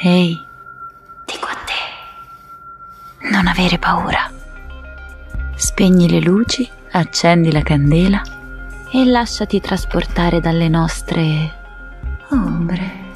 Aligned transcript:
Ehi, 0.00 0.46
dico 1.24 1.46
a 1.46 1.56
te, 1.66 3.28
non 3.30 3.48
avere 3.48 3.78
paura. 3.78 4.30
Spegni 5.56 6.08
le 6.08 6.20
luci, 6.20 6.70
accendi 6.92 7.50
la 7.50 7.62
candela 7.62 8.22
e 8.92 9.04
lasciati 9.04 9.60
trasportare 9.60 10.38
dalle 10.38 10.68
nostre 10.68 11.56
ombre. 12.30 13.06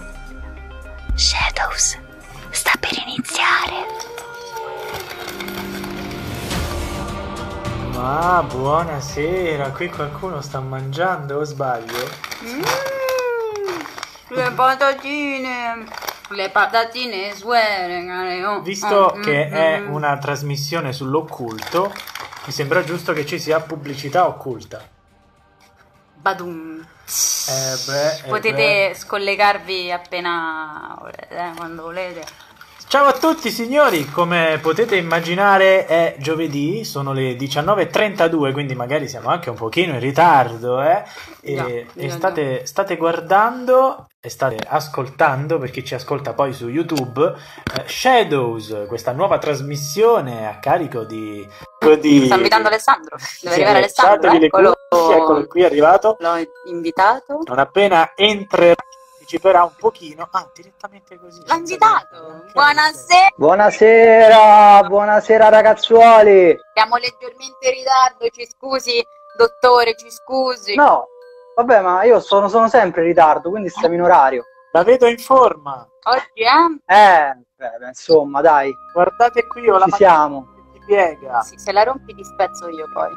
Shadows 1.15 1.99
sta 2.51 2.73
per 2.81 3.01
iniziare. 3.07 3.87
Ma 7.93 8.43
buonasera, 8.43 9.71
qui 9.71 9.89
qualcuno 9.89 10.41
sta 10.41 10.59
mangiando 10.59 11.39
o 11.39 11.45
sbaglio? 11.45 12.11
Mm, 12.43 12.63
le 14.31 14.51
patatine, 14.51 15.87
le 16.35 16.51
patatine 16.51 17.35
suere. 17.35 18.45
Oh, 18.45 18.61
Visto 18.61 18.87
oh, 18.87 19.13
che 19.21 19.49
mm, 19.49 19.53
è 19.53 19.81
mm. 19.81 19.93
una 19.93 20.19
trasmissione 20.19 20.93
sull'occulto, 20.93 21.93
mi 22.47 22.53
sembra 22.53 22.83
giusto 22.85 23.13
che 23.13 23.25
ci 23.25 23.39
sia 23.39 23.61
pubblicità 23.61 24.27
occulta. 24.27 24.83
Badum. 26.15 26.81
Eh 26.81 27.77
beh, 27.87 28.15
eh 28.25 28.29
Potete 28.29 28.95
scollegarvi 28.95 29.91
appena 29.91 30.97
volete, 30.99 31.29
eh, 31.29 31.53
quando 31.57 31.83
volete. 31.83 32.25
Ciao 32.93 33.07
a 33.07 33.15
tutti 33.15 33.51
signori, 33.51 34.05
come 34.05 34.59
potete 34.61 34.97
immaginare 34.97 35.87
è 35.87 36.17
giovedì, 36.19 36.85
sono 36.85 37.15
le 37.15 37.33
19.32, 37.39 38.53
quindi 38.53 38.75
magari 38.75 39.09
siamo 39.09 39.31
anche 39.31 39.49
un 39.49 39.57
pochino 39.57 39.95
in 39.95 39.99
ritardo, 39.99 40.83
eh? 40.83 41.03
E, 41.41 41.55
Già, 41.55 41.67
e 41.95 42.11
state, 42.11 42.67
state 42.67 42.99
guardando 42.99 44.09
e 44.21 44.29
state 44.29 44.59
ascoltando, 44.69 45.57
per 45.57 45.71
chi 45.71 45.83
ci 45.83 45.95
ascolta 45.95 46.35
poi 46.35 46.53
su 46.53 46.69
YouTube, 46.69 47.25
eh, 47.25 47.85
Shadows, 47.87 48.85
questa 48.87 49.13
nuova 49.13 49.39
trasmissione 49.39 50.47
a 50.47 50.59
carico 50.59 51.05
di... 51.05 51.49
di... 51.99 52.27
Sta 52.27 52.35
invitando 52.35 52.69
Alessandro. 52.69 53.17
Deve 53.17 53.25
Sì, 53.25 53.49
arrivare 53.49 53.79
Alessandro. 53.79 54.33
Eccolo. 54.33 54.75
cuffie, 54.91 55.17
eccolo 55.17 55.47
qui, 55.47 55.63
è 55.63 55.65
arrivato. 55.65 56.17
L'ho 56.21 56.47
invitato. 56.67 57.41
Non 57.47 57.59
appena 57.59 58.13
entrerà, 58.15 58.75
anticiperà 59.33 59.63
un 59.65 59.73
pochino. 59.79 60.29
Ah, 60.31 60.49
direttamente 60.55 61.19
così. 61.19 61.39
Senza 61.47 61.55
invitato. 61.57 62.45
Buonasera. 62.53 63.29
Buonasera, 63.37 64.83
buonasera 64.87 65.49
ragazzuoli. 65.49 66.57
Siamo 66.75 66.97
leggermente 66.97 67.69
in 67.69 67.73
ritardo. 67.73 68.29
Ci 68.29 68.47
scusi, 68.47 69.03
dottore, 69.37 69.97
ci 69.97 70.11
scusi. 70.11 70.75
No, 70.75 71.07
vabbè, 71.57 71.81
ma 71.81 72.03
io 72.05 72.21
sono, 72.21 72.49
sono 72.49 72.69
sempre 72.69 73.03
in 73.03 73.09
ritardo, 73.09 73.49
quindi 73.51 73.69
stiamo 73.71 73.95
in 73.95 74.03
orario. 74.03 74.45
La 74.73 74.83
vedo 74.83 75.07
in 75.07 75.19
forma. 75.19 75.87
Oggi, 76.05 76.43
eh? 76.43 76.95
Eh, 76.95 77.37
beh, 77.57 77.87
insomma, 77.87 78.41
dai, 78.41 78.73
Guardate 78.93 79.47
qui, 79.47 79.69
ho 79.69 79.79
la 79.79 79.87
ci 79.87 79.93
siamo. 79.93 80.49
che 80.73 80.79
si 80.79 80.85
piega. 80.87 81.41
Sì, 81.43 81.59
se 81.59 81.73
la 81.73 81.85
rompi 81.85 82.15
ti 82.15 82.25
spezzo 82.25 82.69
io 82.69 82.87
poi. 82.93 83.11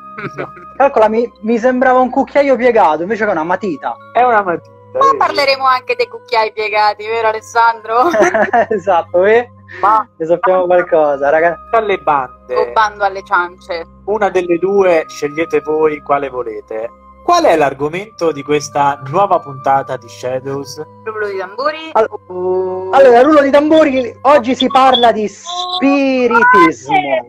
Calcola, 0.77 1.07
mi, 1.07 1.29
mi 1.41 1.57
sembrava 1.57 1.99
un 1.99 2.09
cucchiaio 2.09 2.55
piegato, 2.55 3.01
invece 3.01 3.23
che 3.23 3.29
è 3.29 3.33
una 3.33 3.43
matita. 3.43 3.95
È 4.13 4.21
una 4.21 4.43
matita. 4.43 4.73
Ma 4.99 5.15
parleremo 5.17 5.65
anche 5.65 5.95
dei 5.95 6.07
cucchiai 6.07 6.51
piegati, 6.53 7.05
vero 7.07 7.29
Alessandro? 7.29 8.03
esatto, 8.69 9.23
eh? 9.25 9.49
Ma 9.81 10.07
Ne 10.17 10.25
sappiamo 10.25 10.65
qualcosa, 10.65 11.29
ragazzi. 11.29 11.59
alle 11.71 11.97
bande, 11.97 12.55
o 12.55 12.71
bando 12.71 13.03
alle 13.03 13.23
ciance. 13.23 13.83
una 14.05 14.29
delle 14.29 14.57
due 14.59 15.03
scegliete 15.07 15.59
voi 15.61 15.99
quale 16.01 16.29
volete. 16.29 16.89
Qual 17.25 17.43
è 17.43 17.55
l'argomento 17.57 18.31
di 18.31 18.43
questa 18.43 19.01
nuova 19.07 19.39
puntata 19.39 19.97
di 19.97 20.07
Shadows? 20.07 20.79
Rullo 21.03 21.27
di 21.27 21.37
tamburi. 21.37 21.89
All- 21.93 22.07
Oh. 22.27 22.91
Allora, 22.91 23.21
rullo 23.23 23.41
di 23.41 23.49
tamburi, 23.49 24.15
oggi 24.21 24.53
si 24.55 24.67
parla 24.67 25.11
di 25.11 25.27
spiritismo. 25.27 26.95
Eh, 26.95 27.25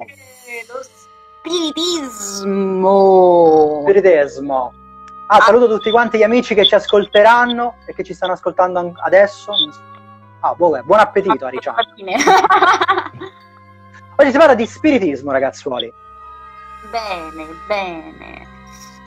Lo 0.69 0.81
spiritismo. 1.41 3.81
Spiritismo. 3.83 4.73
Ah, 5.29 5.41
saluto 5.41 5.67
tutti 5.69 5.91
quanti 5.91 6.19
gli 6.19 6.23
amici 6.23 6.55
che 6.55 6.65
ci 6.65 6.75
ascolteranno 6.75 7.77
e 7.87 7.95
che 7.95 8.05
ci 8.05 8.15
stanno 8.15 8.35
ascoltando 8.35 8.79
an- 8.79 8.93
adesso. 9.03 9.53
Ah, 10.41 10.55
boh, 10.55 10.81
buon 10.85 11.01
appetito, 11.01 11.47
Aricia. 11.47 11.73
Patatine. 11.73 12.15
Oggi 14.19 14.31
si 14.31 14.39
parla 14.39 14.55
di 14.55 14.67
spiritismo, 14.67 15.33
ragazzuoli. 15.33 15.93
bene, 16.91 17.47
bene. 17.67 18.47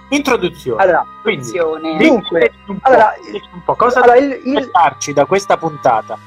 Introduzione. 0.09 0.81
Allora, 0.83 1.05
Quindi. 1.21 1.51
Dunque, 1.97 2.51
un 2.67 2.79
po', 2.79 2.87
allora, 2.89 3.13
un 3.53 3.63
po', 3.63 3.75
cosa 3.75 4.01
allora, 4.01 4.17
il- 4.17 4.41
il- 4.43 4.57
aspettarci 4.57 5.13
da 5.13 5.25
questa 5.25 5.55
puntata? 5.57 6.17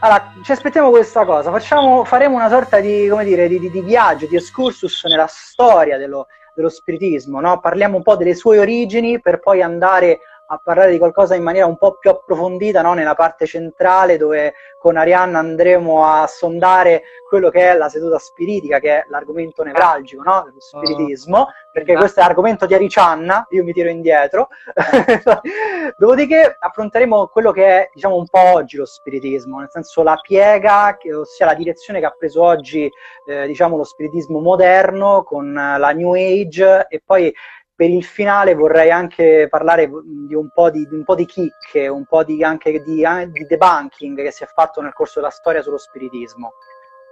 allora, 0.00 0.32
ci 0.42 0.52
aspettiamo 0.52 0.90
questa 0.90 1.24
cosa. 1.24 1.50
Facciamo, 1.50 2.04
faremo 2.04 2.34
una 2.34 2.48
sorta 2.48 2.80
di, 2.80 3.06
come 3.08 3.24
dire, 3.24 3.46
di, 3.46 3.58
di- 3.60 3.70
di 3.70 3.80
viaggio, 3.80 4.26
di 4.26 4.36
excursus 4.36 5.04
nella 5.04 5.26
storia 5.28 5.96
dello, 5.98 6.26
dello 6.54 6.68
spiritismo. 6.68 7.40
No? 7.40 7.60
Parliamo 7.60 7.96
un 7.96 8.02
po' 8.02 8.16
delle 8.16 8.34
sue 8.34 8.58
origini 8.58 9.20
per 9.20 9.40
poi 9.40 9.62
andare 9.62 10.20
a 10.54 10.60
parlare 10.62 10.90
di 10.90 10.98
qualcosa 10.98 11.34
in 11.34 11.42
maniera 11.42 11.66
un 11.66 11.76
po' 11.76 11.96
più 11.98 12.10
approfondita 12.10 12.82
no? 12.82 12.94
nella 12.94 13.14
parte 13.14 13.46
centrale 13.46 14.16
dove 14.16 14.54
con 14.84 14.96
Arianna 14.98 15.38
andremo 15.38 16.04
a 16.04 16.26
sondare 16.26 17.04
quello 17.26 17.48
che 17.48 17.70
è 17.70 17.74
la 17.74 17.88
seduta 17.88 18.18
spiritica, 18.18 18.80
che 18.80 18.98
è 18.98 19.04
l'argomento 19.08 19.62
nevralgico 19.62 20.22
no? 20.22 20.42
dello 20.44 20.60
spiritismo, 20.60 21.48
perché 21.72 21.92
Esatto. 21.92 22.00
questo 22.00 22.20
è 22.20 22.22
l'argomento 22.24 22.66
di 22.66 22.74
Aricianna, 22.74 23.46
io 23.48 23.64
mi 23.64 23.72
tiro 23.72 23.88
indietro. 23.88 24.48
Dopodiché 25.96 26.54
affronteremo 26.58 27.28
quello 27.28 27.50
che 27.50 27.66
è 27.66 27.90
diciamo 27.94 28.16
un 28.16 28.26
po' 28.28 28.52
oggi 28.52 28.76
lo 28.76 28.84
spiritismo, 28.84 29.58
nel 29.58 29.70
senso 29.70 30.02
la 30.02 30.18
piega, 30.20 30.96
che- 30.98 31.14
ossia 31.14 31.46
la 31.46 31.54
direzione 31.54 31.98
che 31.98 32.06
ha 32.06 32.14
preso 32.16 32.42
oggi 32.42 32.86
eh, 33.26 33.46
diciamo 33.46 33.78
lo 33.78 33.84
spiritismo 33.84 34.38
moderno 34.38 35.22
con 35.22 35.56
eh, 35.56 35.78
la 35.78 35.92
New 35.92 36.12
Age 36.12 36.88
e 36.88 37.02
poi 37.02 37.34
per 37.84 37.92
il 37.92 38.04
finale 38.04 38.54
vorrei 38.54 38.90
anche 38.90 39.46
parlare 39.50 39.90
di 40.26 40.34
un 40.34 40.48
po' 40.54 40.70
di, 40.70 40.88
di 40.88 40.94
un 40.94 41.04
po' 41.04 41.14
di 41.14 41.26
chicche, 41.26 41.86
un 41.86 42.06
po' 42.06 42.24
di, 42.24 42.42
anche 42.42 42.82
di, 42.82 43.02
eh, 43.02 43.30
di 43.30 43.44
debunking 43.44 44.22
che 44.22 44.30
si 44.30 44.42
è 44.42 44.46
fatto 44.46 44.80
nel 44.80 44.94
corso 44.94 45.20
della 45.20 45.30
storia 45.30 45.60
sullo 45.60 45.76
spiritismo. 45.76 46.52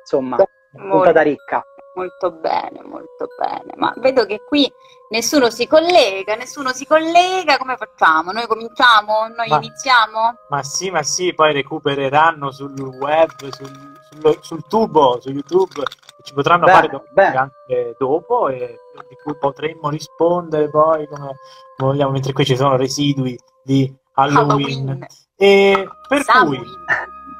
Insomma, 0.00 0.38
puntata 0.70 1.20
ricca. 1.20 1.62
Molto 1.94 2.32
bene, 2.32 2.80
molto 2.84 3.26
bene. 3.38 3.74
Ma 3.76 3.92
vedo 3.98 4.24
che 4.24 4.40
qui 4.48 4.66
nessuno 5.10 5.50
si 5.50 5.66
collega, 5.66 6.36
nessuno 6.36 6.72
si 6.72 6.86
collega. 6.86 7.58
Come 7.58 7.76
facciamo? 7.76 8.32
Noi 8.32 8.46
cominciamo? 8.46 9.28
Noi 9.28 9.48
Ma- 9.48 9.56
iniziamo? 9.56 10.34
Ma 10.48 10.62
sì, 10.62 10.90
ma 10.90 11.02
sì, 11.02 11.34
poi 11.34 11.52
recupereranno 11.52 12.50
sul 12.50 12.80
web, 12.80 13.30
sul, 13.50 13.91
sul- 14.20 14.38
sul 14.40 14.64
tubo, 14.68 15.20
su 15.20 15.30
YouTube, 15.30 15.82
ci 16.22 16.34
potranno 16.34 16.66
Bene, 16.66 16.76
fare 16.76 16.88
domande 16.88 17.36
anche 17.38 17.96
dopo 17.98 18.48
e 18.48 18.78
di 19.08 19.16
cui 19.22 19.36
potremmo 19.36 19.88
rispondere 19.88 20.68
poi 20.68 21.06
come 21.08 21.32
vogliamo, 21.78 22.12
mentre 22.12 22.32
qui 22.32 22.44
ci 22.44 22.56
sono 22.56 22.76
residui 22.76 23.38
di 23.64 23.92
Halloween. 24.14 24.88
Halloween. 24.88 25.06
E 25.36 25.88
per 26.08 26.24
cui, 26.24 26.60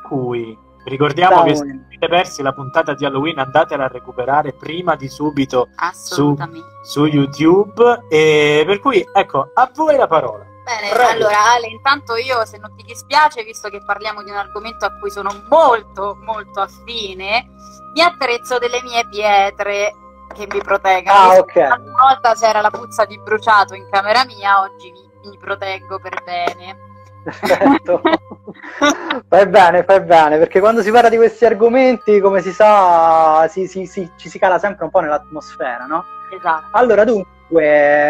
cui 0.09 0.59
ricordiamo 0.85 1.45
che 1.45 1.55
se 1.55 1.63
avete 1.63 2.09
persi 2.09 2.43
la 2.43 2.53
puntata 2.53 2.95
di 2.95 3.05
Halloween 3.05 3.39
andatela 3.39 3.85
a 3.85 3.89
recuperare 3.89 4.53
prima 4.53 4.97
di 4.97 5.09
subito 5.09 5.69
Assolutamente. 5.77 6.67
su 6.83 7.05
YouTube 7.05 8.07
e 8.09 8.65
per 8.67 8.81
cui 8.81 9.07
ecco 9.13 9.51
a 9.55 9.71
voi 9.75 9.97
la 9.97 10.09
parola 10.09 10.45
Bene, 10.65 10.91
Prego. 10.91 11.09
allora 11.11 11.53
Ale, 11.55 11.67
intanto 11.69 12.15
io 12.17 12.45
se 12.45 12.59
non 12.59 12.75
ti 12.77 12.85
dispiace, 12.85 13.43
visto 13.43 13.69
che 13.69 13.83
parliamo 13.85 14.23
di 14.23 14.31
un 14.31 14.37
argomento 14.37 14.85
a 14.87 14.93
cui 14.99 15.11
sono 15.11 15.31
molto 15.49 16.17
molto 16.23 16.61
affine, 16.61 17.47
mi 17.95 18.01
attrezzo 18.01 18.59
delle 18.59 18.81
mie 18.83 19.07
pietre 19.09 19.93
che 20.33 20.47
mi 20.51 20.61
proteggano. 20.63 21.33
Ah, 21.33 21.39
ok. 21.39 21.55
Una 21.57 22.03
volta 22.09 22.35
c'era 22.35 22.61
la 22.61 22.71
puzza 22.71 23.05
di 23.05 23.19
bruciato 23.19 23.75
in 23.75 23.89
camera 23.91 24.25
mia, 24.25 24.61
oggi 24.61 24.91
mi, 24.93 25.29
mi 25.31 25.37
proteggo 25.39 25.99
per 25.99 26.23
bene. 26.23 26.91
Perfetto. 27.25 28.01
fai 29.29 29.47
bene, 29.47 29.85
fai 29.85 30.01
bene, 30.01 30.39
perché 30.39 30.61
quando 30.61 30.83
si 30.83 30.91
parla 30.91 31.09
di 31.09 31.17
questi 31.17 31.45
argomenti, 31.45 32.21
come 32.21 32.41
si 32.41 32.53
sa, 32.53 33.47
si- 33.49 33.67
si- 33.67 33.87
si- 33.87 34.11
ci 34.17 34.29
si 34.29 34.39
cala 34.39 34.59
sempre 34.59 34.85
un 34.85 34.91
po' 34.91 35.01
nell'atmosfera, 35.01 35.87
no? 35.87 36.05
Esatto. 36.37 36.69
Allora, 36.73 37.05
dunque, 37.05 37.31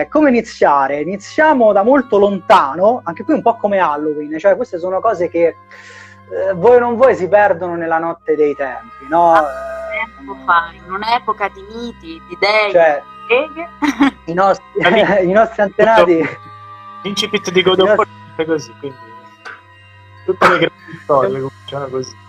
come 0.09 0.29
iniziare? 0.29 1.01
Iniziamo 1.01 1.73
da 1.73 1.83
molto 1.83 2.19
lontano, 2.19 3.01
anche 3.05 3.25
qui 3.25 3.35
un 3.35 3.43
po' 3.43 3.57
come 3.57 3.79
Halloween, 3.79 4.39
cioè 4.39 4.57
queste 4.57 4.79
sono 4.79 5.01
cose 5.01 5.29
che 5.29 5.47
eh, 5.47 6.53
voi 6.55 6.77
o 6.77 6.79
non 6.79 6.97
voi 6.97 7.15
si 7.15 7.29
perdono 7.29 7.75
nella 7.75 7.99
notte 7.99 8.37
dei 8.37 8.55
tempi, 8.55 9.07
no? 9.09 9.35
Tempo 9.91 10.37
fa, 10.47 10.71
in 10.73 10.93
un'epoca 10.93 11.49
di 11.49 11.63
miti, 11.75 12.23
di 12.29 12.37
dei, 12.39 12.71
Cioè, 12.71 13.03
di 14.25 14.31
i 14.31 14.35
nostri, 14.35 14.65
i 15.29 15.33
nostri 15.33 15.63
antenati... 15.63 16.29
l'incipit 17.03 17.51
di 17.51 17.63
God 17.63 17.81
of 17.81 17.97
War 17.97 18.07
è 18.37 18.45
così 18.45 18.73
quindi 18.79 18.97
tutte 20.25 20.49
le 20.49 20.59
grandi 20.59 20.99
storie 21.03 21.41
cominciano 21.41 21.87
così 21.89 22.21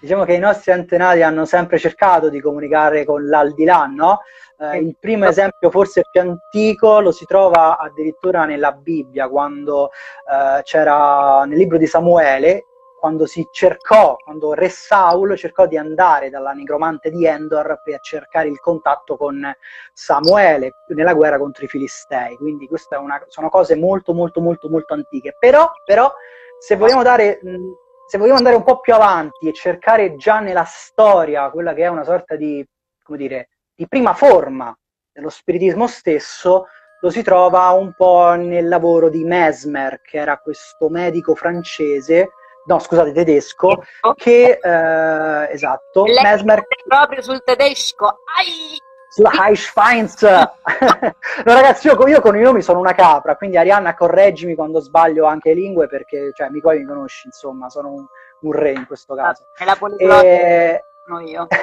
Diciamo 0.00 0.24
che 0.24 0.34
i 0.34 0.38
nostri 0.38 0.70
antenati 0.70 1.22
hanno 1.22 1.44
sempre 1.44 1.76
cercato 1.76 2.28
di 2.28 2.40
comunicare 2.40 3.04
con 3.04 3.26
l'aldilà, 3.26 3.86
no? 3.86 4.20
Eh, 4.60 4.78
il 4.78 4.96
primo 4.98 5.26
esempio, 5.26 5.70
forse 5.70 6.02
più 6.10 6.20
antico, 6.20 7.00
lo 7.00 7.12
si 7.12 7.24
trova 7.26 7.78
addirittura 7.78 8.44
nella 8.44 8.72
Bibbia, 8.72 9.28
quando 9.28 9.90
eh, 9.90 10.62
c'era 10.62 11.44
nel 11.44 11.56
libro 11.56 11.78
di 11.78 11.86
Samuele, 11.86 12.64
quando 12.98 13.26
si 13.26 13.46
cercò, 13.52 14.16
quando 14.16 14.54
Re 14.54 14.68
Saul 14.68 15.36
cercò 15.36 15.66
di 15.66 15.76
andare 15.76 16.30
dalla 16.30 16.50
nigromante 16.50 17.10
di 17.10 17.24
Endor 17.24 17.80
per 17.84 18.00
cercare 18.00 18.48
il 18.48 18.58
contatto 18.58 19.16
con 19.16 19.40
Samuele 19.92 20.72
nella 20.88 21.14
guerra 21.14 21.38
contro 21.38 21.64
i 21.64 21.68
Filistei. 21.68 22.36
Quindi 22.36 22.66
queste 22.66 22.98
sono 23.28 23.48
cose 23.50 23.76
molto, 23.76 24.12
molto, 24.12 24.40
molto, 24.40 24.68
molto 24.68 24.94
antiche. 24.94 25.36
Però, 25.38 25.70
però 25.84 26.12
se 26.58 26.74
vogliamo 26.74 27.04
dare... 27.04 27.38
se 28.08 28.18
vogliamo 28.18 28.38
andare 28.38 28.56
un 28.56 28.64
po' 28.64 28.80
più 28.80 28.94
avanti 28.94 29.46
e 29.46 29.52
cercare 29.52 30.16
già 30.16 30.40
nella 30.40 30.64
storia 30.64 31.50
quella 31.50 31.74
che 31.74 31.82
è 31.82 31.88
una 31.88 32.02
sorta 32.02 32.34
di, 32.34 32.66
come 33.04 33.18
dire, 33.18 33.48
di 33.78 33.86
prima 33.86 34.12
forma 34.12 34.76
dello 35.12 35.28
spiritismo 35.28 35.86
stesso, 35.86 36.66
lo 37.00 37.10
si 37.10 37.22
trova 37.22 37.70
un 37.70 37.92
po' 37.96 38.34
nel 38.34 38.66
lavoro 38.66 39.08
di 39.08 39.22
Mesmer, 39.22 40.00
che 40.02 40.18
era 40.18 40.36
questo 40.38 40.88
medico 40.88 41.36
francese, 41.36 42.30
no 42.66 42.80
scusate, 42.80 43.12
tedesco, 43.12 43.84
che, 44.16 44.58
eh, 44.60 45.52
esatto, 45.52 46.06
Lei 46.06 46.24
Mesmer... 46.24 46.64
proprio 46.88 47.22
sul 47.22 47.40
tedesco, 47.44 48.06
ai! 48.36 48.76
Sulla 49.10 49.30
Heischfeinz. 49.46 50.22
no 50.26 50.50
ragazzi, 51.44 51.86
io, 51.86 52.08
io, 52.08 52.20
con 52.20 52.36
i 52.36 52.40
nomi 52.40 52.60
sono 52.60 52.80
una 52.80 52.94
capra, 52.94 53.36
quindi 53.36 53.58
Arianna 53.58 53.94
correggimi 53.94 54.56
quando 54.56 54.80
sbaglio 54.80 55.24
anche 55.24 55.54
lingue, 55.54 55.86
perché 55.86 56.32
cioè, 56.34 56.48
mi 56.50 56.60
poi 56.60 56.80
mi 56.80 56.84
conosci, 56.84 57.28
insomma, 57.28 57.70
sono 57.70 57.92
un, 57.92 58.04
un 58.40 58.52
re 58.52 58.72
in 58.72 58.86
questo 58.86 59.14
caso. 59.14 59.44
È 59.56 59.64
la 59.64 59.76
poliglota 59.78 60.20
e... 60.22 60.82
sono 61.06 61.20
io. 61.20 61.46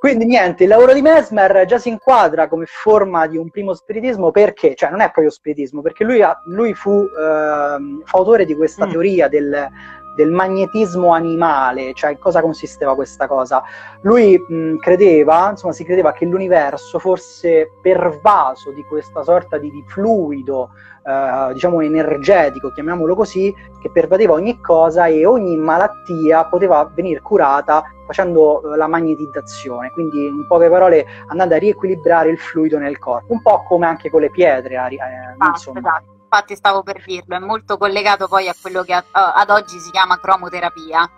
Quindi 0.00 0.24
niente, 0.24 0.62
il 0.62 0.70
lavoro 0.70 0.94
di 0.94 1.02
Mesmer 1.02 1.66
già 1.66 1.76
si 1.76 1.90
inquadra 1.90 2.48
come 2.48 2.64
forma 2.64 3.26
di 3.26 3.36
un 3.36 3.50
primo 3.50 3.74
spiritismo 3.74 4.30
perché, 4.30 4.74
cioè 4.74 4.88
non 4.88 5.02
è 5.02 5.10
proprio 5.10 5.28
spiritismo, 5.28 5.82
perché 5.82 6.04
lui, 6.04 6.22
ha, 6.22 6.40
lui 6.46 6.72
fu 6.72 6.90
eh, 6.90 8.00
fautore 8.04 8.46
di 8.46 8.54
questa 8.54 8.86
mm. 8.86 8.90
teoria 8.90 9.28
del, 9.28 9.68
del, 10.22 10.30
magnetismo 10.30 11.12
animale, 11.12 11.92
cioè 11.94 12.12
in 12.12 12.18
cosa 12.18 12.40
consisteva 12.40 12.94
questa 12.94 13.26
cosa? 13.26 13.62
Lui 14.02 14.38
mh, 14.38 14.76
credeva, 14.76 15.50
insomma 15.50 15.72
si 15.72 15.84
credeva 15.84 16.12
che 16.12 16.24
l'universo 16.24 16.98
fosse 16.98 17.72
pervaso 17.80 18.70
di 18.72 18.84
questa 18.84 19.22
sorta 19.22 19.58
di, 19.58 19.70
di 19.70 19.84
fluido 19.86 20.70
eh, 21.02 21.52
diciamo 21.52 21.80
energetico, 21.80 22.70
chiamiamolo 22.72 23.14
così, 23.14 23.54
che 23.80 23.90
pervadeva 23.90 24.34
ogni 24.34 24.60
cosa 24.60 25.06
e 25.06 25.24
ogni 25.24 25.56
malattia 25.56 26.44
poteva 26.44 26.90
venire 26.94 27.20
curata 27.20 27.82
facendo 28.06 28.72
eh, 28.72 28.76
la 28.76 28.86
magnetizzazione, 28.86 29.90
quindi 29.90 30.26
in 30.26 30.46
poche 30.46 30.68
parole 30.68 31.06
andando 31.26 31.54
a 31.54 31.58
riequilibrare 31.58 32.30
il 32.30 32.38
fluido 32.38 32.78
nel 32.78 32.98
corpo, 32.98 33.32
un 33.32 33.40
po' 33.40 33.62
come 33.64 33.86
anche 33.86 34.10
con 34.10 34.20
le 34.20 34.30
pietre. 34.30 34.74
Eh, 34.74 34.98
ah, 35.38 35.52
esatto. 35.54 36.19
Infatti 36.32 36.54
stavo 36.54 36.84
per 36.84 37.02
dirlo, 37.04 37.34
è 37.34 37.40
molto 37.40 37.76
collegato 37.76 38.28
poi 38.28 38.46
a 38.46 38.54
quello 38.58 38.84
che 38.84 38.94
ad 38.94 39.50
oggi 39.50 39.80
si 39.80 39.90
chiama 39.90 40.20
cromoterapia. 40.20 41.10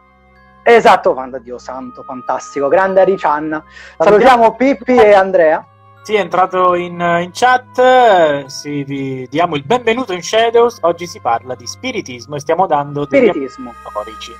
Esatto, 0.63 1.13
Vanda 1.13 1.39
Dio 1.39 1.59
santo, 1.59 2.03
fantastico, 2.03 2.69
grande 2.69 3.03
Aricianna. 3.03 3.63
Salutiamo 3.99 4.55
Pippi 4.57 4.97
e 4.97 5.13
Andrea. 5.13 5.67
Sì, 6.03 6.15
è 6.15 6.21
entrato 6.21 6.75
in, 6.75 6.99
in 6.99 7.31
chat, 7.31 8.47
sì, 8.47 8.85
vi 8.85 9.29
diamo 9.29 9.57
il 9.57 9.65
benvenuto 9.65 10.15
in 10.15 10.23
Shadows, 10.23 10.79
oggi 10.81 11.07
si 11.07 11.21
parla 11.21 11.55
di 11.55 11.67
spiritismo 11.67 12.37
e 12.37 12.41
stiamo 12.41 12.67
dando 12.67 13.05
degli 13.05 13.29
spiritismo. 13.29 13.75
appunti 13.83 13.91
storici. 13.91 14.33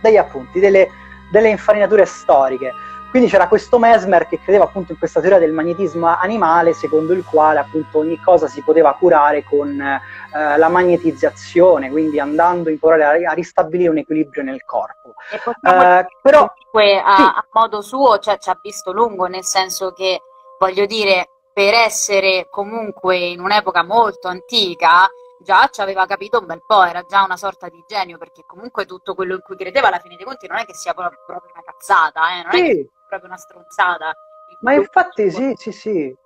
Degli 0.00 0.16
appunti, 0.16 0.60
delle, 0.60 0.88
delle 1.32 1.48
infarinature 1.48 2.06
storiche. 2.06 2.72
Quindi 3.10 3.28
c'era 3.28 3.48
questo 3.48 3.78
Mesmer 3.78 4.26
che 4.26 4.40
credeva 4.40 4.64
appunto 4.64 4.92
in 4.92 4.98
questa 4.98 5.20
teoria 5.20 5.38
del 5.38 5.52
magnetismo 5.52 6.06
animale, 6.06 6.74
secondo 6.74 7.12
il 7.12 7.24
quale 7.24 7.60
appunto 7.60 7.98
ogni 7.98 8.20
cosa 8.20 8.46
si 8.46 8.62
poteva 8.62 8.94
curare 8.94 9.42
con 9.44 9.80
eh, 9.80 10.56
la 10.56 10.68
magnetizzazione, 10.68 11.90
quindi 11.90 12.20
andando 12.20 12.68
in 12.68 12.78
a, 12.82 13.30
a 13.30 13.32
ristabilire 13.32 13.90
un 13.90 13.98
equilibrio 13.98 14.42
nel 14.42 14.64
corpo. 14.64 15.14
E 15.30 15.36
eh, 15.36 16.06
però 16.20 16.52
comunque 16.76 17.00
a, 17.00 17.16
sì. 17.16 17.22
a 17.22 17.46
modo 17.52 17.80
suo 17.80 18.18
cioè, 18.18 18.38
ci 18.38 18.50
ha 18.50 18.58
visto 18.60 18.92
lungo, 18.92 19.26
nel 19.26 19.44
senso 19.44 19.92
che 19.92 20.20
voglio 20.58 20.86
dire, 20.86 21.28
per 21.52 21.72
essere 21.72 22.48
comunque 22.50 23.16
in 23.16 23.40
un'epoca 23.40 23.82
molto 23.82 24.28
antica, 24.28 25.08
già 25.40 25.68
ci 25.70 25.80
aveva 25.80 26.04
capito 26.06 26.38
un 26.38 26.46
bel 26.46 26.62
po', 26.66 26.84
era 26.84 27.02
già 27.02 27.22
una 27.22 27.36
sorta 27.36 27.68
di 27.68 27.82
genio, 27.86 28.18
perché 28.18 28.42
comunque 28.46 28.84
tutto 28.84 29.14
quello 29.14 29.34
in 29.34 29.40
cui 29.42 29.56
credeva 29.56 29.88
alla 29.88 30.00
fine 30.00 30.16
dei 30.16 30.24
conti 30.24 30.46
non 30.46 30.58
è 30.58 30.66
che 30.66 30.74
sia 30.74 30.92
proprio 30.92 31.18
una 31.28 31.62
cazzata, 31.64 32.20
eh? 32.32 32.42
non 32.42 32.52
sì. 32.52 32.58
è 32.58 32.74
che 32.74 32.90
proprio 33.18 33.30
una 33.30 33.38
stronzata. 33.38 34.14
Ma 34.60 34.72
infatti 34.72 35.30
sì, 35.30 35.52
sì, 35.56 35.72
sì. 35.72 36.16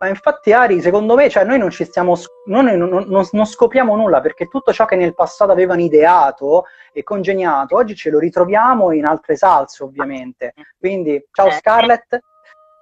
Ma 0.00 0.08
infatti 0.08 0.52
Ari, 0.52 0.80
secondo 0.80 1.16
me, 1.16 1.28
cioè, 1.28 1.44
noi 1.44 1.58
non 1.58 1.70
ci 1.70 1.84
stiamo, 1.84 2.16
noi 2.46 2.76
non, 2.76 2.88
non, 2.88 3.28
non, 3.32 3.46
scopriamo 3.46 3.96
nulla 3.96 4.20
perché 4.20 4.46
tutto 4.46 4.72
ciò 4.72 4.84
che 4.84 4.94
nel 4.94 5.12
passato 5.14 5.50
avevano 5.50 5.80
ideato 5.80 6.66
e 6.92 7.02
congegnato, 7.02 7.74
oggi 7.74 7.96
ce 7.96 8.10
lo 8.10 8.20
ritroviamo 8.20 8.92
in 8.92 9.04
altre 9.06 9.34
salse, 9.34 9.82
ovviamente. 9.82 10.54
Quindi, 10.78 11.26
ciao 11.32 11.48
eh, 11.48 11.52
Scarlett. 11.52 12.18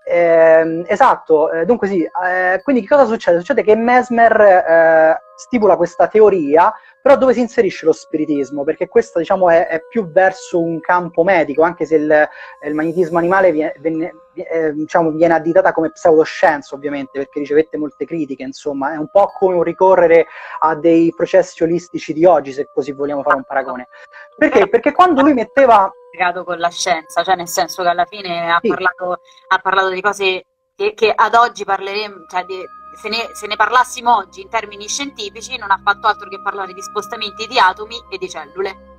Eh, 0.08 0.85
esatto, 0.87 1.50
eh, 1.50 1.64
dunque 1.64 1.88
sì, 1.88 2.00
eh, 2.00 2.61
quindi 2.62 2.82
che 2.82 2.87
cosa 2.87 3.06
succede? 3.06 3.38
Succede 3.38 3.64
che 3.64 3.75
Mesmer 3.75 4.41
eh, 4.41 5.20
stipula 5.35 5.75
questa 5.75 6.06
teoria, 6.06 6.73
però 7.03 7.17
dove 7.17 7.32
si 7.32 7.41
inserisce 7.41 7.87
lo 7.87 7.93
spiritismo? 7.93 8.62
Perché 8.62 8.87
questo 8.87 9.19
diciamo, 9.19 9.50
è, 9.50 9.67
è, 9.67 9.81
più 9.88 10.08
verso 10.12 10.62
un 10.62 10.79
campo 10.79 11.25
medico, 11.25 11.62
anche 11.62 11.87
se 11.87 11.97
il, 11.97 12.29
il 12.67 12.75
magnetismo 12.75 13.19
animale 13.19 13.50
viene, 13.50 13.75
viene, 13.81 14.14
eh, 14.35 14.73
diciamo, 14.75 15.11
viene, 15.11 15.35
additata 15.35 15.73
come 15.73 15.91
pseudoscienza 15.91 16.76
ovviamente, 16.76 17.19
perché 17.19 17.41
ricevette 17.41 17.76
molte 17.76 18.05
critiche, 18.05 18.44
insomma, 18.44 18.93
è 18.93 18.97
un 18.97 19.08
po' 19.08 19.32
come 19.37 19.56
un 19.56 19.64
ricorrere 19.64 20.26
a 20.61 20.76
dei 20.76 21.12
processi 21.17 21.64
olistici 21.64 22.12
di 22.12 22.25
oggi, 22.25 22.53
se 22.53 22.69
così 22.73 22.93
vogliamo 22.93 23.23
fare 23.23 23.38
un 23.38 23.44
paragone. 23.44 23.88
Perché? 24.37 24.69
Perché 24.69 24.93
quando 24.93 25.23
lui 25.23 25.32
metteva 25.32 25.93
legato 26.16 26.42
con 26.42 26.58
la 26.58 26.70
scienza, 26.70 27.22
cioè 27.22 27.36
nel 27.36 27.48
senso 27.48 27.82
che 27.82 27.88
alla 27.88 28.06
fine 28.06 28.50
ha, 28.50 28.58
sì. 28.60 28.68
parlato, 28.68 29.20
ha 29.48 29.58
parlato, 29.58 29.90
di 29.90 30.00
cose 30.00 30.44
che, 30.74 30.94
che 30.94 31.12
ad 31.14 31.34
oggi 31.34 31.64
parleremo, 31.64 32.24
cioè 32.28 32.44
di, 32.44 32.64
se, 33.00 33.08
ne, 33.08 33.28
se, 33.34 33.46
ne, 33.46 33.56
parlassimo 33.56 34.16
oggi 34.16 34.40
in 34.40 34.48
termini 34.48 34.88
scientifici 34.88 35.58
non 35.58 35.70
ha 35.70 35.80
fatto 35.84 36.06
altro 36.06 36.28
che 36.28 36.40
parlare 36.40 36.72
di 36.72 36.82
spostamenti 36.82 37.46
di 37.46 37.58
atomi 37.58 37.96
e 38.10 38.16
di 38.16 38.28
cellule. 38.28 38.94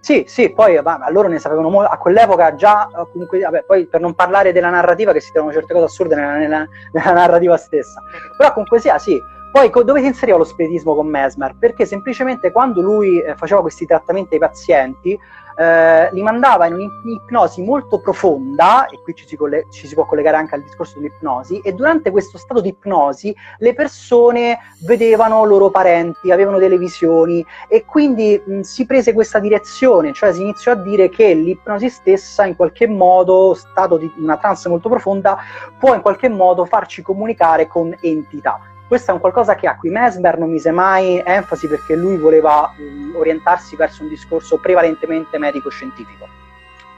Sì, 0.00 0.24
sì, 0.28 0.52
poi 0.52 0.80
vabbè, 0.80 1.10
loro 1.10 1.28
ne 1.28 1.38
sapevano 1.38 1.70
molto, 1.70 1.90
a 1.90 1.96
quell'epoca 1.96 2.54
già, 2.54 2.88
comunque, 3.10 3.40
vabbè, 3.40 3.64
poi 3.64 3.86
per 3.86 4.00
non 4.00 4.14
parlare 4.14 4.52
della 4.52 4.68
narrativa, 4.68 5.12
che 5.12 5.20
si 5.20 5.32
trovano 5.32 5.54
certe 5.54 5.72
cose 5.72 5.86
assurde 5.86 6.14
nella, 6.14 6.36
nella, 6.36 6.68
nella 6.92 7.12
narrativa 7.12 7.56
stessa, 7.56 8.02
però 8.36 8.52
comunque 8.52 8.80
sia, 8.80 8.98
sì, 8.98 9.18
poi 9.54 9.70
dove 9.84 10.00
si 10.00 10.06
inseriva 10.06 10.36
lo 10.36 10.42
spiritismo 10.42 10.96
con 10.96 11.06
Mesmer? 11.06 11.54
Perché 11.56 11.86
semplicemente 11.86 12.50
quando 12.50 12.80
lui 12.80 13.20
eh, 13.20 13.36
faceva 13.36 13.60
questi 13.60 13.86
trattamenti 13.86 14.34
ai 14.34 14.40
pazienti, 14.40 15.16
eh, 15.56 16.08
li 16.12 16.22
mandava 16.22 16.66
in 16.66 16.74
un'ipnosi 16.74 17.62
molto 17.62 17.98
profonda, 17.98 18.86
e 18.86 19.00
qui 19.02 19.14
ci 19.14 19.26
si, 19.26 19.36
coll- 19.36 19.68
ci 19.70 19.86
si, 19.86 19.94
può 19.94 20.04
collegare 20.04 20.36
anche 20.36 20.54
al 20.54 20.62
discorso 20.62 20.98
dell'ipnosi, 20.98 21.60
e 21.60 21.72
durante 21.72 22.10
questo 22.10 22.38
stato 22.38 22.60
di 22.60 22.68
ipnosi 22.68 23.34
le 23.58 23.74
persone 23.74 24.58
vedevano 24.80 25.44
loro 25.44 25.70
parenti, 25.70 26.30
avevano 26.30 26.58
delle 26.58 26.78
visioni, 26.78 27.44
e 27.68 27.84
quindi 27.84 28.40
mh, 28.44 28.60
si 28.60 28.86
prese 28.86 29.12
questa 29.12 29.38
direzione, 29.38 30.12
cioè 30.12 30.32
si 30.32 30.42
iniziò 30.42 30.72
a 30.72 30.76
dire 30.76 31.08
che 31.08 31.34
l'ipnosi 31.34 31.88
stessa 31.88 32.44
in 32.46 32.56
qualche 32.56 32.86
modo, 32.86 33.54
stato 33.54 33.96
di 33.96 34.12
una 34.18 34.36
trance 34.36 34.68
molto 34.68 34.88
profonda, 34.88 35.38
può 35.78 35.94
in 35.94 36.00
qualche 36.00 36.28
modo 36.28 36.64
farci 36.64 37.02
comunicare 37.02 37.66
con 37.66 37.96
entità 38.00 38.72
questo 38.94 39.10
è 39.10 39.14
un 39.14 39.20
qualcosa 39.20 39.56
che 39.56 39.66
a 39.66 39.76
cui 39.76 39.90
Mesmer 39.90 40.38
non 40.38 40.52
mise 40.52 40.70
mai 40.70 41.20
enfasi 41.26 41.66
perché 41.66 41.96
lui 41.96 42.16
voleva 42.16 42.72
mh, 42.76 43.16
orientarsi 43.16 43.74
verso 43.74 44.04
un 44.04 44.08
discorso 44.08 44.58
prevalentemente 44.58 45.36
medico-scientifico. 45.36 46.28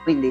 Quindi, 0.02 0.28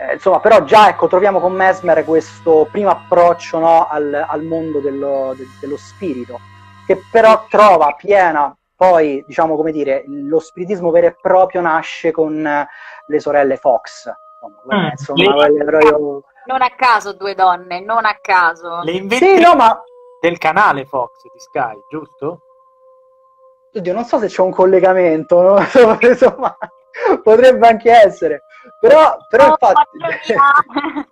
eh, 0.00 0.14
insomma, 0.14 0.40
però 0.40 0.64
già 0.64 0.88
ecco, 0.88 1.06
troviamo 1.06 1.38
con 1.38 1.52
Mesmer 1.52 2.04
questo 2.04 2.66
primo 2.72 2.90
approccio 2.90 3.60
no, 3.60 3.86
al, 3.86 4.26
al, 4.26 4.42
mondo 4.42 4.80
dello, 4.80 5.32
de, 5.36 5.46
dello 5.60 5.76
spirito, 5.76 6.40
che 6.84 7.00
però 7.08 7.46
trova 7.48 7.94
piena 7.96 8.52
poi, 8.74 9.22
diciamo 9.28 9.54
come 9.54 9.70
dire, 9.70 10.02
lo 10.08 10.40
spiritismo 10.40 10.90
vero 10.90 11.06
e 11.06 11.16
proprio 11.22 11.60
nasce 11.60 12.10
con 12.10 12.66
le 13.06 13.20
sorelle 13.20 13.56
Fox. 13.58 14.12
Insomma, 14.42 14.82
mm, 14.82 14.90
insomma 14.90 15.46
le... 15.46 15.64
proprio... 15.64 16.24
Non 16.46 16.62
a 16.62 16.70
caso 16.76 17.12
due 17.12 17.36
donne, 17.36 17.80
non 17.80 18.04
a 18.04 18.18
caso. 18.20 18.80
Le 18.82 18.90
inventi... 18.90 19.24
Sì, 19.24 19.40
no, 19.40 19.54
ma 19.54 19.80
del 20.20 20.38
canale 20.38 20.84
Fox 20.84 21.22
di 21.22 21.38
Sky, 21.38 21.78
giusto? 21.90 22.40
Oddio, 23.72 23.92
non 23.92 24.04
so 24.04 24.18
se 24.18 24.28
c'è 24.28 24.40
un 24.40 24.52
collegamento, 24.52 25.42
no? 25.42 25.58
insomma, 26.00 26.56
potrebbe 27.22 27.68
anche 27.68 27.90
essere, 27.90 28.42
però, 28.80 29.16
però 29.28 29.48
infatti... 29.48 29.98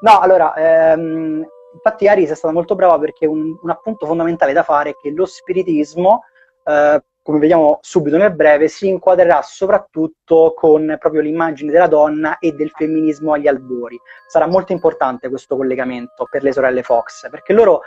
no, 0.00 0.18
allora, 0.18 0.54
ehm, 0.54 1.46
infatti 1.74 2.08
Aris 2.08 2.30
è 2.30 2.34
stata 2.34 2.54
molto 2.54 2.74
brava 2.74 2.98
perché 2.98 3.26
un, 3.26 3.58
un, 3.60 3.70
appunto 3.70 4.06
fondamentale 4.06 4.52
da 4.52 4.62
fare 4.62 4.90
è 4.90 4.96
che 4.96 5.10
lo 5.10 5.26
spiritismo 5.26 6.24
eh, 6.64 7.02
come 7.22 7.38
vediamo 7.38 7.78
subito 7.82 8.16
nel 8.16 8.34
breve, 8.34 8.68
si 8.68 8.88
inquadrerà 8.88 9.42
soprattutto 9.42 10.54
con 10.56 10.96
proprio 10.98 11.20
l'immagine 11.20 11.70
della 11.70 11.86
donna 11.86 12.38
e 12.38 12.52
del 12.52 12.70
femminismo 12.70 13.32
agli 13.32 13.46
albori. 13.46 13.98
Sarà 14.26 14.46
molto 14.46 14.72
importante 14.72 15.28
questo 15.28 15.56
collegamento 15.56 16.26
per 16.28 16.42
le 16.42 16.52
sorelle 16.52 16.82
Fox, 16.82 17.28
perché 17.30 17.52
loro 17.52 17.82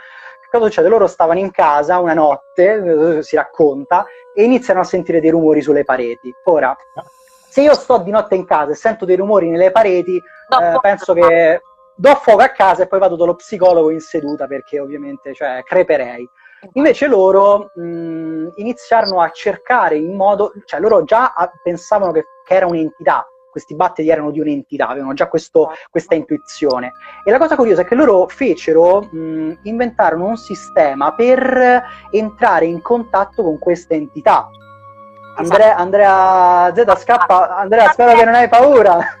cosa 0.50 0.66
succede? 0.66 0.88
Loro 0.88 1.06
stavano 1.06 1.38
in 1.38 1.50
casa 1.50 1.98
una 1.98 2.14
notte, 2.14 3.18
eh, 3.18 3.22
si 3.22 3.36
racconta, 3.36 4.06
e 4.34 4.42
iniziano 4.44 4.80
a 4.80 4.84
sentire 4.84 5.20
dei 5.20 5.30
rumori 5.30 5.60
sulle 5.60 5.84
pareti. 5.84 6.32
Ora, 6.44 6.74
se 7.48 7.62
io 7.62 7.74
sto 7.74 7.98
di 7.98 8.10
notte 8.10 8.34
in 8.34 8.44
casa 8.44 8.72
e 8.72 8.74
sento 8.74 9.04
dei 9.04 9.16
rumori 9.16 9.50
nelle 9.50 9.70
pareti, 9.70 10.16
eh, 10.16 10.78
penso 10.80 11.12
che 11.12 11.60
do 11.94 12.14
fuoco 12.16 12.42
a 12.42 12.48
casa 12.48 12.82
e 12.82 12.86
poi 12.86 12.98
vado 12.98 13.16
dallo 13.16 13.34
psicologo 13.34 13.90
in 13.90 14.00
seduta 14.00 14.46
perché 14.46 14.78
ovviamente 14.80 15.34
cioè, 15.34 15.62
creperei. 15.62 16.28
Invece 16.72 17.06
loro 17.06 17.70
mh, 17.74 18.52
iniziarono 18.56 19.20
a 19.20 19.30
cercare 19.30 19.96
in 19.96 20.14
modo, 20.14 20.52
cioè 20.64 20.80
loro 20.80 21.04
già 21.04 21.32
pensavano 21.62 22.12
che, 22.12 22.24
che 22.44 22.54
era 22.54 22.66
un'entità, 22.66 23.26
questi 23.50 23.74
batteri 23.74 24.10
erano 24.10 24.30
di 24.30 24.40
un'entità, 24.40 24.86
avevano 24.88 25.14
già 25.14 25.28
questo, 25.28 25.72
questa 25.90 26.14
intuizione. 26.14 26.92
E 27.24 27.30
la 27.30 27.38
cosa 27.38 27.56
curiosa 27.56 27.80
è 27.82 27.84
che 27.86 27.94
loro 27.94 28.26
fecero, 28.28 29.02
mh, 29.02 29.60
inventarono 29.62 30.26
un 30.26 30.36
sistema 30.36 31.14
per 31.14 31.82
entrare 32.10 32.66
in 32.66 32.82
contatto 32.82 33.42
con 33.42 33.58
questa 33.58 33.94
entità. 33.94 34.48
Andrea, 35.36 35.76
Andrea 35.76 36.72
Z 36.74 36.96
scappa, 36.98 37.56
Andrea 37.56 37.90
spero 37.92 38.16
che 38.16 38.24
non 38.24 38.34
hai 38.34 38.48
paura. 38.48 38.98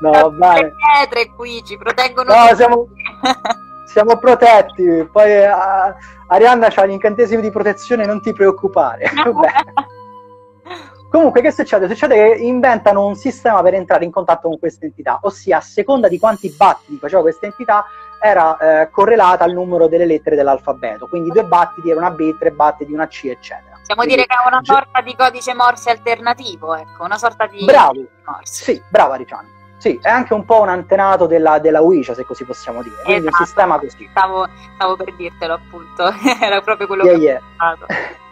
no, 0.00 0.10
va 0.12 0.30
bene. 0.30 0.62
Le 0.62 0.72
pietre 0.94 1.32
qui 1.34 1.62
ci 1.64 1.76
proteggono. 1.76 2.32
No, 2.32 2.54
siamo, 2.54 2.86
siamo 3.98 4.16
protetti. 4.18 5.08
Poi 5.10 5.42
uh, 5.42 5.94
Arianna 6.28 6.68
ha 6.72 6.86
gli 6.86 6.90
incantesimi 6.90 7.42
di 7.42 7.50
protezione, 7.50 8.06
non 8.06 8.20
ti 8.20 8.32
preoccupare. 8.32 9.10
Comunque, 11.10 11.40
che 11.40 11.50
succede? 11.50 11.88
Succede 11.88 12.14
che 12.14 12.42
inventano 12.42 13.06
un 13.06 13.16
sistema 13.16 13.62
per 13.62 13.74
entrare 13.74 14.04
in 14.04 14.10
contatto 14.10 14.48
con 14.48 14.58
questa 14.58 14.84
entità, 14.84 15.18
ossia 15.22 15.56
a 15.56 15.60
seconda 15.60 16.06
di 16.06 16.18
quanti 16.18 16.54
battiti 16.54 16.98
faceva 16.98 17.22
questa 17.22 17.46
entità, 17.46 17.86
era 18.20 18.56
eh, 18.58 18.90
correlata 18.90 19.44
al 19.44 19.52
numero 19.52 19.88
delle 19.88 20.04
lettere 20.06 20.36
dell'alfabeto. 20.36 21.08
Quindi 21.08 21.30
due 21.30 21.44
battiti 21.44 21.90
era 21.90 21.98
una 21.98 22.10
B, 22.10 22.36
tre 22.38 22.50
battiti 22.50 22.92
una 22.92 23.08
C, 23.08 23.24
eccetera. 23.24 23.76
Possiamo 23.78 24.02
Quindi, 24.02 24.16
dire 24.16 24.26
che 24.26 24.34
è 24.34 24.46
una 24.46 24.60
sorta 24.62 25.00
di 25.00 25.16
codice 25.16 25.54
Morse 25.54 25.90
alternativo, 25.90 26.74
ecco, 26.74 27.04
una 27.04 27.16
sorta 27.16 27.46
di 27.46 27.64
Bravo. 27.64 28.06
Morse. 28.24 28.64
Sì, 28.64 28.82
brava 28.90 29.14
Ricciani. 29.14 29.57
Sì, 29.78 29.98
è 30.02 30.08
anche 30.08 30.34
un 30.34 30.44
po' 30.44 30.60
un 30.60 30.68
antenato 30.68 31.26
della, 31.26 31.58
della 31.60 31.82
Ouija, 31.82 32.12
se 32.12 32.24
così 32.24 32.44
possiamo 32.44 32.82
dire. 32.82 32.96
Quindi 33.04 33.28
esatto. 33.28 33.36
un 33.40 33.46
sistema 33.46 33.78
così. 33.78 34.08
Stavo, 34.10 34.48
stavo, 34.74 34.96
per 34.96 35.14
dirtelo, 35.14 35.54
appunto. 35.54 36.12
Era 36.42 36.60
proprio 36.60 36.86
quello 36.86 37.04
yeah, 37.04 37.14
che 37.14 37.20
yeah. 37.20 37.36
ho 37.36 37.40
pensato. 37.56 37.86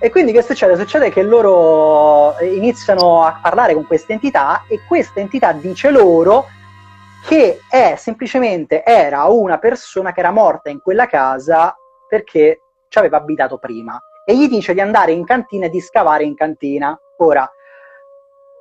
E 0.00 0.10
quindi 0.10 0.30
che 0.30 0.42
succede? 0.42 0.76
Succede 0.76 1.10
che 1.10 1.24
loro 1.24 2.38
iniziano 2.40 3.24
a 3.24 3.40
parlare 3.42 3.74
con 3.74 3.84
questa 3.84 4.12
entità 4.12 4.62
e 4.68 4.82
questa 4.86 5.18
entità 5.18 5.50
dice 5.50 5.90
loro 5.90 6.46
che 7.26 7.62
è 7.68 7.96
semplicemente 7.96 8.84
era 8.84 9.24
una 9.24 9.58
persona 9.58 10.12
che 10.12 10.20
era 10.20 10.30
morta 10.30 10.70
in 10.70 10.80
quella 10.80 11.06
casa 11.06 11.74
perché 12.08 12.60
ci 12.86 12.98
aveva 12.98 13.16
abitato 13.16 13.58
prima 13.58 14.00
e 14.24 14.36
gli 14.36 14.46
dice 14.46 14.72
di 14.72 14.80
andare 14.80 15.10
in 15.10 15.24
cantina 15.24 15.66
e 15.66 15.68
di 15.68 15.80
scavare 15.80 16.22
in 16.22 16.36
cantina. 16.36 16.96
Ora, 17.16 17.50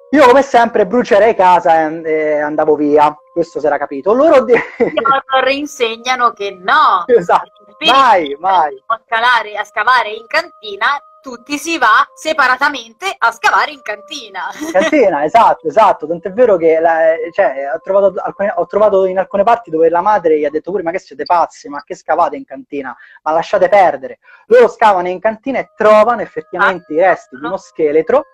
io 0.09 0.25
come 0.25 0.41
sempre 0.41 0.87
brucerei 0.87 1.35
casa 1.35 1.89
e, 1.89 2.39
andavo 2.39 2.75
via, 2.75 3.15
questo 3.33 3.59
si 3.59 3.65
era 3.65 3.77
capito. 3.77 4.13
Loro 4.13 4.43
de- 4.43 4.61
insegnano 5.51 6.31
che 6.31 6.51
no, 6.51 7.03
esatto. 7.07 7.65
mai, 7.85 8.35
mai. 8.39 8.81
A, 8.85 9.01
scalare, 9.05 9.55
a 9.55 9.63
scavare 9.63 10.11
in 10.11 10.25
cantina 10.27 10.97
tutti 11.27 11.57
si 11.57 11.77
va 11.77 12.07
separatamente 12.13 13.13
a 13.17 13.33
scavare 13.33 13.71
in 13.71 13.81
cantina. 13.81 14.43
Cantina, 14.71 15.25
esatto, 15.25 15.67
esatto. 15.67 16.07
Tant'è 16.07 16.31
vero 16.31 16.55
che 16.55 16.79
la, 16.79 17.15
cioè, 17.33 17.69
ho, 17.75 17.81
trovato 17.81 18.13
alcune, 18.21 18.53
ho, 18.55 18.65
trovato 18.65 19.05
in 19.05 19.19
alcune 19.19 19.43
parti 19.43 19.69
dove 19.69 19.89
la 19.89 19.99
madre 19.99 20.39
gli 20.39 20.45
ha 20.45 20.49
detto 20.49 20.71
pure 20.71 20.83
ma 20.83 20.91
che 20.91 20.99
siete 20.99 21.25
pazzi, 21.25 21.67
ma 21.67 21.83
che 21.83 21.95
scavate 21.95 22.37
in 22.37 22.45
cantina? 22.45 22.95
Ma 23.23 23.31
lasciate 23.33 23.67
perdere. 23.67 24.19
Loro 24.45 24.69
scavano 24.69 25.09
in 25.09 25.19
cantina 25.19 25.59
e 25.59 25.71
trovano 25.75 26.21
effettivamente 26.21 26.93
ah, 26.93 26.95
i 26.95 26.99
resti 26.99 27.35
no. 27.35 27.41
di 27.41 27.45
uno 27.47 27.57
scheletro 27.57 28.25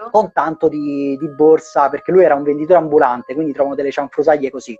esatto. 0.00 0.10
con 0.10 0.32
tanto 0.32 0.68
di, 0.68 1.16
di 1.18 1.28
borsa, 1.28 1.88
perché 1.88 2.10
lui 2.10 2.24
era 2.24 2.34
un 2.34 2.42
venditore 2.42 2.78
ambulante, 2.78 3.34
quindi 3.34 3.52
trovano 3.52 3.74
delle 3.74 3.90
cianfrusaglie 3.90 4.50
così. 4.50 4.78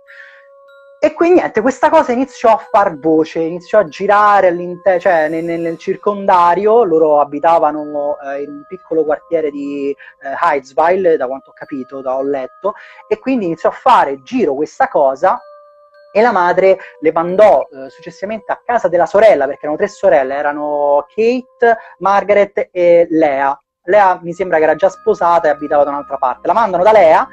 E 1.03 1.13
quindi 1.13 1.39
niente, 1.39 1.61
questa 1.61 1.89
cosa 1.89 2.11
iniziò 2.11 2.51
a 2.51 2.57
far 2.57 2.99
voce, 2.99 3.39
iniziò 3.39 3.79
a 3.79 3.87
girare 3.87 4.55
cioè, 4.99 5.29
nel, 5.29 5.43
nel, 5.43 5.77
circondario, 5.79 6.83
loro 6.83 7.19
abitavano 7.19 8.17
eh, 8.19 8.43
in 8.43 8.49
un 8.49 8.65
piccolo 8.67 9.03
quartiere 9.03 9.49
di 9.49 9.89
eh, 9.89 10.35
Heidsville, 10.39 11.17
da 11.17 11.25
quanto 11.25 11.49
ho 11.49 11.53
capito, 11.53 12.01
da 12.01 12.15
ho 12.15 12.21
letto, 12.21 12.73
e 13.07 13.17
quindi 13.17 13.45
iniziò 13.45 13.69
a 13.69 13.73
fare 13.73 14.21
giro 14.21 14.53
questa 14.53 14.87
cosa 14.89 15.41
e 16.13 16.21
la 16.21 16.31
madre 16.31 16.77
le 16.99 17.11
mandò 17.11 17.67
eh, 17.71 17.89
successivamente 17.89 18.51
a 18.51 18.61
casa 18.63 18.87
della 18.87 19.07
sorella, 19.07 19.45
perché 19.45 19.61
erano 19.63 19.77
tre 19.77 19.87
sorelle, 19.87 20.35
erano 20.35 21.07
Kate, 21.07 21.77
Margaret 21.97 22.69
e 22.71 23.07
Lea. 23.09 23.59
Lea 23.83 24.19
mi 24.21 24.33
sembra 24.33 24.57
che 24.57 24.63
era 24.63 24.75
già 24.75 24.89
sposata 24.89 25.47
e 25.47 25.51
abitava 25.51 25.83
da 25.83 25.89
un'altra 25.89 26.17
parte. 26.17 26.47
La 26.47 26.53
mandano 26.53 26.83
da 26.83 26.91
Lea 26.91 27.27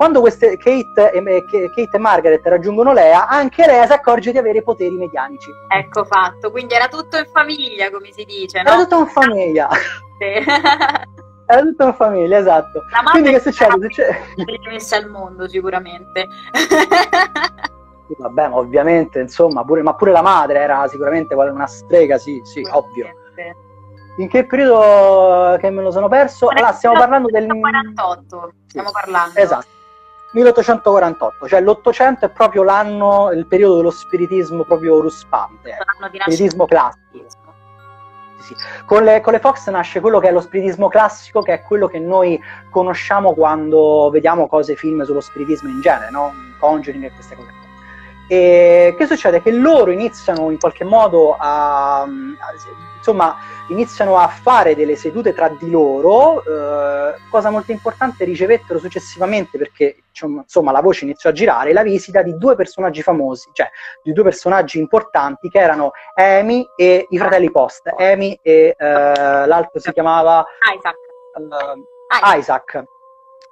quando 0.00 0.20
queste 0.20 0.56
Kate 0.56 1.10
e, 1.12 1.44
Kate 1.44 1.96
e, 1.96 1.98
Margaret 1.98 2.40
raggiungono 2.46 2.94
Lea, 2.94 3.28
anche 3.28 3.66
Lea 3.66 3.84
si 3.84 3.92
accorge 3.92 4.32
di 4.32 4.38
avere 4.38 4.62
poteri 4.62 4.94
medianici. 4.94 5.50
Ecco 5.68 6.04
fatto, 6.06 6.50
quindi 6.50 6.72
era 6.72 6.88
tutto 6.88 7.18
in 7.18 7.26
famiglia, 7.30 7.90
come 7.90 8.10
si 8.10 8.24
dice, 8.24 8.62
no? 8.62 8.70
Era 8.70 8.80
tutto 8.80 9.00
in 9.00 9.06
famiglia. 9.08 9.68
Sì. 9.70 10.40
era 11.44 11.60
tutto 11.60 11.84
in 11.84 11.94
famiglia, 11.94 12.38
esatto. 12.38 12.82
La 12.90 13.10
quindi 13.10 13.30
che 13.32 13.40
succede? 13.40 13.72
succede... 13.78 14.18
messa 14.70 14.96
al 14.96 15.10
mondo, 15.10 15.46
sicuramente. 15.46 16.26
Vabbè, 18.16 18.48
ma 18.48 18.56
ovviamente, 18.56 19.20
insomma, 19.20 19.64
pure, 19.64 19.82
ma 19.82 19.94
pure 19.94 20.12
la 20.12 20.22
madre 20.22 20.60
era 20.60 20.88
sicuramente 20.88 21.34
una 21.34 21.66
strega, 21.66 22.16
sì, 22.16 22.40
sì, 22.42 22.66
ovvio. 22.70 23.06
In 24.16 24.28
che 24.28 24.44
periodo 24.44 25.56
che 25.58 25.70
me 25.70 25.82
lo 25.82 25.90
sono 25.90 26.08
perso? 26.08 26.48
Allora, 26.48 26.72
stiamo 26.72 26.98
parlando 26.98 27.28
del 27.30 27.46
48, 27.46 28.52
stiamo 28.66 28.90
parlando. 28.90 29.38
Esatto. 29.38 29.78
1848, 30.32 31.48
cioè 31.48 31.60
l'Ottocento 31.60 32.26
è 32.26 32.30
proprio 32.30 32.62
l'anno, 32.62 33.30
il 33.32 33.46
periodo 33.46 33.76
dello 33.76 33.90
spiritismo 33.90 34.62
proprio 34.62 35.00
ruspante, 35.00 35.70
ecco. 35.70 36.20
spiritismo 36.20 36.66
classico. 36.66 37.38
Sì. 38.38 38.54
Con, 38.86 39.04
le, 39.04 39.20
con, 39.20 39.32
le, 39.32 39.38
Fox 39.38 39.68
nasce 39.68 40.00
quello 40.00 40.18
che 40.18 40.28
è 40.28 40.32
lo 40.32 40.40
spiritismo 40.40 40.88
classico, 40.88 41.42
che 41.42 41.52
è 41.52 41.62
quello 41.62 41.88
che 41.88 41.98
noi 41.98 42.40
conosciamo 42.70 43.34
quando 43.34 44.08
vediamo 44.10 44.46
cose, 44.46 44.76
film 44.76 45.02
sullo 45.02 45.20
spiritismo 45.20 45.68
in 45.68 45.80
genere, 45.80 46.10
no? 46.10 46.32
Conjuring 46.58 47.04
e 47.04 47.12
queste 47.12 47.36
cose. 47.36 47.59
E 48.32 48.94
che 48.96 49.06
succede? 49.06 49.42
Che 49.42 49.50
loro 49.50 49.90
iniziano 49.90 50.52
in 50.52 50.58
qualche 50.60 50.84
modo 50.84 51.34
a, 51.36 52.02
a 52.02 52.06
insomma, 52.96 53.36
iniziano 53.70 54.18
a 54.18 54.28
fare 54.28 54.76
delle 54.76 54.94
sedute 54.94 55.34
tra 55.34 55.48
di 55.48 55.68
loro, 55.68 56.40
eh, 56.44 57.16
cosa 57.28 57.50
molto 57.50 57.72
importante, 57.72 58.24
ricevettero 58.24 58.78
successivamente, 58.78 59.58
perché 59.58 60.04
insomma 60.12 60.70
la 60.70 60.80
voce 60.80 61.06
iniziò 61.06 61.30
a 61.30 61.32
girare, 61.32 61.72
la 61.72 61.82
visita 61.82 62.22
di 62.22 62.36
due 62.38 62.54
personaggi 62.54 63.02
famosi, 63.02 63.50
cioè 63.52 63.68
di 64.00 64.12
due 64.12 64.22
personaggi 64.22 64.78
importanti 64.78 65.48
che 65.48 65.58
erano 65.58 65.90
Amy 66.14 66.64
e 66.76 67.06
i 67.08 67.18
fratelli 67.18 67.50
Post. 67.50 67.92
Amy 67.98 68.38
e 68.42 68.76
eh, 68.78 68.84
l'altro 68.86 69.80
si 69.80 69.90
chiamava 69.90 70.44
Isaac. 70.72 70.94
Uh, 71.34 71.82
Isaac. 72.14 72.38
Isaac. 72.38 72.84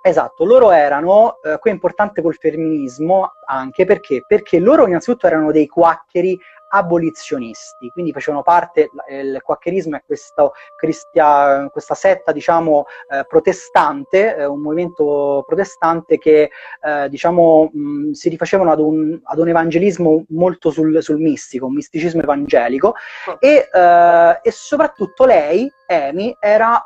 Esatto, 0.09 0.47
loro 0.47 0.71
erano, 0.71 1.37
eh, 1.43 1.59
qui 1.59 1.69
è 1.69 1.75
importante 1.75 2.23
col 2.23 2.35
femminismo 2.35 3.33
anche 3.45 3.85
perché? 3.85 4.25
Perché 4.27 4.59
loro 4.59 4.87
innanzitutto 4.87 5.27
erano 5.27 5.53
dei 5.53 5.67
quaccheri 5.67 6.41
abolizionisti, 6.71 7.91
quindi 7.91 8.11
facevano 8.11 8.43
parte, 8.43 8.89
il 9.11 9.39
quaccherismo 9.43 9.97
è 9.97 10.03
questo, 10.07 10.53
cristia, 10.77 11.69
questa 11.71 11.95
setta 11.95 12.33
diciamo 12.33 12.87
eh, 13.11 13.27
protestante, 13.29 14.35
eh, 14.35 14.47
un 14.47 14.61
movimento 14.61 15.45
protestante 15.47 16.17
che 16.17 16.51
eh, 16.81 17.09
diciamo 17.11 17.69
mh, 17.71 18.13
si 18.13 18.31
rifacevano 18.31 18.73
ad 18.73 18.81
un, 18.81 19.21
ad 19.23 19.39
un, 19.39 19.49
evangelismo 19.49 20.25
molto 20.31 20.71
sul, 20.71 21.03
sul 21.03 21.19
mistico, 21.19 21.67
un 21.67 21.75
misticismo 21.75 22.23
evangelico 22.23 22.95
oh. 23.27 23.37
e, 23.41 23.69
eh, 23.71 24.39
e, 24.43 24.51
soprattutto 24.51 25.27
lei, 25.27 25.71
Amy, 25.87 26.35
era 26.41 26.83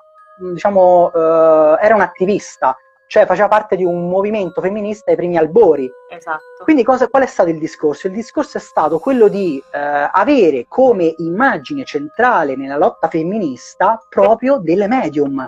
diciamo, 0.50 1.12
eh, 1.12 1.76
era 1.80 1.94
un'attivista 1.94 2.76
cioè 3.12 3.26
faceva 3.26 3.46
parte 3.46 3.76
di 3.76 3.84
un 3.84 4.08
movimento 4.08 4.62
femminista 4.62 5.10
ai 5.10 5.18
primi 5.18 5.36
albori. 5.36 5.86
Esatto. 6.08 6.64
Quindi 6.64 6.82
cosa, 6.82 7.08
qual 7.08 7.24
è 7.24 7.26
stato 7.26 7.50
il 7.50 7.58
discorso? 7.58 8.06
Il 8.06 8.14
discorso 8.14 8.56
è 8.56 8.60
stato 8.60 8.98
quello 8.98 9.28
di 9.28 9.62
eh, 9.70 10.08
avere 10.10 10.64
come 10.66 11.12
immagine 11.18 11.84
centrale 11.84 12.56
nella 12.56 12.78
lotta 12.78 13.08
femminista 13.08 14.02
proprio 14.08 14.56
delle 14.56 14.88
medium. 14.88 15.46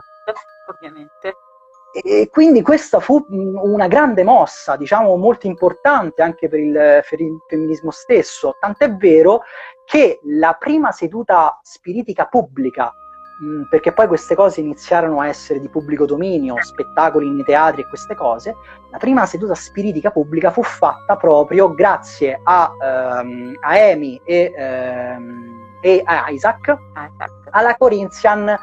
Ovviamente. 0.68 1.36
E 2.02 2.28
quindi 2.30 2.60
questa 2.60 3.00
fu 3.00 3.24
una 3.30 3.86
grande 3.86 4.24
mossa, 4.24 4.76
diciamo 4.76 5.16
molto 5.16 5.46
importante 5.46 6.20
anche 6.20 6.50
per 6.50 6.58
il, 6.58 7.02
per 7.08 7.18
il 7.18 7.38
femminismo 7.48 7.90
stesso, 7.90 8.56
tant'è 8.60 8.94
vero 8.94 9.40
che 9.86 10.20
la 10.24 10.54
prima 10.58 10.92
seduta 10.92 11.58
spiritica 11.62 12.26
pubblica 12.26 12.92
mh, 13.38 13.62
perché 13.68 13.92
poi 13.92 14.06
queste 14.06 14.34
cose 14.34 14.60
iniziarono 14.60 15.20
a 15.20 15.28
essere 15.28 15.60
di 15.60 15.68
pubblico 15.68 16.06
dominio, 16.06 16.56
spettacoli 16.60 17.28
nei 17.30 17.44
teatri 17.44 17.82
e 17.82 17.88
queste 17.88 18.14
cose, 18.14 18.54
la 18.90 18.98
prima 18.98 19.26
seduta 19.26 19.54
spiritica 19.54 20.10
pubblica 20.10 20.50
fu 20.50 20.62
fatta 20.62 21.16
proprio 21.16 21.72
grazie 21.74 22.40
a, 22.42 22.72
ehm, 22.80 23.56
a 23.60 23.70
Amy 23.70 24.20
e, 24.24 24.52
ehm, 24.56 25.62
e 25.80 26.02
a 26.04 26.30
Isaac 26.30 26.76
alla 27.50 27.76
Corinthian, 27.76 28.56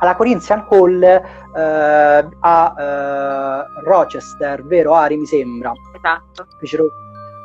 alla 0.00 0.16
Corinthian 0.16 0.66
Hall 0.68 1.02
eh, 1.02 2.28
a 2.40 2.74
eh, 2.78 3.80
Rochester, 3.84 4.64
vero 4.64 4.94
Ari 4.94 5.16
mi 5.16 5.26
sembra? 5.26 5.72
Esatto. 5.94 6.46
Fecero, 6.58 6.86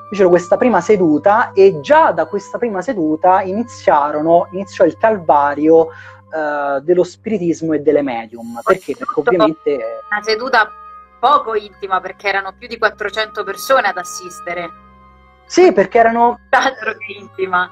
fecero 0.10 0.30
questa 0.30 0.58
prima 0.58 0.82
seduta 0.82 1.52
e 1.54 1.80
già 1.82 2.12
da 2.12 2.26
questa 2.26 2.58
prima 2.58 2.82
seduta 2.82 3.42
iniziarono, 3.44 4.48
iniziò 4.52 4.84
il 4.84 4.98
calvario 4.98 5.90
uh, 6.32 6.80
dello 6.82 7.04
spiritismo 7.04 7.74
e 7.74 7.80
delle 7.80 8.02
medium. 8.02 8.60
Perché? 8.64 8.96
Perché 8.96 9.20
ovviamente... 9.20 10.02
Una 10.10 10.22
seduta 10.22 10.72
poco 11.20 11.56
intima 11.56 12.00
perché 12.00 12.30
erano 12.30 12.54
più 12.58 12.68
di 12.68 12.78
400 12.78 13.44
persone 13.44 13.88
ad 13.88 13.98
assistere. 13.98 14.70
Sì, 15.46 15.72
perché 15.74 15.98
erano... 16.00 16.40
Altro 16.50 16.94
che 16.94 17.14
intima. 17.20 17.70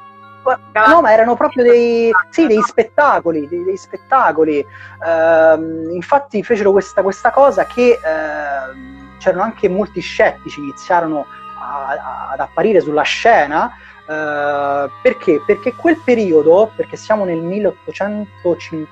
No, 0.88 1.02
ma 1.02 1.12
erano 1.12 1.36
proprio 1.36 1.64
dei, 1.64 2.10
sì, 2.30 2.48
dei 2.48 2.62
spettacoli, 2.62 3.48
dei, 3.50 3.66
dei 3.66 3.76
spettacoli. 3.76 4.66
Uh, 5.00 5.94
infatti 5.94 6.42
fecero 6.42 6.72
questa, 6.72 7.02
questa 7.02 7.32
cosa 7.32 7.66
che 7.66 8.00
uh, 8.00 9.18
c'erano 9.18 9.44
anche 9.44 9.68
molti 9.68 10.00
scettici, 10.00 10.62
iniziarono 10.62 11.26
a, 11.60 11.88
a, 11.88 12.30
ad 12.32 12.40
apparire 12.40 12.80
sulla 12.80 13.02
scena 13.02 13.74
Uh, 14.08 14.90
perché? 15.02 15.44
Perché 15.46 15.74
quel 15.74 16.00
periodo, 16.02 16.72
perché 16.76 16.96
siamo 16.96 17.26
nel 17.26 17.42
1850, 17.42 18.88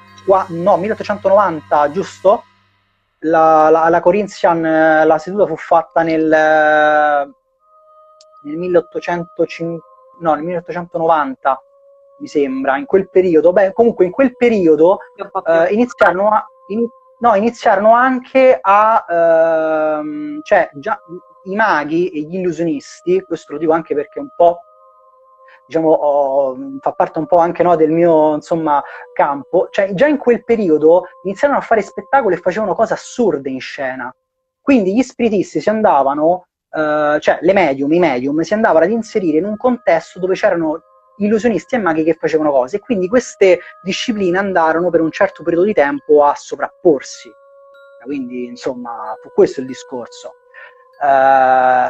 no, 0.50 0.77
1890, 0.77 1.91
giusto? 1.91 2.43
La, 3.19 3.69
la, 3.69 3.88
la 3.88 4.01
Corinthian, 4.01 4.62
la 4.62 5.17
seduta 5.17 5.48
fu 5.48 5.55
fatta 5.55 6.03
nel, 6.03 6.27
nel 8.43 8.57
1850, 8.57 9.86
no, 10.19 10.34
nel 10.34 10.43
1890, 10.43 11.62
mi 12.19 12.27
sembra, 12.27 12.77
in 12.77 12.86
quel 12.86 13.10
periodo. 13.10 13.53
Beh, 13.53 13.72
comunque 13.72 14.03
in 14.03 14.12
quel 14.12 14.36
periodo 14.36 15.00
uh, 15.17 15.72
iniziarono, 15.72 16.29
a, 16.29 16.45
in, 16.67 16.86
no, 17.19 17.36
iniziarono 17.36 17.93
anche 17.93 18.60
a, 18.62 19.05
uh, 19.07 20.41
cioè 20.43 20.69
già 20.74 21.00
i 21.45 21.55
maghi 21.55 22.10
e 22.10 22.22
gli 22.22 22.36
illusionisti, 22.36 23.22
questo 23.22 23.53
lo 23.53 23.60
dico 23.60 23.72
anche 23.72 23.95
perché 23.95 24.19
un 24.19 24.29
po' 24.36 24.60
diciamo, 25.65 25.91
ho, 25.91 26.57
fa 26.79 26.91
parte 26.91 27.19
un 27.19 27.25
po' 27.25 27.38
anche 27.38 27.63
no, 27.63 27.75
del 27.75 27.91
mio 27.91 28.36
insomma, 28.36 28.84
campo, 29.13 29.69
cioè 29.72 29.93
già 29.93 30.07
in 30.07 30.17
quel 30.17 30.43
periodo 30.43 31.05
iniziarono 31.24 31.60
a 31.60 31.63
fare 31.63 31.81
spettacoli 31.81 32.36
e 32.36 32.39
facevano 32.39 32.75
cose 32.75 32.93
assurde 32.93 33.50
in 33.50 33.60
scena. 33.60 34.13
Quindi 34.62 34.95
gli 34.95 35.03
spiritisti 35.03 35.60
si 35.62 35.69
andavano, 35.69 36.48
eh, 36.72 37.17
cioè 37.19 37.39
le 37.41 37.53
medium, 37.53 37.91
i 37.93 38.00
medium, 38.00 38.41
si 38.41 38.53
andavano 38.53 38.86
ad 38.86 38.91
inserire 38.91 39.38
in 39.38 39.45
un 39.45 39.57
contesto 39.57 40.19
dove 40.19 40.36
c'erano 40.36 40.81
illusionisti 41.17 41.75
e 41.75 41.77
maghi 41.77 42.03
che 42.03 42.17
facevano 42.19 42.51
cose 42.51 42.77
e 42.77 42.79
quindi 42.79 43.07
queste 43.07 43.60
discipline 43.84 44.38
andarono 44.38 44.89
per 44.89 45.01
un 45.01 45.12
certo 45.12 45.43
periodo 45.43 45.65
di 45.65 45.74
tempo 45.74 46.24
a 46.24 46.36
sovrapporsi. 46.36 47.31
Quindi, 48.03 48.45
insomma, 48.45 49.15
fu 49.19 49.29
questo 49.34 49.62
il 49.62 49.65
discorso. 49.65 50.34
Uh, 51.01 51.89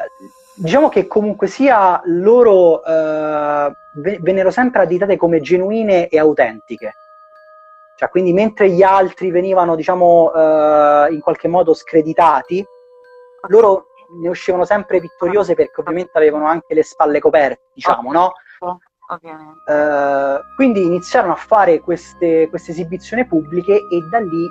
diciamo 0.55 0.89
che 0.89 1.05
comunque 1.05 1.47
sia 1.47 2.01
loro 2.05 2.81
uh, 2.81 3.71
vennero 4.19 4.51
sempre 4.51 4.83
additate 4.83 5.17
come 5.17 5.41
genuine 5.41 6.07
e 6.07 6.17
autentiche. 6.17 6.93
Cioè, 7.97 8.09
quindi 8.09 8.33
mentre 8.33 8.69
gli 8.69 8.83
altri 8.83 9.31
venivano, 9.31 9.75
diciamo, 9.75 10.31
uh, 10.33 11.11
in 11.11 11.19
qualche 11.21 11.47
modo 11.47 11.73
screditati, 11.73 12.65
loro 13.47 13.87
ne 14.21 14.29
uscivano 14.29 14.65
sempre 14.65 14.99
vittoriose 14.99 15.55
perché 15.55 15.79
ovviamente 15.79 16.11
avevano 16.17 16.45
anche 16.45 16.73
le 16.73 16.83
spalle 16.83 17.19
coperte, 17.19 17.67
diciamo, 17.73 18.11
no? 18.11 18.33
Uh, 19.07 20.39
quindi 20.55 20.83
iniziarono 20.83 21.33
a 21.33 21.37
fare 21.37 21.79
queste, 21.79 22.49
queste, 22.49 22.71
esibizioni 22.71 23.25
pubbliche 23.27 23.73
e 23.75 24.01
da 24.09 24.19
lì 24.19 24.47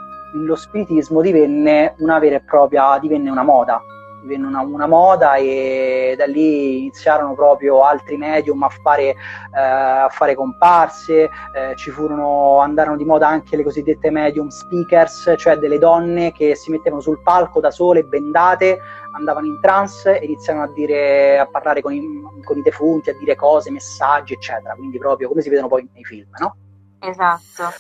lo 0.47 0.55
spiritismo 0.55 1.21
divenne 1.21 1.97
una 1.99 2.21
vera 2.21 2.37
e 2.37 2.41
propria, 2.41 2.97
divenne 2.99 3.31
una 3.31 3.43
moda 3.43 3.83
divenne 4.25 4.47
una, 4.47 4.61
una, 4.61 4.87
moda 4.87 5.37
e 5.37 6.15
da 6.17 6.27
lì 6.27 6.79
iniziarono 6.79 7.35
proprio 7.35 7.83
altri 7.83 8.17
medium 8.17 8.63
a 8.63 8.69
fare, 8.69 9.11
eh, 9.11 9.61
a 9.61 10.09
fare 10.11 10.35
comparse, 10.35 11.31
eh, 11.55 11.77
ci 11.77 11.91
furono, 11.91 12.59
andarono 12.59 12.97
di 12.97 13.05
moda 13.05 13.29
anche 13.29 13.57
le 13.57 13.63
cosiddette 13.63 14.11
medium 14.11 14.49
speakers, 14.49 15.35
cioè 15.37 15.57
delle 15.57 15.79
donne 15.79 16.33
che 16.33 16.55
si 16.55 16.71
mettevano 16.71 17.03
sul 17.03 17.21
palco 17.23 17.61
da 17.61 17.71
sole, 17.71 18.03
bendate, 18.03 18.81
andavano 19.13 19.47
in 19.47 19.59
trance 19.61 20.19
e 20.19 20.25
iniziarono 20.25 20.65
a, 20.65 20.73
dire, 20.73 21.39
a 21.39 21.47
parlare 21.47 21.83
con 21.83 21.93
i, 21.93 22.03
con 22.43 22.59
i 22.59 22.63
defunti, 22.63 23.11
a 23.11 23.15
dire 23.15 23.37
cose, 23.37 23.71
messaggi, 23.71 24.33
eccetera, 24.33 24.75
quindi 24.75 24.99
proprio 24.99 25.29
come 25.29 25.43
si 25.43 25.51
vedono 25.51 25.69
poi 25.69 25.89
nei 25.93 26.05
film, 26.05 26.29
no? 26.39 26.57
Esatto. 27.01 27.75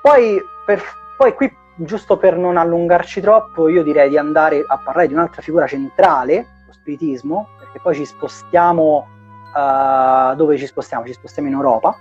Poi, 0.00 0.40
per, 0.64 0.80
poi 1.16 1.34
qui 1.34 1.52
giusto 1.78 2.16
per 2.16 2.36
non 2.36 2.56
allungarci 2.56 3.20
troppo, 3.20 3.68
io 3.68 3.82
direi 3.82 4.08
di 4.08 4.18
andare 4.18 4.64
a 4.66 4.78
parlare 4.78 5.06
di 5.06 5.14
un'altra 5.14 5.42
figura 5.42 5.66
centrale, 5.66 6.46
lo 6.66 6.72
spiritismo, 6.72 7.48
perché 7.58 7.80
poi 7.80 7.94
ci 7.94 8.04
spostiamo. 8.04 9.16
Uh, 9.54 10.34
dove 10.34 10.58
ci 10.58 10.66
spostiamo? 10.66 11.06
Ci 11.06 11.14
spostiamo 11.14 11.48
in 11.48 11.54
Europa. 11.54 11.96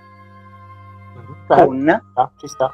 Beh, 1.47 1.65
con, 1.65 2.01
ah, 2.13 2.29
ci 2.37 2.47
sta. 2.47 2.71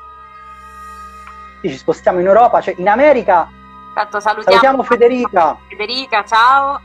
Sì, 1.62 1.70
ci 1.70 1.78
spostiamo 1.78 2.20
in 2.20 2.26
Europa, 2.26 2.60
cioè 2.60 2.74
in 2.78 2.90
America. 2.90 3.48
Tanto 3.94 4.20
salutiamo, 4.20 4.60
salutiamo 4.60 4.84
Federica. 4.84 5.58
Federica, 5.68 6.26
ciao. 6.26 6.82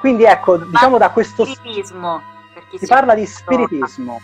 Quindi 0.00 0.24
ecco, 0.24 0.56
diciamo 0.56 0.98
da 0.98 1.10
questo 1.10 1.44
spiritismo. 1.44 2.20
Si 2.74 2.86
parla 2.86 3.14
di 3.14 3.24
spiritismo. 3.24 4.20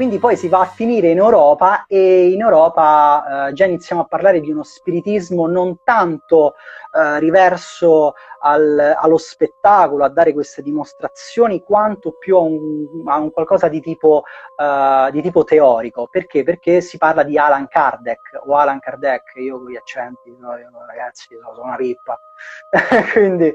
Quindi 0.00 0.18
poi 0.18 0.34
si 0.34 0.48
va 0.48 0.60
a 0.60 0.64
finire 0.64 1.08
in 1.10 1.18
Europa 1.18 1.84
e 1.86 2.30
in 2.30 2.40
Europa 2.40 3.48
eh, 3.48 3.52
già 3.52 3.66
iniziamo 3.66 4.00
a 4.00 4.06
parlare 4.06 4.40
di 4.40 4.50
uno 4.50 4.62
spiritismo 4.62 5.46
non 5.46 5.82
tanto 5.84 6.54
eh, 6.90 7.18
riverso 7.18 8.14
al, 8.40 8.96
allo 8.98 9.18
spettacolo, 9.18 10.02
a 10.02 10.08
dare 10.08 10.32
queste 10.32 10.62
dimostrazioni, 10.62 11.62
quanto 11.62 12.12
più 12.12 12.36
a 12.36 12.40
un, 12.40 12.86
a 13.04 13.18
un 13.18 13.30
qualcosa 13.30 13.68
di 13.68 13.82
tipo, 13.82 14.22
uh, 14.56 15.10
di 15.10 15.20
tipo, 15.20 15.44
teorico. 15.44 16.08
Perché? 16.10 16.44
Perché 16.44 16.80
si 16.80 16.96
parla 16.96 17.22
di 17.22 17.36
Alan 17.36 17.68
Kardec 17.68 18.40
o 18.46 18.56
Alan 18.56 18.78
Kardec, 18.78 19.34
io 19.34 19.58
con 19.58 19.68
gli 19.68 19.76
accenti, 19.76 20.34
no, 20.40 20.56
io, 20.56 20.70
ragazzi, 20.88 21.28
sono 21.54 21.62
una 21.62 21.76
pippa. 21.76 22.18
Quindi 23.12 23.54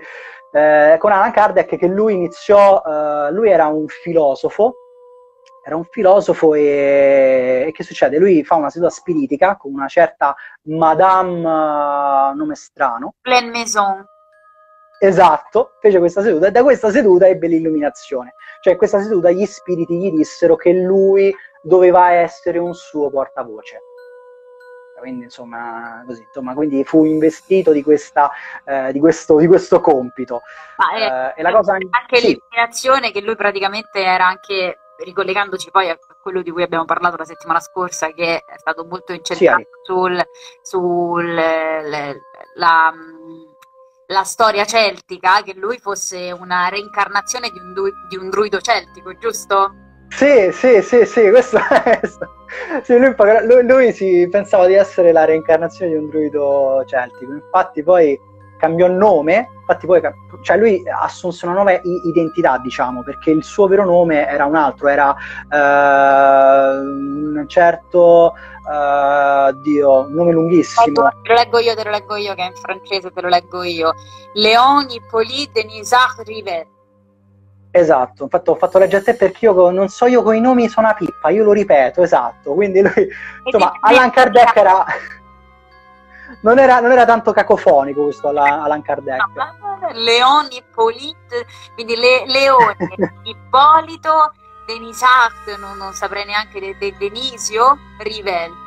eh, 0.51 0.95
con 0.99 1.11
Alan 1.11 1.31
Kardec 1.31 1.75
che 1.75 1.87
lui 1.87 2.13
iniziò, 2.13 2.83
uh, 2.85 3.33
lui 3.33 3.49
era 3.49 3.65
un 3.65 3.87
filosofo 3.87 4.75
era 5.65 5.75
un 5.75 5.85
filosofo 5.85 6.53
e, 6.53 7.65
e, 7.67 7.71
che 7.71 7.83
succede? 7.83 8.19
Lui 8.19 8.43
fa 8.43 8.53
una 8.53 8.69
seduta 8.69 8.91
spiritica 8.91 9.57
con 9.57 9.73
una 9.73 9.87
certa 9.87 10.35
Madame 10.65 11.39
uh, 11.39 12.35
nome 12.35 12.53
strano. 12.53 13.15
Pleine 13.19 13.49
Maison. 13.49 14.05
Esatto, 14.99 15.71
fece 15.81 15.97
questa 15.97 16.21
seduta 16.21 16.47
e 16.47 16.51
da 16.51 16.61
questa 16.61 16.91
seduta 16.91 17.27
ebbe 17.27 17.47
l'illuminazione. 17.47 18.35
Cioè 18.61 18.75
questa 18.75 19.01
seduta 19.01 19.31
gli 19.31 19.45
spiriti 19.45 19.97
gli 19.97 20.11
dissero 20.11 20.55
che 20.55 20.71
lui 20.71 21.35
doveva 21.63 22.11
essere 22.11 22.59
un 22.59 22.75
suo 22.75 23.09
portavoce. 23.09 23.79
Quindi 24.99 25.23
insomma, 25.25 26.03
così, 26.05 26.21
insomma, 26.21 26.53
quindi 26.53 26.83
fu 26.83 27.05
investito 27.05 27.71
di, 27.71 27.81
questa, 27.81 28.31
eh, 28.63 28.91
di, 28.91 28.99
questo, 28.99 29.37
di 29.37 29.47
questo, 29.47 29.81
compito. 29.81 30.41
Ma, 30.77 31.31
eh, 31.33 31.39
e 31.39 31.41
la 31.41 31.51
cosa 31.51 31.73
anche 31.73 32.17
sì. 32.17 32.27
l'illuminazione 32.27 33.11
che 33.11 33.21
lui 33.21 33.35
praticamente 33.35 34.01
era 34.01 34.27
anche 34.27 34.77
ricollegandoci 35.03 35.71
poi 35.71 35.89
a 35.89 35.97
quello 36.21 36.41
di 36.41 36.51
cui 36.51 36.63
abbiamo 36.63 36.85
parlato 36.85 37.17
la 37.17 37.25
settimana 37.25 37.59
scorsa, 37.59 38.11
che 38.11 38.37
è 38.37 38.57
stato 38.57 38.85
molto 38.85 39.13
incentrato 39.13 39.59
sì, 39.59 39.65
sul, 39.83 40.27
sul 40.61 41.33
le, 41.33 42.21
la, 42.55 42.93
la, 44.07 44.23
storia 44.23 44.65
celtica, 44.65 45.41
che 45.43 45.53
lui 45.53 45.77
fosse 45.79 46.31
una 46.31 46.67
reincarnazione 46.69 47.49
di 47.49 47.59
un, 47.59 47.73
di 48.09 48.17
un 48.17 48.29
druido 48.29 48.59
celtico, 48.61 49.15
giusto? 49.17 49.73
Sì, 50.09 50.51
sì, 50.51 50.81
sì, 50.81 51.05
sì, 51.05 51.29
questo 51.29 51.57
è... 51.83 51.99
Sì, 52.83 52.97
lui, 52.97 53.13
lui, 53.43 53.65
lui 53.65 53.93
si 53.93 54.27
pensava 54.29 54.67
di 54.67 54.75
essere 54.75 55.11
la 55.11 55.25
reincarnazione 55.25 55.91
di 55.91 55.97
un 55.97 56.09
druido 56.09 56.83
celtico, 56.85 57.33
infatti 57.33 57.83
poi 57.83 58.17
cambiò 58.57 58.87
nome, 58.87 59.49
infatti 59.59 59.85
poi 59.85 60.01
cioè 60.41 60.57
lui 60.57 60.83
assunse 60.87 61.45
una 61.45 61.55
nuova 61.55 61.79
identità, 61.83 62.57
diciamo, 62.57 63.03
perché 63.03 63.31
il 63.31 63.43
suo 63.43 63.67
vero 63.67 63.85
nome 63.85 64.27
era 64.27 64.45
un 64.45 64.55
altro, 64.55 64.87
era 64.87 65.09
uh, 65.09 65.55
un 66.81 67.45
certo 67.47 68.33
uh, 68.33 69.61
Dio, 69.61 70.05
un 70.05 70.13
nome 70.13 70.31
lunghissimo. 70.31 71.09
Te 71.21 71.29
lo 71.29 71.35
leggo 71.35 71.59
io, 71.59 71.75
te 71.75 71.83
lo 71.83 71.91
leggo 71.91 72.15
io, 72.15 72.33
che 72.33 72.41
è 72.41 72.47
in 72.47 72.55
francese, 72.55 73.11
te 73.11 73.21
lo 73.21 73.27
leggo 73.27 73.63
io. 73.63 73.93
Léon 74.33 74.87
Hippolyte 74.89 75.51
Denisard 75.61 76.21
Rivet. 76.25 76.67
Esatto, 77.71 78.23
infatti 78.23 78.49
ho 78.49 78.55
fatto 78.55 78.77
leggere 78.77 79.01
a 79.01 79.03
te 79.03 79.15
perché 79.15 79.45
io 79.45 79.69
non 79.69 79.89
so 79.89 80.05
io 80.05 80.23
con 80.23 80.33
i 80.33 80.39
nomi 80.39 80.69
sono 80.69 80.87
una 80.87 80.95
pippa, 80.95 81.29
io 81.29 81.43
lo 81.43 81.51
ripeto, 81.51 82.03
esatto. 82.03 82.53
Quindi 82.53 82.79
lui, 82.79 83.09
insomma, 83.43 83.73
Allan 83.81 84.11
Kardec 84.11 84.55
era 84.55 84.85
non 86.41 86.59
era, 86.59 86.79
non 86.79 86.91
era, 86.91 87.05
tanto 87.05 87.31
cacofonico 87.31 88.03
questo 88.03 88.27
Allan 88.29 88.81
Kardec. 88.81 89.17
No, 89.35 89.79
Leone, 89.93 90.49
Ippolite, 90.51 91.45
quindi 91.73 91.95
le, 91.95 92.25
Leone, 92.27 92.75
Ippolito, 93.23 94.33
Denisat, 94.65 95.57
non, 95.57 95.77
non 95.77 95.93
saprei 95.93 96.25
neanche 96.25 96.59
de, 96.59 96.77
de, 96.77 96.95
Denisio, 96.97 97.77
Rivel. 97.99 98.63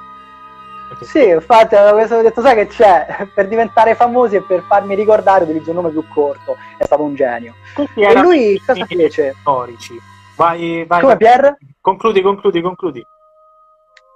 Sì, 1.02 1.28
infatti 1.28 1.74
avevo 1.74 2.22
detto, 2.22 2.40
sai 2.40 2.54
che 2.54 2.66
c'è, 2.66 3.28
per 3.34 3.46
diventare 3.46 3.94
famosi 3.94 4.36
e 4.36 4.42
per 4.42 4.62
farmi 4.62 4.94
ricordare 4.94 5.44
utilizzo 5.44 5.70
un 5.70 5.76
nome 5.76 5.90
più 5.90 6.02
corto, 6.08 6.56
è 6.78 6.84
stato 6.84 7.02
un 7.02 7.14
genio. 7.14 7.54
E 7.94 8.20
lui 8.20 8.60
cosa 8.64 8.86
fece? 8.86 9.34
Storici. 9.40 10.00
Vai, 10.36 10.84
vai. 10.86 11.00
Come 11.00 11.16
vai. 11.16 11.16
Pier? 11.16 11.56
Concludi, 11.80 12.22
concludi, 12.22 12.60
concludi. 12.62 13.06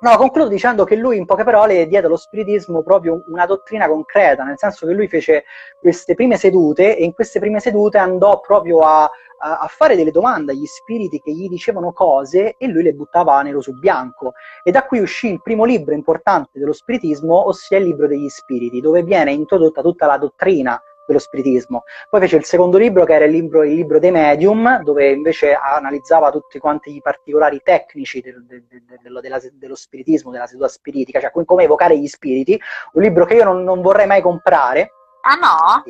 No, 0.02 0.16
concludo 0.16 0.48
dicendo 0.48 0.82
che 0.82 0.96
lui 0.96 1.16
in 1.16 1.26
poche 1.26 1.44
parole 1.44 1.86
diede 1.86 2.08
allo 2.08 2.16
spiritismo 2.16 2.82
proprio 2.82 3.22
una 3.28 3.46
dottrina 3.46 3.86
concreta, 3.86 4.42
nel 4.42 4.58
senso 4.58 4.84
che 4.84 4.94
lui 4.94 5.06
fece 5.06 5.44
queste 5.78 6.16
prime 6.16 6.36
sedute 6.36 6.96
e 6.96 7.04
in 7.04 7.12
queste 7.12 7.38
prime 7.38 7.60
sedute 7.60 7.98
andò 7.98 8.40
proprio 8.40 8.80
a, 8.80 9.08
a, 9.38 9.66
fare 9.68 9.94
delle 9.94 10.10
domande 10.10 10.50
agli 10.50 10.66
spiriti 10.66 11.20
che 11.20 11.30
gli 11.30 11.48
dicevano 11.48 11.92
cose 11.92 12.56
e 12.58 12.66
lui 12.66 12.82
le 12.82 12.94
buttava 12.94 13.40
nero 13.42 13.60
su 13.60 13.74
bianco. 13.74 14.32
E 14.64 14.72
da 14.72 14.84
qui 14.86 14.98
uscì 14.98 15.28
il 15.28 15.40
primo 15.40 15.64
libro 15.64 15.94
importante 15.94 16.58
dello 16.58 16.72
spiritismo, 16.72 17.46
ossia 17.46 17.78
il 17.78 17.84
libro 17.84 18.08
degli 18.08 18.28
spiriti, 18.28 18.80
dove 18.80 19.04
viene 19.04 19.30
introdotta 19.32 19.82
tutta 19.82 20.06
la 20.06 20.18
dottrina 20.18 20.82
dello 21.12 21.18
spiritismo. 21.18 21.85
Poi 22.09 22.20
fece 22.20 22.37
il 22.37 22.44
secondo 22.44 22.79
libro 22.79 23.05
che 23.05 23.14
era 23.14 23.27
il 23.27 23.31
libro, 23.31 23.62
il 23.62 23.75
libro 23.75 23.98
dei 23.98 24.11
medium, 24.11 24.83
dove 24.83 25.11
invece 25.11 25.55
analizzava 25.55 26.31
tutti 26.31 26.59
quanti 26.59 26.96
i 26.96 27.01
particolari 27.01 27.61
tecnici 27.62 28.20
del, 28.20 28.44
del, 28.46 28.64
del, 28.68 29.20
della, 29.20 29.40
dello 29.53 29.77
spiritismo, 29.77 30.31
della 30.31 30.46
seduta 30.46 30.68
spiritica, 30.68 31.20
cioè 31.20 31.31
come 31.31 31.64
evocare 31.64 31.98
gli 31.98 32.09
spiriti, 32.09 32.61
un 32.94 33.03
libro 33.03 33.25
che 33.25 33.35
io 33.35 33.44
non, 33.44 33.62
non 33.62 33.81
vorrei 33.83 34.07
mai 34.07 34.20
comprare. 34.20 34.92
Ah 35.25 35.37
no? 35.37 35.85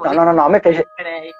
no, 0.00 0.12
no, 0.12 0.22
no, 0.22 0.32
no, 0.32 0.44
a 0.44 0.48
me 0.48 0.60
piace. 0.60 0.84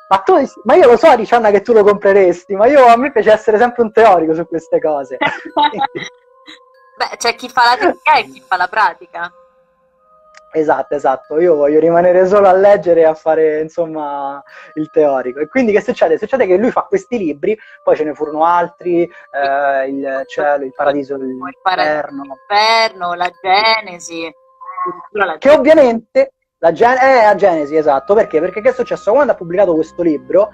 Ma, 0.09 0.19
tu, 0.19 0.35
ma 0.65 0.75
io 0.75 0.89
lo 0.89 0.97
so, 0.97 1.15
Riccianna, 1.15 1.53
che 1.53 1.63
tu 1.63 1.73
lo 1.73 1.85
compreresti, 1.85 2.57
ma 2.57 2.67
io, 2.67 2.85
a 2.87 2.97
me 2.97 3.13
piace 3.13 3.31
essere 3.31 3.57
sempre 3.57 3.85
un 3.85 3.93
teorico 3.93 4.35
su 4.35 4.45
queste 4.49 4.81
cose. 4.81 5.17
Beh, 6.99 7.17
c'è 7.17 7.37
chi 7.37 7.49
fa 7.49 7.63
la 7.63 7.77
tecnica 7.77 8.17
e 8.17 8.25
chi 8.25 8.43
fa 8.45 8.57
la 8.57 8.67
pratica. 8.67 9.33
Esatto, 10.51 10.95
esatto, 10.95 11.39
io 11.39 11.57
voglio 11.57 11.79
rimanere 11.79 12.27
solo 12.27 12.49
a 12.49 12.53
leggere 12.53 13.01
e 13.01 13.05
a 13.05 13.15
fare 13.15 13.61
insomma 13.61 14.43
il 14.75 14.89
teorico. 14.91 15.41
E 15.41 15.49
quindi 15.49 15.73
che 15.73 15.83
succede? 15.83 16.19
Succede 16.19 16.47
che 16.47 16.57
lui 16.57 16.71
fa 16.71 16.83
questi 16.83 17.19
libri, 17.19 17.57
poi 17.83 17.97
ce 17.97 18.05
ne 18.05 18.15
furono 18.15 18.45
altri, 18.45 19.03
eh, 19.03 19.89
il 19.89 20.23
cielo, 20.27 20.65
il 20.65 20.73
paradiso, 20.75 21.17
l'inferno. 21.17 22.23
L'inferno, 22.23 23.15
la 23.15 23.31
Genesi. 23.43 24.33
La 25.11 25.37
che 25.39 25.51
ovviamente, 25.51 26.33
la, 26.59 26.73
gen- 26.73 26.99
eh, 26.99 27.25
la 27.25 27.35
Genesi, 27.35 27.77
esatto, 27.77 28.15
perché? 28.15 28.41
Perché 28.41 28.63
che 28.63 28.71
è 28.71 28.73
successo? 28.73 29.13
Quando 29.13 29.33
ha 29.33 29.37
pubblicato 29.37 29.75
questo 29.75 30.03
libro, 30.03 30.51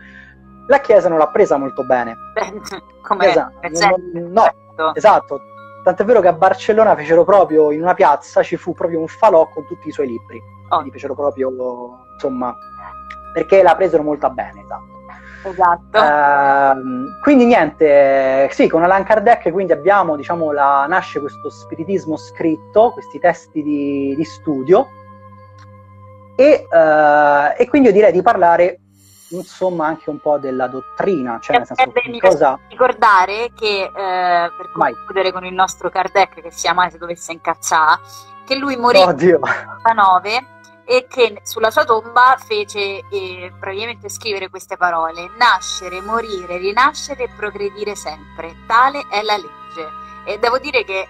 la 0.66 0.80
Chiesa 0.80 1.08
non 1.08 1.18
l'ha 1.18 1.28
presa 1.28 1.56
molto 1.56 1.84
bene. 1.84 2.16
Come 3.00 3.28
esatto, 3.28 3.60
non, 3.62 4.32
no, 4.32 4.92
esatto, 4.94 5.40
Tant'è 5.84 6.04
vero 6.04 6.20
che 6.20 6.28
a 6.28 6.32
Barcellona 6.32 6.96
fecero 6.96 7.24
proprio, 7.24 7.70
in 7.70 7.82
una 7.82 7.92
piazza, 7.92 8.42
ci 8.42 8.56
fu 8.56 8.72
proprio 8.72 9.00
un 9.00 9.06
falò 9.06 9.46
con 9.48 9.66
tutti 9.66 9.88
i 9.88 9.92
suoi 9.92 10.06
libri. 10.06 10.42
Oh. 10.70 10.76
Quindi 10.76 10.90
fecero 10.90 11.14
proprio, 11.14 11.52
insomma, 12.14 12.56
perché 13.34 13.62
la 13.62 13.76
presero 13.76 14.02
molto 14.02 14.30
bene, 14.30 14.62
esatto. 14.62 14.92
Esatto. 15.46 15.98
Uh, 15.98 17.20
quindi 17.20 17.44
niente, 17.44 18.48
sì, 18.50 18.66
con 18.66 18.82
Allan 18.82 19.04
Kardec 19.04 19.52
quindi 19.52 19.72
abbiamo, 19.72 20.16
diciamo, 20.16 20.52
la, 20.52 20.86
nasce 20.88 21.20
questo 21.20 21.50
spiritismo 21.50 22.16
scritto, 22.16 22.92
questi 22.92 23.18
testi 23.18 23.62
di, 23.62 24.14
di 24.16 24.24
studio, 24.24 24.88
e, 26.34 26.66
uh, 26.68 27.60
e, 27.60 27.68
quindi 27.68 27.88
io 27.88 27.94
direi 27.94 28.10
di 28.10 28.22
parlare 28.22 28.80
insomma 29.28 29.86
anche 29.86 30.10
un 30.10 30.20
po' 30.20 30.38
della 30.38 30.66
dottrina, 30.66 31.38
cioè 31.40 31.58
nel 31.58 31.66
senso 31.66 31.90
che 31.92 32.18
cosa... 32.18 32.58
ricordare 32.68 33.52
che 33.54 33.84
eh, 33.84 33.90
per 33.92 34.70
concludere 34.72 35.32
con 35.32 35.44
il 35.44 35.54
nostro 35.54 35.90
Kardec 35.90 36.40
che 36.40 36.50
sia 36.50 36.72
mai 36.72 36.90
se 36.90 36.98
dovesse 36.98 37.32
incazzare 37.32 38.00
che 38.44 38.56
lui 38.56 38.76
morì 38.76 38.98
nel 38.98 39.14
1999 39.14 40.46
e 40.86 41.06
che 41.08 41.40
sulla 41.42 41.70
sua 41.70 41.84
tomba 41.84 42.36
fece 42.44 43.02
eh, 43.08 43.52
praticamente 43.58 44.08
scrivere 44.08 44.50
queste 44.50 44.76
parole 44.76 45.30
nascere, 45.38 46.02
morire, 46.02 46.58
rinascere 46.58 47.24
e 47.24 47.30
progredire 47.34 47.94
sempre. 47.94 48.54
Tale 48.66 49.06
è 49.10 49.22
la 49.22 49.36
legge 49.36 49.88
e 50.26 50.38
devo 50.38 50.58
dire 50.58 50.84
che 50.84 51.08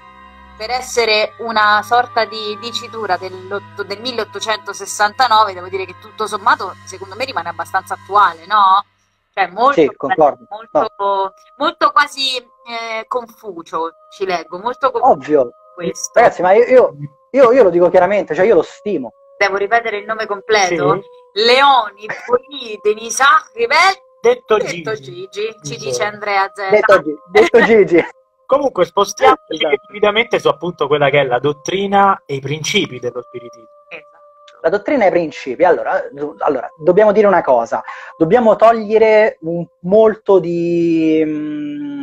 per 0.56 0.70
essere 0.70 1.34
una 1.38 1.82
sorta 1.82 2.24
di 2.24 2.56
dicitura 2.60 3.16
del, 3.16 3.60
del 3.86 4.00
1869, 4.00 5.52
devo 5.52 5.68
dire 5.68 5.84
che 5.84 5.96
tutto 6.00 6.26
sommato, 6.26 6.74
secondo 6.84 7.14
me, 7.16 7.24
rimane 7.24 7.48
abbastanza 7.48 7.94
attuale, 7.94 8.46
no? 8.46 8.84
Cioè, 9.32 9.48
molto, 9.48 9.80
sì, 9.80 9.90
concordo. 9.96 10.46
molto, 10.48 10.94
no. 10.96 11.32
molto 11.56 11.90
quasi 11.90 12.36
eh, 12.36 13.04
Confucio, 13.08 13.90
ci 14.10 14.24
leggo, 14.24 14.58
molto 14.58 14.90
Ovvio. 14.92 15.50
Questo. 15.74 16.20
Ragazzi, 16.20 16.40
ma 16.40 16.52
io, 16.52 16.94
io, 17.32 17.52
io, 17.52 17.62
lo 17.64 17.70
dico 17.70 17.90
chiaramente, 17.90 18.32
cioè 18.34 18.46
io 18.46 18.54
lo 18.54 18.62
stimo. 18.62 19.10
Devo 19.36 19.56
ripetere 19.56 19.98
il 19.98 20.04
nome 20.04 20.26
completo? 20.26 21.02
Sì. 21.02 21.42
Leoni, 21.42 22.06
Poli, 22.24 22.78
Denisa, 22.80 23.44
Rivel, 23.52 23.94
detto, 24.20 24.56
detto 24.56 24.94
Gigi. 24.94 25.28
Gigi, 25.28 25.56
ci 25.64 25.76
dice 25.78 26.04
Andrea 26.04 26.48
Zera. 26.54 26.70
Detto, 26.70 27.02
detto 27.32 27.60
Gigi. 27.62 27.96
Comunque 28.54 28.84
spostiamoci 28.84 29.40
esatto. 29.48 29.74
rapidamente 29.84 30.38
su 30.38 30.46
appunto 30.46 30.86
quella 30.86 31.10
che 31.10 31.22
è 31.22 31.24
la 31.24 31.40
dottrina 31.40 32.22
e 32.24 32.36
i 32.36 32.40
principi 32.40 33.00
dello 33.00 33.20
spiritismo. 33.20 33.66
Esatto. 33.88 34.58
La 34.62 34.68
dottrina 34.68 35.04
e 35.04 35.08
i 35.08 35.10
principi. 35.10 35.64
Allora, 35.64 36.00
allora, 36.38 36.68
dobbiamo 36.78 37.10
dire 37.10 37.26
una 37.26 37.42
cosa, 37.42 37.82
dobbiamo 38.16 38.54
togliere 38.54 39.38
un, 39.40 39.66
molto 39.80 40.38
di 40.38 41.20
um, 41.26 41.93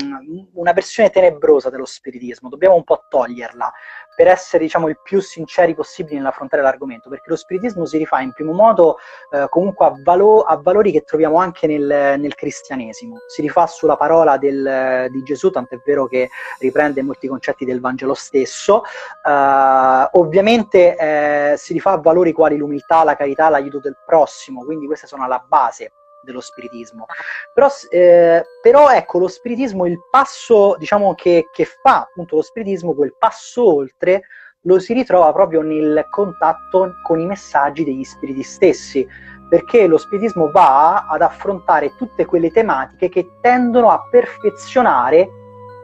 una 0.54 0.74
versione 0.74 1.10
tenebrosa 1.10 1.70
dello 1.70 1.86
spiritismo, 1.86 2.50
dobbiamo 2.50 2.76
un 2.76 2.84
po' 2.84 3.06
toglierla 3.10 3.72
per 4.16 4.28
essere 4.28 4.64
diciamo 4.64 4.88
il 4.88 5.00
più 5.02 5.20
sinceri 5.20 5.74
possibili 5.74 6.18
nell'affrontare 6.18 6.62
l'argomento, 6.62 7.10
perché 7.10 7.30
lo 7.30 7.36
spiritismo 7.36 7.86
si 7.86 7.98
rifà 7.98 8.20
in 8.22 8.34
primo 8.34 8.52
modo 8.52 8.98
eh, 9.32 9.48
comunque 9.50 9.86
a, 9.86 9.94
valo- 10.04 10.42
a, 10.42 10.58
valori 10.58 10.92
che 10.92 11.02
troviamo 11.02 11.38
anche 11.38 11.66
nel, 11.66 12.20
nel 12.20 12.36
cristianesimo, 12.36 13.18
si 13.28 13.42
rifà 13.42 13.68
sulla 13.68 13.96
parola 13.96 14.38
del, 14.38 15.08
di 15.10 15.24
Gesù, 15.24 15.50
tant'è 15.50 15.82
vero 15.86 16.08
che 16.08 16.30
riprende 16.60 17.02
molti 17.02 17.28
concetti 17.28 17.66
del 17.66 17.80
Vangelo 17.80 18.14
stesso, 18.14 18.84
eh, 18.84 20.10
ovviamente 20.12 20.96
eh, 20.98 21.54
si 21.58 21.74
rifà 21.74 21.92
a 21.92 21.98
valori 21.98 22.32
quali 22.32 22.58
l'umiltà, 22.58 23.04
la 23.04 23.16
carità, 23.16 23.50
l'aiuto 23.50 23.80
del 23.80 23.98
prossimo, 24.06 24.64
quindi 24.64 24.86
queste 24.86 25.08
sono 25.08 25.24
alla 25.24 25.44
base 25.48 25.94
dello 26.24 26.42
spiritismo. 26.42 27.06
Però, 27.54 27.68
eh, 27.90 28.44
però, 28.62 28.90
ecco, 28.90 29.20
lo 29.20 29.28
spiritismo, 29.28 29.86
il 29.86 30.00
passo, 30.10 30.76
diciamo, 30.78 31.14
che, 31.16 31.48
che 31.52 31.66
fa 31.66 32.02
appunto 32.02 32.38
lo 32.38 32.42
spiritismo, 32.42 32.94
quel 32.94 33.16
passo 33.18 33.76
oltre, 33.76 34.24
lo 34.66 34.80
si 34.80 34.94
ritrova 34.94 35.32
proprio 35.34 35.62
nel 35.62 36.06
contatto 36.10 36.94
con 37.04 37.20
i 37.20 37.26
messaggi 37.26 37.84
degli 37.84 38.04
spiriti 38.04 38.44
stessi, 38.44 39.08
perché 39.50 39.88
lo 39.88 39.98
spiritismo 39.98 40.52
va 40.52 41.08
ad 41.08 41.22
affrontare 41.22 41.96
tutte 41.96 42.26
quelle 42.26 42.52
tematiche 42.52 43.10
che 43.10 43.30
tendono 43.42 43.90
a 43.90 44.08
perfezionare 44.10 45.30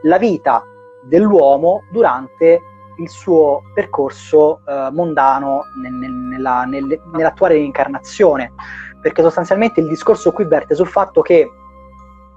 la 0.02 0.18
vita 0.18 0.64
dell'uomo 1.02 1.84
durante 1.90 2.60
il 2.98 3.08
suo 3.08 3.62
percorso 3.74 4.60
eh, 4.66 4.88
mondano 4.92 5.64
nel, 5.80 5.92
nel, 5.92 6.10
nella, 6.10 6.64
nel, 6.64 7.00
nell'attuale 7.12 7.54
reincarnazione 7.54 8.52
perché 9.00 9.22
sostanzialmente 9.22 9.80
il 9.80 9.88
discorso 9.88 10.32
qui 10.32 10.44
verte 10.44 10.74
sul 10.74 10.86
fatto 10.86 11.22
che 11.22 11.50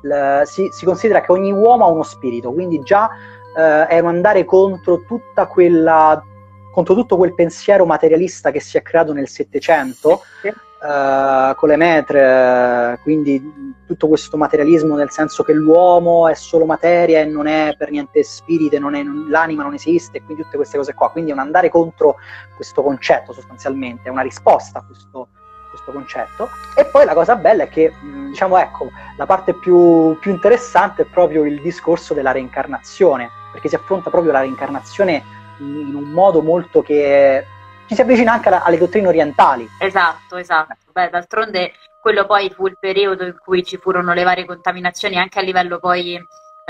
l- 0.01 0.41
si, 0.43 0.69
si, 0.71 0.85
considera 0.85 1.21
che 1.21 1.31
ogni 1.31 1.51
uomo 1.51 1.85
ha 1.85 1.89
uno 1.91 2.03
spirito, 2.03 2.51
quindi 2.51 2.81
già 2.81 3.09
eh, 3.57 3.87
è 3.87 3.99
un 3.99 4.07
andare 4.07 4.45
contro 4.45 5.03
tutta 5.05 5.47
quella 5.47 6.23
contro 6.71 6.95
tutto 6.95 7.17
quel 7.17 7.35
pensiero 7.35 7.85
materialista 7.85 8.49
che 8.49 8.61
si 8.61 8.77
è 8.77 8.81
creato 8.81 9.11
nel 9.11 9.27
Settecento 9.27 10.21
eh, 10.43 11.53
con 11.55 11.69
le 11.69 11.75
metre, 11.75 12.99
quindi 13.03 13.75
tutto 13.85 14.07
questo 14.07 14.37
materialismo 14.37 14.95
nel 14.95 15.11
senso 15.11 15.43
che 15.43 15.53
l'uomo 15.53 16.27
è 16.27 16.33
solo 16.33 16.65
materia 16.65 17.19
e 17.19 17.25
non 17.25 17.45
è 17.45 17.75
per 17.77 17.91
niente 17.91 18.23
spirito, 18.23 18.79
non 18.79 18.95
è, 18.95 19.03
non, 19.03 19.27
l'anima 19.29 19.63
non 19.63 19.73
esiste, 19.73 20.23
quindi 20.23 20.43
tutte 20.43 20.55
queste 20.55 20.77
cose 20.77 20.93
qua. 20.93 21.11
Quindi 21.11 21.31
è 21.31 21.33
un 21.33 21.39
andare 21.39 21.69
contro 21.69 22.15
questo 22.55 22.81
concetto 22.81 23.33
sostanzialmente, 23.33 24.07
è 24.07 24.11
una 24.11 24.21
risposta 24.21 24.79
a 24.79 24.85
questo, 24.85 25.27
questo 25.71 25.91
concetto. 25.91 26.49
E 26.75 26.85
poi 26.85 27.05
la 27.05 27.13
cosa 27.13 27.35
bella 27.35 27.63
è 27.63 27.69
che, 27.69 27.91
diciamo, 28.01 28.57
ecco, 28.57 28.91
la 29.17 29.25
parte 29.25 29.53
più, 29.53 30.17
più 30.19 30.31
interessante 30.31 31.01
è 31.01 31.05
proprio 31.05 31.43
il 31.45 31.59
discorso 31.61 32.13
della 32.13 32.31
reincarnazione, 32.31 33.29
perché 33.51 33.69
si 33.69 33.75
affronta 33.75 34.11
proprio 34.11 34.31
la 34.31 34.41
reincarnazione 34.41 35.23
in 35.57 35.95
un 35.95 36.09
modo 36.11 36.41
molto 36.41 36.81
che 36.81 37.45
ci 37.87 37.95
si 37.95 38.01
avvicina 38.01 38.33
anche 38.33 38.49
alle 38.49 38.77
dottrine 38.77 39.07
orientali. 39.07 39.67
Esatto, 39.79 40.37
esatto. 40.37 40.75
Beh, 40.91 41.09
d'altronde 41.09 41.73
quello 42.01 42.25
poi 42.25 42.49
fu 42.49 42.67
il 42.67 42.77
periodo 42.79 43.25
in 43.25 43.35
cui 43.37 43.63
ci 43.63 43.77
furono 43.77 44.13
le 44.13 44.23
varie 44.23 44.45
contaminazioni 44.45 45.17
anche 45.17 45.39
a 45.39 45.43
livello 45.43 45.77
poi 45.77 46.19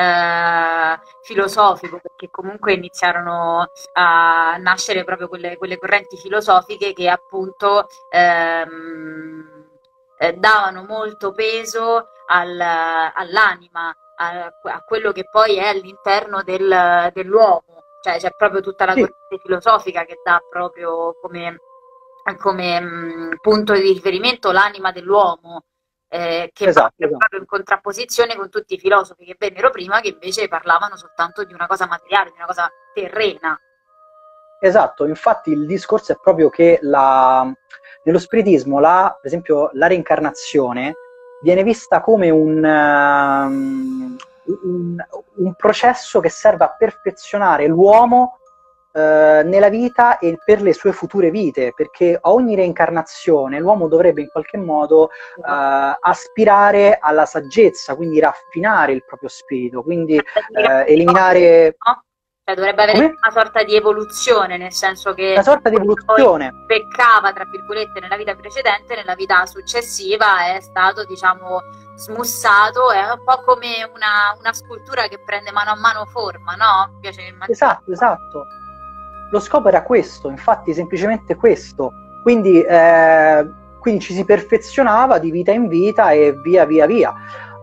eh, 0.02 1.00
filosofico, 1.22 2.00
perché 2.02 2.30
comunque 2.32 2.74
iniziarono 2.74 3.68
a 3.94 4.58
nascere 4.58 5.04
proprio 5.04 5.28
quelle, 5.28 5.58
quelle 5.58 5.78
correnti 5.78 6.18
filosofiche 6.18 6.94
che 6.94 7.08
appunto 7.08 7.88
ehm, 8.10 9.70
eh, 10.18 10.34
davano 10.34 10.84
molto 10.86 11.32
peso 11.32 12.10
al, 12.28 12.60
all'anima, 12.60 13.96
a, 14.18 14.46
a, 14.46 14.82
quello 14.84 15.12
che 15.12 15.26
poi 15.30 15.58
è 15.58 15.68
all'interno 15.68 16.42
del, 16.44 17.12
dell'uomo. 17.14 17.64
Cioè 18.02 18.18
c'è 18.18 18.32
proprio 18.36 18.62
tutta 18.62 18.86
la 18.86 18.94
sì. 18.94 19.02
corrente 19.02 19.38
filosofica 19.44 20.06
che 20.06 20.20
dà 20.24 20.42
proprio 20.50 21.16
come, 21.22 21.60
come 22.40 22.80
mh, 22.80 23.38
punto 23.40 23.74
di 23.74 23.94
riferimento 23.94 24.52
l'anima 24.52 24.92
dell'uomo, 24.92 25.66
eh, 26.14 26.50
che 26.54 26.66
esatto, 26.66 26.96
è 26.98 27.06
esatto. 27.06 27.18
proprio 27.20 27.40
in 27.40 27.46
contrapposizione 27.46 28.36
con 28.36 28.50
tutti 28.50 28.74
i 28.74 28.78
filosofi 28.78 29.24
che 29.24 29.38
vennero 29.40 29.70
prima, 29.70 30.02
che 30.02 30.10
invece 30.10 30.50
parlavano 30.50 30.98
soltanto 30.98 31.46
di 31.46 31.54
una 31.54 31.68
cosa 31.68 31.88
materiale, 31.88 32.32
di 32.32 32.36
una 32.36 32.48
cosa 32.48 32.70
terrena. 32.94 33.58
Esatto, 34.60 35.06
infatti 35.06 35.52
il 35.52 35.66
discorso 35.66 36.12
è 36.12 36.18
proprio 36.22 36.50
che 36.50 36.80
la, 36.82 37.50
nello 38.04 38.20
spiritismo, 38.20 38.82
la, 38.82 39.16
per 39.16 39.28
esempio, 39.28 39.70
la 39.74 39.88
reincarnazione 39.88 40.96
viene 41.42 41.64
vista 41.64 42.02
come 42.02 42.30
un, 42.30 42.62
um, 42.62 44.18
un, 44.64 45.06
un 45.36 45.54
processo 45.56 46.20
che 46.20 46.30
serve 46.30 46.66
a 46.66 46.76
perfezionare 46.78 47.68
l'uomo 47.68 48.41
eh, 48.94 49.44
nella 49.46 49.70
vita 49.70 50.20
e 50.20 50.38
per 50.44 50.62
le 50.62 50.74
sue 50.74 50.92
future 50.92 51.32
vite, 51.32 51.72
perché 51.74 52.18
a 52.20 52.32
ogni 52.34 52.56
reincarnazione 52.56 53.58
l'uomo 53.58 53.88
dovrebbe 53.88 54.20
in 54.20 54.28
qualche 54.28 54.58
modo 54.58 55.04
uh, 55.04 55.98
aspirare 56.00 56.98
alla 57.00 57.26
saggezza, 57.26 57.96
quindi 57.96 58.20
raffinare 58.20 58.92
il 58.92 59.06
proprio 59.06 59.30
spirito, 59.30 59.82
quindi 59.82 60.18
uh, 60.18 60.84
eliminare... 60.86 61.78
Cioè 62.44 62.56
dovrebbe 62.56 62.82
avere 62.82 62.98
Come? 62.98 63.14
una 63.22 63.32
sorta 63.32 63.64
di 63.64 63.76
evoluzione, 63.76 64.58
nel 64.58 64.74
senso 64.74 65.14
che 65.14 65.34
una 65.34 65.44
sorta 65.44 65.70
di 65.70 65.76
evoluzione. 65.76 66.52
peccava, 66.66 67.32
tra 67.32 67.46
virgolette, 67.46 68.00
nella 68.00 68.18
vita 68.18 68.36
precedente, 68.36 68.96
nella 68.96 69.16
vita 69.16 69.46
successiva 69.46 70.54
è 70.54 70.60
stato, 70.60 71.06
diciamo, 71.06 71.60
smussato, 71.96 72.92
è 72.92 73.10
un 73.10 73.24
po' 73.24 73.44
come 73.46 73.90
una, 73.94 74.36
una 74.38 74.54
scultura 74.54 75.08
che 75.08 75.22
prende 75.24 75.52
mano 75.52 75.70
a 75.70 75.76
mano 75.78 76.06
forma, 76.08 76.56
no? 76.56 76.98
Piace 77.00 77.32
esatto, 77.48 77.92
esatto 77.92 78.48
lo 79.32 79.40
scopo 79.40 79.70
era 79.70 79.84
questo, 79.84 80.30
infatti 80.30 80.74
semplicemente 80.74 81.36
questo. 81.36 81.94
Quindi, 82.22 82.62
eh, 82.62 83.50
quindi 83.80 84.02
ci 84.02 84.14
si 84.14 84.24
perfezionava 84.24 85.18
di 85.18 85.32
vita 85.32 85.52
in 85.52 85.68
vita 85.68 86.12
e 86.12 86.34
via 86.44 86.66
via 86.66 86.86
via. 86.86 87.14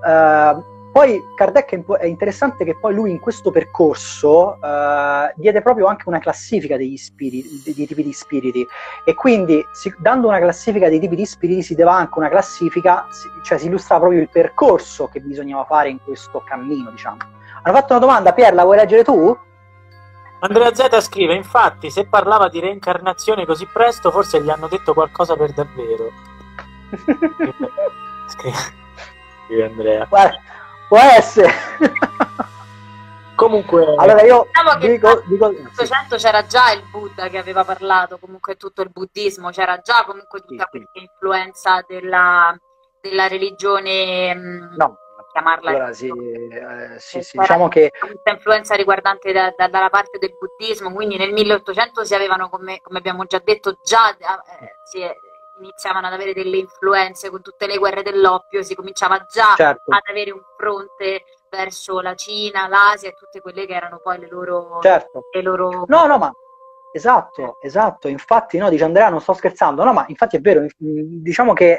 Uh, 0.05 0.77
poi 0.91 1.23
Kardec 1.37 1.79
è 1.99 2.07
interessante 2.07 2.65
che 2.65 2.77
poi 2.77 2.95
lui 2.95 3.11
in 3.11 3.21
questo 3.21 3.53
percorso 3.53 4.59
uh, 4.61 5.31
diede 5.37 5.63
proprio 5.63 5.87
anche 5.87 6.09
una 6.09 6.19
classifica 6.19 6.77
degli 6.77 6.97
spiriti, 6.97 7.63
dei 7.65 7.87
tipi 7.87 8.03
di 8.03 8.13
spiriti 8.13 8.67
e 9.05 9.15
quindi 9.15 9.65
si, 9.73 9.95
dando 9.99 10.27
una 10.29 10.41
classifica 10.41 10.89
dei 10.89 10.99
tipi 10.99 11.15
di 11.15 11.25
spiriti 11.25 11.63
si 11.63 11.75
dava 11.77 11.95
anche 11.95 12.19
una 12.19 12.29
classifica, 12.29 13.07
si, 13.11 13.29
cioè 13.45 13.59
si 13.59 13.67
illustrava 13.67 14.01
proprio 14.01 14.23
il 14.23 14.29
percorso 14.29 15.07
che 15.07 15.21
bisognava 15.21 15.65
fare 15.65 15.91
in 15.91 15.99
questo 16.03 16.43
cammino, 16.45 16.91
diciamo. 16.91 17.19
Hanno 17.63 17.77
fatto 17.77 17.93
una 17.93 18.01
domanda, 18.01 18.33
Pier, 18.33 18.55
la 18.55 18.65
vuoi 18.65 18.77
leggere 18.79 19.05
tu? 19.05 19.39
Andrea 20.40 20.72
Z 20.72 21.01
scrive, 21.01 21.35
infatti, 21.35 21.90
se 21.90 22.07
parlava 22.07 22.48
di 22.48 22.61
reincarnazione 22.61 23.44
così 23.44 23.66
presto, 23.66 24.11
forse 24.11 24.40
gli 24.40 24.51
hanno 24.51 24.68
detto 24.68 24.94
qualcosa 24.94 25.35
per 25.37 25.53
davvero. 25.53 26.12
scrive 28.29 29.64
Andrea. 29.64 30.05
Guarda, 30.05 30.38
può 30.87 30.98
essere. 30.98 31.53
Comunque, 33.35 33.94
allora 33.96 34.22
io 34.22 34.46
diciamo 34.46 34.79
dico, 34.79 35.22
dico 35.27 35.48
nell'Ottocento 35.48 36.16
c'era 36.16 36.44
già 36.46 36.72
il 36.72 36.83
Buddha 36.90 37.29
che 37.29 37.38
aveva 37.38 37.64
parlato, 37.64 38.18
comunque 38.18 38.57
tutto 38.57 38.83
il 38.83 38.90
buddismo, 38.90 39.51
c'era 39.51 39.79
già 39.79 40.05
comunque 40.05 40.40
tutta 40.40 40.68
sì, 40.70 40.79
questa 40.79 40.98
influenza 40.98 41.85
della, 41.87 42.57
della 43.01 43.29
religione 43.29 44.35
mm, 44.35 44.74
no 44.77 44.96
chiamarla. 45.31 45.71
Allora, 45.71 45.93
sì, 45.93 46.09
eh, 46.09 46.99
sì, 46.99 47.23
sì 47.23 47.38
diciamo 47.38 47.69
che... 47.69 47.93
Questa 47.99 48.31
influenza 48.31 48.75
riguardante 48.75 49.33
da, 49.33 49.53
da, 49.57 49.69
dalla 49.69 49.91
parte 49.91 50.19
del 50.19 50.35
buddismo, 50.38 50.93
quindi 50.93 51.17
nel 51.17 51.33
1800 51.33 52.05
si 52.05 52.14
avevano, 52.14 52.49
come, 52.49 52.81
come 52.81 52.99
abbiamo 52.99 53.25
già 53.25 53.41
detto, 53.43 53.79
già 53.83 54.11
eh, 54.11 54.77
si 54.85 55.03
iniziavano 55.61 56.07
ad 56.07 56.12
avere 56.12 56.33
delle 56.33 56.57
influenze 56.57 57.31
con 57.31 57.43
tutte 57.43 57.67
le 57.67 57.79
guerre 57.79 58.03
dell'oppio, 58.03 58.62
si 58.62 58.75
cominciava 58.75 59.25
già 59.29 59.55
certo. 59.57 59.91
ad 59.91 60.03
avere 60.09 60.31
un 60.31 60.43
fronte 60.57 61.25
verso 61.51 62.01
la 62.01 62.14
Cina, 62.14 62.69
l'Asia 62.69 63.09
e 63.09 63.14
tutte 63.14 63.41
quelle 63.41 63.67
che 63.67 63.75
erano 63.75 64.01
poi 64.03 64.19
le 64.19 64.29
loro... 64.29 64.79
Certo. 64.81 65.25
Le 65.33 65.43
loro... 65.43 65.85
No, 65.87 66.07
no, 66.07 66.19
ma 66.19 66.33
Esatto, 66.90 67.59
esatto, 67.61 68.09
infatti 68.09 68.57
no, 68.57 68.70
dice 68.70 68.85
Andrea 68.85 69.11
non 69.11 69.20
sto 69.20 69.35
scherzando, 69.35 69.85
no 69.85 69.92
ma 69.92 70.07
infatti 70.09 70.37
è 70.37 70.40
vero, 70.40 70.64
diciamo 70.79 71.53
che 71.53 71.79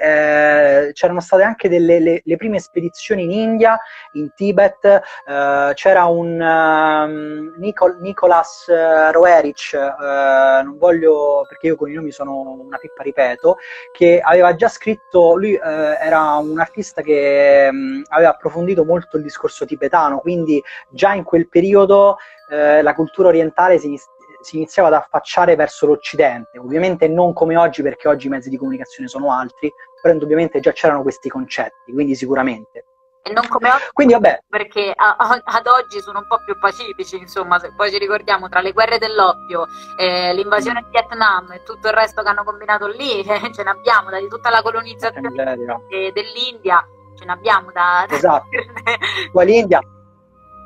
eh, 0.87 0.93
c'erano 0.93 1.19
state 1.19 1.41
anche 1.41 1.67
delle 1.67 1.99
le, 1.99 2.21
le, 2.23 2.35
prime 2.37 2.59
spedizioni 2.59 3.23
in 3.23 3.31
India, 3.31 3.79
in 4.13 4.31
Tibet, 4.35 4.85
eh, 4.85 5.71
c'era 5.73 6.05
un 6.05 6.39
um, 6.39 7.55
Nicol, 7.57 7.97
Nicolas 8.01 8.67
uh, 8.67 9.11
Roerich, 9.11 9.71
uh, 9.73 10.63
non 10.63 10.77
voglio, 10.77 11.43
perché 11.49 11.67
io 11.67 11.75
con 11.75 11.89
i 11.89 11.93
nomi 11.93 12.11
sono 12.11 12.41
una 12.41 12.77
pippa, 12.77 13.01
ripeto, 13.01 13.57
che 13.91 14.21
aveva 14.23 14.53
già 14.53 14.67
scritto, 14.67 15.35
lui 15.35 15.55
uh, 15.55 15.59
era 15.59 16.35
un 16.35 16.59
artista 16.59 17.01
che 17.01 17.67
um, 17.71 18.03
aveva 18.09 18.29
approfondito 18.29 18.85
molto 18.85 19.17
il 19.17 19.23
discorso 19.23 19.65
tibetano, 19.65 20.19
quindi 20.19 20.61
già 20.91 21.13
in 21.13 21.23
quel 21.23 21.49
periodo 21.49 22.17
la 22.51 22.95
cultura 22.95 23.27
orientale 23.27 23.77
si 23.77 23.95
si 24.41 24.57
iniziava 24.57 24.89
ad 24.89 24.95
affacciare 24.95 25.55
verso 25.55 25.85
l'Occidente, 25.85 26.57
ovviamente 26.57 27.07
non 27.07 27.33
come 27.33 27.57
oggi 27.57 27.81
perché 27.81 28.07
oggi 28.07 28.27
i 28.27 28.29
mezzi 28.29 28.49
di 28.49 28.57
comunicazione 28.57 29.07
sono 29.09 29.31
altri, 29.31 29.71
però 30.01 30.13
indubbiamente 30.13 30.59
già 30.59 30.71
c'erano 30.71 31.01
questi 31.01 31.29
concetti, 31.29 31.91
quindi 31.91 32.15
sicuramente. 32.15 32.85
E 33.21 33.33
non 33.33 33.47
come 33.49 33.69
oggi, 33.69 33.83
quindi, 33.91 34.13
vabbè. 34.13 34.43
perché 34.47 34.93
a, 34.95 35.15
a, 35.17 35.41
ad 35.43 35.67
oggi 35.67 35.99
sono 35.99 36.19
un 36.19 36.27
po' 36.27 36.37
più 36.45 36.57
pacifici, 36.57 37.17
insomma, 37.17 37.59
se 37.59 37.73
poi 37.75 37.91
ci 37.91 37.97
ricordiamo 37.97 38.47
tra 38.47 38.61
le 38.61 38.71
guerre 38.71 38.97
dell'oppio, 38.97 39.67
eh, 39.97 40.33
l'invasione 40.33 40.79
in 40.79 40.89
Vietnam 40.89 41.51
e 41.51 41.63
tutto 41.63 41.89
il 41.89 41.93
resto 41.93 42.21
che 42.21 42.29
hanno 42.29 42.45
combinato 42.45 42.87
lì, 42.87 43.19
eh, 43.27 43.51
ce 43.53 43.63
ne 43.63 43.69
abbiamo, 43.69 44.09
da 44.09 44.19
tutta 44.19 44.49
la 44.49 44.61
colonizzazione 44.61 45.29
dell'India, 45.29 46.85
ce 47.17 47.25
ne 47.25 47.31
abbiamo 47.31 47.71
da... 47.71 48.05
Esatto, 48.09 48.47
poi 49.31 49.45
l'India 49.45 49.81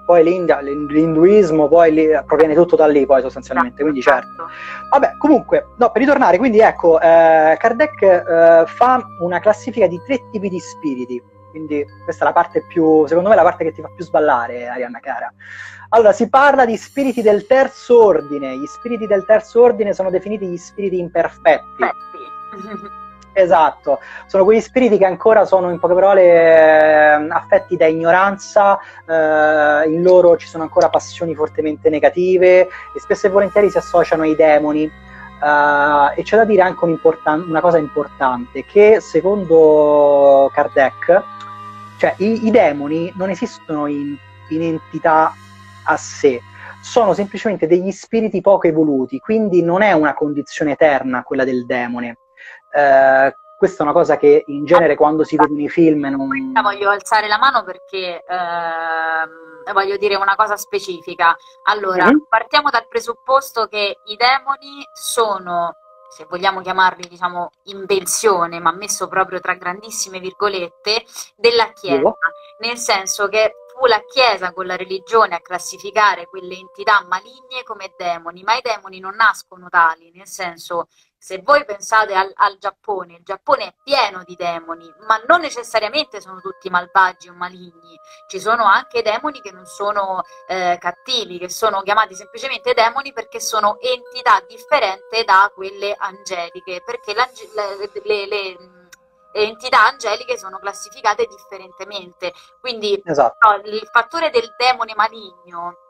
poi 0.06 0.24
l'India, 0.24 0.60
l'induismo 0.60 1.68
poi 1.68 1.94
lì, 1.94 2.08
proviene 2.26 2.54
tutto 2.54 2.76
da 2.76 2.88
lì 2.88 3.06
poi 3.06 3.22
sostanzialmente, 3.22 3.82
quindi 3.82 4.02
certo. 4.02 4.48
Vabbè, 4.92 5.18
comunque, 5.18 5.68
no, 5.78 5.92
per 5.92 6.02
ritornare, 6.02 6.38
quindi 6.38 6.60
ecco, 6.60 7.00
eh, 7.00 7.58
Kardec 7.60 8.02
eh, 8.02 8.64
fa 8.66 9.06
una 9.20 9.40
classifica 9.40 9.88
di 9.88 10.02
tre 10.06 10.20
tipi 10.32 10.50
di 10.50 10.60
spiriti, 10.60 11.22
quindi 11.52 11.86
questa 12.04 12.24
è 12.24 12.28
la 12.28 12.34
parte 12.34 12.66
più, 12.68 13.06
secondo 13.06 13.30
me, 13.30 13.36
la 13.36 13.44
parte 13.44 13.64
che 13.64 13.72
ti 13.72 13.82
fa 13.82 13.90
più 13.96 14.04
sballare, 14.04 14.68
Arianna 14.68 15.00
cara. 15.00 15.32
Allora, 15.90 16.12
si 16.12 16.28
parla 16.28 16.66
di 16.66 16.76
spiriti 16.76 17.22
del 17.22 17.46
terzo 17.46 18.04
ordine, 18.04 18.58
gli 18.58 18.66
spiriti 18.66 19.06
del 19.06 19.26
terzo 19.26 19.62
ordine 19.62 19.94
sono 19.94 20.10
definiti 20.10 20.48
gli 20.48 20.58
spiriti 20.58 20.98
imperfetti. 20.98 21.84
Esatto, 23.36 24.00
sono 24.28 24.44
quegli 24.44 24.62
spiriti 24.62 25.00
che 25.00 25.06
ancora 25.06 25.44
sono 25.46 25.72
in 25.72 25.80
poche 25.80 25.96
parole 25.96 26.22
eh, 26.22 27.28
affetti 27.30 27.76
da 27.76 27.88
ignoranza, 27.88 28.78
eh, 29.08 29.90
in 29.90 30.04
loro 30.04 30.38
ci 30.38 30.48
sono 30.48 30.62
ancora 30.62 30.90
passioni 30.90 31.34
fortemente 31.34 31.90
negative 31.90 32.60
e 32.60 33.00
spesso 33.00 33.26
e 33.26 33.32
volentieri 33.32 33.72
si 33.72 33.78
associano 33.80 34.22
ai 34.22 34.36
demoni. 34.36 34.84
Eh, 34.84 36.20
e 36.20 36.22
c'è 36.22 36.38
da 36.38 36.46
dire 36.46 36.62
anche 36.62 36.86
una 37.26 37.60
cosa 37.60 37.80
importante, 37.80 38.66
che 38.66 39.00
secondo 39.02 40.52
Kardec, 40.54 41.24
cioè 41.98 42.14
i, 42.18 42.46
i 42.46 42.52
demoni 42.52 43.12
non 43.16 43.32
esistono 43.32 43.88
in, 43.88 44.16
in 44.50 44.62
entità 44.62 45.34
a 45.86 45.98
sé, 45.98 46.40
sono 46.82 47.16
semplicemente 47.16 47.66
degli 47.66 47.92
spiriti 47.92 48.42
poco 48.42 48.68
evoluti, 48.68 49.18
quindi 49.18 49.64
non 49.64 49.82
è 49.82 49.92
una 49.94 50.14
condizione 50.14 50.74
eterna 50.74 51.24
quella 51.24 51.44
del 51.44 51.66
demone 51.66 52.18
eh, 52.74 53.36
questa 53.58 53.84
è 53.84 53.86
una 53.86 53.94
cosa 53.94 54.18
che 54.18 54.44
in 54.48 54.66
genere 54.66 54.96
quando 54.96 55.24
si 55.24 55.38
vedono 55.38 55.62
i 55.62 55.70
film 55.70 56.06
non... 56.06 56.52
Voglio 56.62 56.90
alzare 56.90 57.28
la 57.28 57.38
mano 57.38 57.64
perché 57.64 58.24
eh, 58.28 59.72
voglio 59.72 59.96
dire 59.96 60.16
una 60.16 60.36
cosa 60.36 60.58
specifica. 60.58 61.34
Allora, 61.64 62.08
mm-hmm. 62.08 62.26
partiamo 62.28 62.70
dal 62.70 62.88
presupposto 62.90 63.68
che 63.68 64.00
i 64.04 64.16
demoni 64.18 64.86
sono, 64.92 65.76
se 66.10 66.26
vogliamo 66.28 66.60
chiamarli, 66.60 67.08
diciamo, 67.08 67.52
invenzione, 67.66 68.60
ma 68.60 68.74
messo 68.74 69.08
proprio 69.08 69.40
tra 69.40 69.54
grandissime 69.54 70.20
virgolette, 70.20 71.06
della 71.38 71.72
Chiesa. 71.72 72.08
Oh. 72.08 72.18
Nel 72.60 72.78
senso 72.78 73.30
che 73.30 73.54
fu 73.74 73.86
la 73.86 74.02
Chiesa 74.06 74.52
con 74.52 74.66
la 74.66 74.76
religione 74.76 75.36
a 75.36 75.42
classificare 75.42 76.28
quelle 76.28 76.56
entità 76.56 77.06
maligne 77.08 77.64
come 77.64 77.94
demoni, 77.98 78.44
ma 78.44 78.56
i 78.56 78.62
demoni 78.62 79.00
non 79.00 79.16
nascono 79.16 79.70
tali, 79.70 80.12
nel 80.14 80.28
senso 80.28 80.88
se 81.24 81.42
voi 81.42 81.64
pensate 81.64 82.14
al, 82.14 82.34
al, 82.36 82.58
Giappone, 82.58 83.14
il 83.14 83.24
Giappone 83.24 83.68
è 83.68 83.74
pieno 83.82 84.26
di 84.26 84.36
demoni, 84.36 84.94
ma 85.08 85.22
non 85.26 85.40
necessariamente 85.40 86.20
sono 86.20 86.42
tutti 86.42 86.70
malvagi 86.70 87.30
o 87.30 87.34
maligni, 87.34 87.98
ci 88.28 88.42
sono 88.42 88.66
anche 88.66 89.02
demoni 89.02 89.40
che 89.40 89.54
non 89.54 89.66
sono 89.66 90.24
eh, 90.50 90.78
cattivi, 90.82 91.40
che 91.40 91.50
sono 91.50 91.82
chiamati 91.82 92.14
semplicemente 92.14 92.74
demoni 92.74 93.14
perché 93.14 93.40
sono 93.40 93.80
entità 93.80 94.44
differenti 94.46 95.24
da 95.24 95.50
quelle 95.56 95.96
angeliche, 95.98 96.84
perché 96.84 97.14
le, 97.14 98.04
le, 98.04 98.28
le 98.28 98.58
entità 99.32 99.86
angeliche 99.86 100.38
sono 100.38 100.60
classificate 100.60 101.26
differentemente. 101.26 102.34
Quindi 102.60 103.02
esatto. 103.06 103.48
no, 103.48 103.62
il 103.64 103.88
fattore 103.94 104.30
del 104.30 104.54
demone 104.58 104.94
maligno 104.94 105.83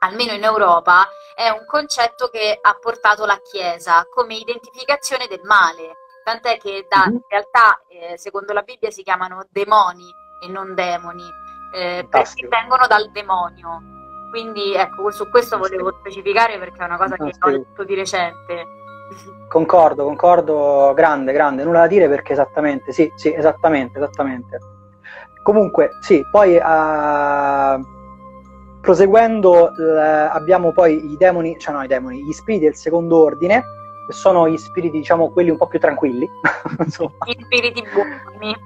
almeno 0.00 0.32
in 0.32 0.44
Europa, 0.44 1.08
è 1.34 1.48
un 1.48 1.64
concetto 1.66 2.28
che 2.28 2.58
ha 2.60 2.76
portato 2.80 3.24
la 3.24 3.40
Chiesa 3.42 4.06
come 4.12 4.34
identificazione 4.34 5.26
del 5.26 5.40
male, 5.44 5.96
tant'è 6.24 6.58
che 6.58 6.86
da, 6.88 7.04
mm-hmm. 7.06 7.14
in 7.14 7.22
realtà, 7.28 7.80
eh, 7.88 8.18
secondo 8.18 8.52
la 8.52 8.62
Bibbia, 8.62 8.90
si 8.90 9.02
chiamano 9.02 9.46
demoni 9.50 10.06
e 10.44 10.48
non 10.48 10.74
demoni, 10.74 11.24
eh, 11.74 12.06
perché 12.08 12.46
vengono 12.48 12.86
dal 12.86 13.10
demonio. 13.10 13.80
Quindi 14.30 14.74
ecco, 14.74 15.10
su 15.10 15.28
questo 15.28 15.58
volevo 15.58 15.92
specificare 15.98 16.58
perché 16.58 16.82
è 16.82 16.84
una 16.84 16.96
cosa 16.96 17.16
che 17.16 17.32
ho 17.40 17.50
detto 17.50 17.84
di 17.84 17.94
recente. 17.94 18.64
Concordo, 19.48 20.04
concordo, 20.04 20.92
grande, 20.94 21.32
grande, 21.32 21.64
nulla 21.64 21.80
da 21.80 21.86
dire 21.88 22.08
perché 22.08 22.32
esattamente, 22.32 22.92
sì, 22.92 23.12
sì, 23.16 23.34
esattamente, 23.34 23.98
esattamente. 23.98 24.58
Comunque, 25.42 25.90
sì, 26.00 26.22
poi... 26.30 26.56
Uh 26.56 27.98
Proseguendo, 28.80 29.74
eh, 29.76 30.00
abbiamo 30.00 30.72
poi 30.72 31.12
i 31.12 31.16
demoni, 31.16 31.56
cioè 31.58 31.74
no, 31.74 31.82
i 31.82 31.86
demoni, 31.86 32.22
gli 32.24 32.32
spiriti 32.32 32.64
del 32.64 32.74
secondo 32.74 33.18
ordine, 33.18 33.62
che 34.06 34.12
sono 34.12 34.48
gli 34.48 34.56
spiriti, 34.56 34.98
diciamo, 34.98 35.30
quelli 35.30 35.50
un 35.50 35.56
po' 35.56 35.66
più 35.66 35.78
tranquilli. 35.78 36.28
gli 37.26 37.42
spiriti 37.42 37.84
buoni. 37.92 38.56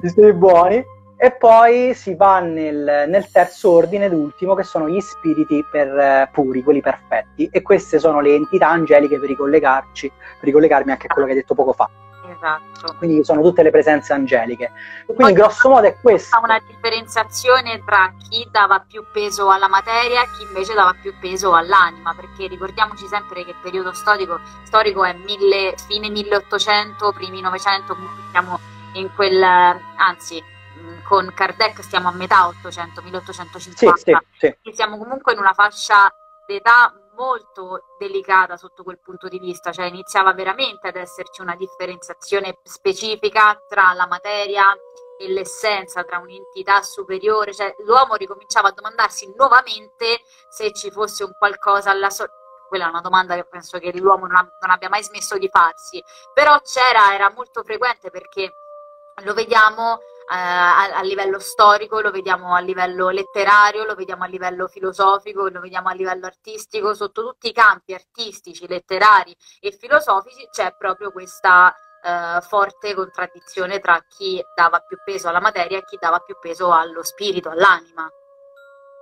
gli 0.00 0.08
spiriti 0.08 0.36
buoni. 0.36 0.84
E 1.22 1.32
poi 1.32 1.92
si 1.94 2.14
va 2.14 2.40
nel, 2.40 3.04
nel 3.06 3.30
terzo 3.30 3.72
ordine, 3.72 4.08
l'ultimo, 4.08 4.54
che 4.54 4.62
sono 4.62 4.88
gli 4.88 5.00
spiriti 5.00 5.62
per, 5.70 5.88
eh, 5.88 6.28
puri, 6.32 6.62
quelli 6.62 6.80
perfetti. 6.80 7.48
E 7.52 7.60
queste 7.60 7.98
sono 7.98 8.20
le 8.20 8.34
entità 8.34 8.68
angeliche 8.68 9.18
per 9.18 9.28
ricollegarci, 9.28 10.08
per 10.08 10.44
ricollegarmi 10.44 10.90
anche 10.90 11.06
a 11.08 11.12
quello 11.12 11.26
che 11.26 11.34
hai 11.34 11.40
detto 11.40 11.54
poco 11.54 11.74
fa. 11.74 11.88
Esatto. 12.30 12.94
Quindi 12.96 13.24
sono 13.24 13.42
tutte 13.42 13.62
le 13.62 13.70
presenze 13.70 14.12
angeliche. 14.12 14.72
Quindi 15.04 15.22
Poi, 15.22 15.32
grosso 15.32 15.68
modo 15.68 15.86
è 15.86 15.96
questo. 16.00 16.38
Una 16.40 16.60
differenziazione 16.60 17.82
tra 17.84 18.12
chi 18.28 18.46
dava 18.50 18.80
più 18.80 19.04
peso 19.12 19.50
alla 19.50 19.68
materia 19.68 20.22
e 20.22 20.28
chi 20.36 20.44
invece 20.44 20.74
dava 20.74 20.94
più 21.00 21.12
peso 21.18 21.54
all'anima, 21.54 22.14
perché 22.14 22.46
ricordiamoci 22.46 23.06
sempre 23.06 23.44
che 23.44 23.50
il 23.50 23.56
periodo 23.60 23.92
storico, 23.92 24.38
storico 24.64 25.04
è 25.04 25.12
mille, 25.14 25.74
fine 25.86 26.08
1800, 26.08 27.12
primi 27.12 27.40
900, 27.40 27.94
comunque 27.94 28.22
siamo 28.30 28.58
in 28.94 29.12
quel, 29.14 29.42
anzi 29.42 30.42
con 31.04 31.32
Kardec 31.34 31.82
stiamo 31.82 32.08
a 32.08 32.12
metà 32.12 32.46
800, 32.46 33.02
1850, 33.02 33.96
sì, 33.96 34.16
sì, 34.38 34.56
sì. 34.62 34.72
siamo 34.72 34.96
comunque 34.96 35.32
in 35.32 35.40
una 35.40 35.52
fascia 35.52 36.08
d'età 36.46 36.92
molto 37.20 37.94
delicata 37.98 38.56
sotto 38.56 38.82
quel 38.82 38.98
punto 38.98 39.28
di 39.28 39.38
vista, 39.38 39.72
cioè 39.72 39.84
iniziava 39.84 40.32
veramente 40.32 40.88
ad 40.88 40.96
esserci 40.96 41.42
una 41.42 41.54
differenziazione 41.54 42.58
specifica 42.62 43.62
tra 43.68 43.92
la 43.92 44.06
materia 44.06 44.74
e 45.18 45.28
l'essenza, 45.28 46.02
tra 46.02 46.18
un'entità 46.18 46.80
superiore, 46.80 47.52
cioè 47.52 47.74
l'uomo 47.84 48.14
ricominciava 48.14 48.68
a 48.68 48.72
domandarsi 48.72 49.30
nuovamente 49.36 50.22
se 50.48 50.72
ci 50.72 50.90
fosse 50.90 51.24
un 51.24 51.32
qualcosa 51.36 51.90
alla 51.90 52.08
sorte. 52.08 52.38
Quella 52.68 52.86
è 52.86 52.88
una 52.88 53.02
domanda 53.02 53.34
che 53.34 53.44
penso 53.44 53.78
che 53.78 53.92
l'uomo 53.98 54.26
non, 54.26 54.36
ha, 54.36 54.48
non 54.60 54.70
abbia 54.70 54.88
mai 54.88 55.02
smesso 55.02 55.36
di 55.36 55.48
farsi, 55.50 56.02
però 56.32 56.58
c'era, 56.60 57.12
era 57.12 57.30
molto 57.34 57.62
frequente 57.64 58.10
perché 58.10 58.54
lo 59.24 59.34
vediamo 59.34 59.98
a, 60.32 60.96
a, 60.96 61.02
livello 61.02 61.38
storico, 61.38 62.00
lo 62.00 62.10
vediamo 62.10 62.54
a 62.54 62.60
livello 62.60 63.10
letterario, 63.10 63.84
lo 63.84 63.94
vediamo 63.94 64.24
a 64.24 64.26
livello 64.26 64.68
filosofico, 64.68 65.48
lo 65.48 65.60
vediamo 65.60 65.88
a 65.88 65.92
livello 65.92 66.26
artistico, 66.26 66.94
sotto 66.94 67.22
tutti 67.22 67.48
i 67.48 67.52
campi 67.52 67.94
artistici, 67.94 68.66
letterari 68.68 69.36
e 69.60 69.72
filosofici 69.72 70.48
c'è 70.50 70.74
proprio 70.78 71.10
questa 71.10 71.74
eh, 72.02 72.40
forte 72.42 72.94
contraddizione 72.94 73.80
tra 73.80 74.04
chi 74.08 74.42
dava 74.54 74.78
più 74.80 74.98
peso 75.04 75.28
alla 75.28 75.40
materia 75.40 75.78
e 75.78 75.84
chi 75.84 75.96
dava 76.00 76.20
più 76.20 76.36
peso 76.40 76.70
allo 76.70 77.02
spirito, 77.02 77.50
all'anima. 77.50 78.08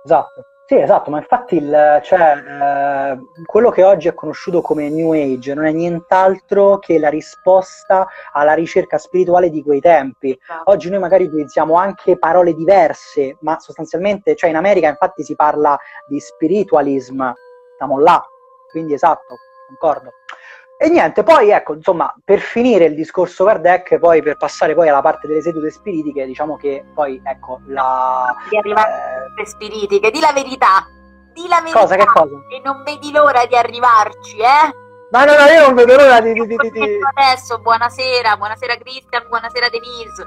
Esatto. 0.03 0.58
Sì, 0.69 0.79
esatto, 0.79 1.09
ma 1.09 1.17
infatti 1.17 1.55
il, 1.55 1.99
cioè, 2.03 2.37
eh, 2.37 3.19
quello 3.47 3.71
che 3.71 3.83
oggi 3.83 4.07
è 4.07 4.13
conosciuto 4.13 4.61
come 4.61 4.87
New 4.87 5.13
Age 5.13 5.55
non 5.55 5.65
è 5.65 5.71
nient'altro 5.71 6.77
che 6.77 6.99
la 6.99 7.09
risposta 7.09 8.07
alla 8.33 8.53
ricerca 8.53 8.99
spirituale 8.99 9.49
di 9.49 9.63
quei 9.63 9.79
tempi. 9.79 10.37
Esatto. 10.39 10.69
Oggi 10.69 10.91
noi 10.91 10.99
magari 10.99 11.23
utilizziamo 11.23 11.73
anche 11.73 12.19
parole 12.19 12.53
diverse, 12.53 13.37
ma 13.39 13.57
sostanzialmente, 13.59 14.35
cioè 14.35 14.51
in 14.51 14.57
America 14.57 14.87
infatti 14.87 15.23
si 15.23 15.33
parla 15.33 15.75
di 16.05 16.19
spiritualism, 16.19 17.31
siamo 17.75 17.99
là, 17.99 18.23
quindi 18.69 18.93
esatto, 18.93 19.37
concordo. 19.69 20.11
E 20.81 20.87
niente, 20.87 21.23
poi 21.23 21.49
ecco, 21.49 21.73
insomma, 21.73 22.15
per 22.23 22.39
finire 22.39 22.85
il 22.85 22.95
discorso 22.95 23.43
Kardec, 23.43 23.99
poi 23.99 24.21
per 24.21 24.37
passare 24.37 24.73
poi 24.73 24.87
alla 24.87 25.01
parte 25.01 25.27
delle 25.27 25.41
sedute 25.41 25.71
spiritiche, 25.71 26.25
diciamo 26.25 26.55
che 26.55 26.85
poi, 26.93 27.21
ecco, 27.21 27.59
la... 27.65 28.33
Di 28.47 28.57
arrivare 28.57 29.25
eh... 29.41 29.45
spiritiche, 29.45 30.09
di 30.09 30.21
la 30.21 30.31
verità, 30.33 30.87
di 31.33 31.49
la 31.49 31.59
verità. 31.59 31.79
Cosa, 31.81 31.95
che 31.97 32.05
cosa? 32.05 32.33
E 32.49 32.61
non 32.63 32.83
vedi 32.83 33.11
l'ora 33.11 33.45
di 33.45 33.57
arrivarci, 33.57 34.37
eh? 34.37 34.71
No, 35.11 35.25
no, 35.25 35.35
no, 35.35 35.45
io 35.51 35.65
non 35.65 35.75
vedo 35.75 35.97
l'ora 35.97 36.21
di... 36.21 36.31
di, 36.31 36.47
di, 36.47 36.71
di... 36.71 36.97
Adesso, 37.13 37.59
buonasera, 37.59 38.37
buonasera 38.37 38.77
Cristian, 38.77 39.27
buonasera 39.27 39.67
Denise. 39.67 40.23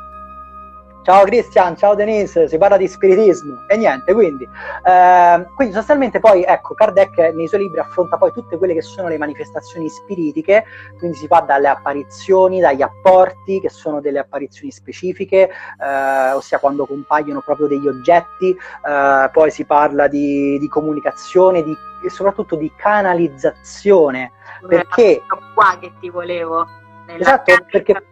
Ciao 1.05 1.25
Cristian, 1.25 1.77
ciao 1.77 1.97
Denise, 1.97 2.47
si 2.47 2.57
parla 2.59 2.77
di 2.77 2.87
spiritismo. 2.87 3.65
E 3.67 3.77
niente, 3.77 4.13
quindi, 4.13 4.45
eh, 4.45 5.47
quindi 5.57 5.75
sostanzialmente 5.75 6.21
poi 6.21 6.45
ecco 6.45 6.75
Kardec 6.75 7.19
nei 7.35 7.49
suoi 7.49 7.63
libri 7.63 7.81
affronta 7.81 8.17
poi 8.17 8.31
tutte 8.31 8.57
quelle 8.57 8.73
che 8.73 8.83
sono 8.83 9.09
le 9.09 9.19
manifestazioni 9.19 9.89
spiritiche, 9.89 10.65
quindi 10.99 11.17
si 11.17 11.27
va 11.27 11.41
dalle 11.41 11.67
apparizioni, 11.67 12.61
dagli 12.61 12.83
apporti 12.83 13.61
che 13.61 13.69
sono 13.69 14.01
delle 14.01 14.21
apparizioni 14.21 14.71
specifiche, 14.71 15.51
eh, 15.51 16.31
ossia 16.35 16.61
quando 16.61 16.87
compaiono 16.87 17.41
proprio 17.41 17.67
degli 17.67 17.89
oggetti, 17.89 18.51
eh, 18.51 19.31
poi 19.33 19.51
si 19.51 19.65
parla 19.65 20.07
di, 20.07 20.57
di 20.61 20.69
comunicazione 20.69 21.65
di, 21.65 21.77
e 22.05 22.11
soprattutto 22.11 22.55
di 22.55 22.71
canalizzazione, 22.77 24.31
perché... 24.69 25.25
qua 25.53 25.77
che 25.81 25.95
ti 25.99 26.09
volevo 26.11 26.65
esatto 27.07 27.55
perché, 27.71 28.05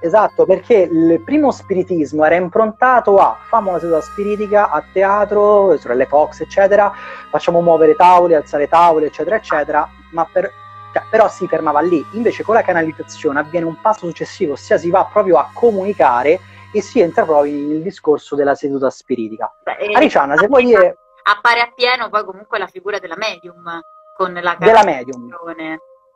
esatto, 0.00 0.46
perché 0.46 0.88
il 0.90 1.20
primo 1.24 1.50
spiritismo 1.50 2.24
era 2.24 2.34
improntato 2.34 3.18
a 3.18 3.36
famo 3.48 3.70
una 3.70 3.78
seduta 3.78 4.00
spiritica 4.00 4.70
a 4.70 4.82
teatro, 4.92 5.76
sorelle 5.78 6.06
Fox, 6.06 6.40
eccetera, 6.40 6.92
facciamo 7.30 7.60
muovere 7.60 7.94
tavoli, 7.94 8.34
alzare 8.34 8.68
tavoli, 8.68 9.06
eccetera, 9.06 9.36
eccetera, 9.36 9.88
ma 10.12 10.24
per, 10.30 10.50
cioè, 10.92 11.02
però 11.10 11.28
si 11.28 11.46
fermava 11.46 11.80
lì. 11.80 12.04
Invece 12.12 12.42
con 12.42 12.54
la 12.54 12.62
canalizzazione 12.62 13.40
avviene 13.40 13.66
un 13.66 13.80
passo 13.80 14.06
successivo, 14.06 14.52
ossia 14.52 14.78
si 14.78 14.90
va 14.90 15.04
proprio 15.04 15.36
a 15.38 15.50
comunicare 15.52 16.40
e 16.72 16.80
si 16.80 17.00
entra 17.00 17.24
proprio 17.24 17.52
nel 17.52 17.82
discorso 17.82 18.34
della 18.34 18.54
seduta 18.54 18.90
spiritica. 18.90 19.54
Beh, 19.62 19.94
Ariciana, 19.94 20.36
se 20.36 20.46
vuoi 20.46 20.64
dire... 20.64 20.98
Appare 21.22 21.60
appieno 21.60 22.08
poi 22.08 22.24
comunque 22.24 22.56
la 22.58 22.68
figura 22.68 22.98
della 22.98 23.16
medium 23.16 23.80
con 24.16 24.32
la 24.32 24.56
della 24.58 24.84
medium 24.84 25.28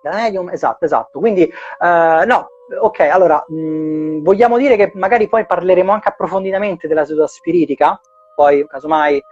medium, 0.08 0.48
esatto, 0.50 0.84
esatto. 0.84 1.18
Quindi, 1.18 1.42
eh, 1.42 2.24
no, 2.26 2.48
ok, 2.80 3.00
allora, 3.00 3.44
mh, 3.46 3.54
mm, 3.54 4.22
vogliamo 4.22 4.56
dire 4.56 4.76
che 4.76 4.92
magari 4.94 5.28
poi 5.28 5.46
parleremo 5.46 5.92
anche 5.92 6.08
approfonditamente 6.08 6.88
della 6.88 7.04
seduta 7.04 7.26
spiritica, 7.26 8.00
poi 8.34 8.66
casomai... 8.66 9.22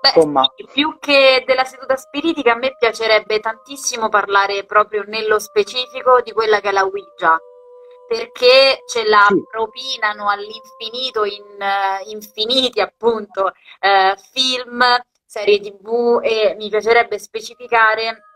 Beh, 0.00 0.12
insomma... 0.14 0.50
Sì, 0.56 0.66
più 0.72 0.96
che 0.98 1.44
della 1.46 1.64
seduta 1.64 1.96
spiritica, 1.96 2.52
a 2.52 2.56
me 2.56 2.74
piacerebbe 2.76 3.38
tantissimo 3.38 4.08
parlare 4.08 4.64
proprio 4.64 5.04
nello 5.06 5.38
specifico 5.38 6.20
di 6.22 6.32
quella 6.32 6.60
che 6.60 6.70
è 6.70 6.72
la 6.72 6.84
Ouija, 6.84 7.40
perché 8.08 8.82
ce 8.86 9.04
la 9.06 9.26
sì. 9.28 9.42
propinano 9.48 10.28
all'infinito 10.28 11.24
in 11.24 11.44
uh, 11.58 12.10
infiniti 12.10 12.80
appunto 12.80 13.44
uh, 13.44 14.18
film, 14.32 14.82
serie 15.24 15.60
tv 15.60 16.20
e 16.22 16.54
mi 16.58 16.68
piacerebbe 16.68 17.18
specificare 17.18 18.31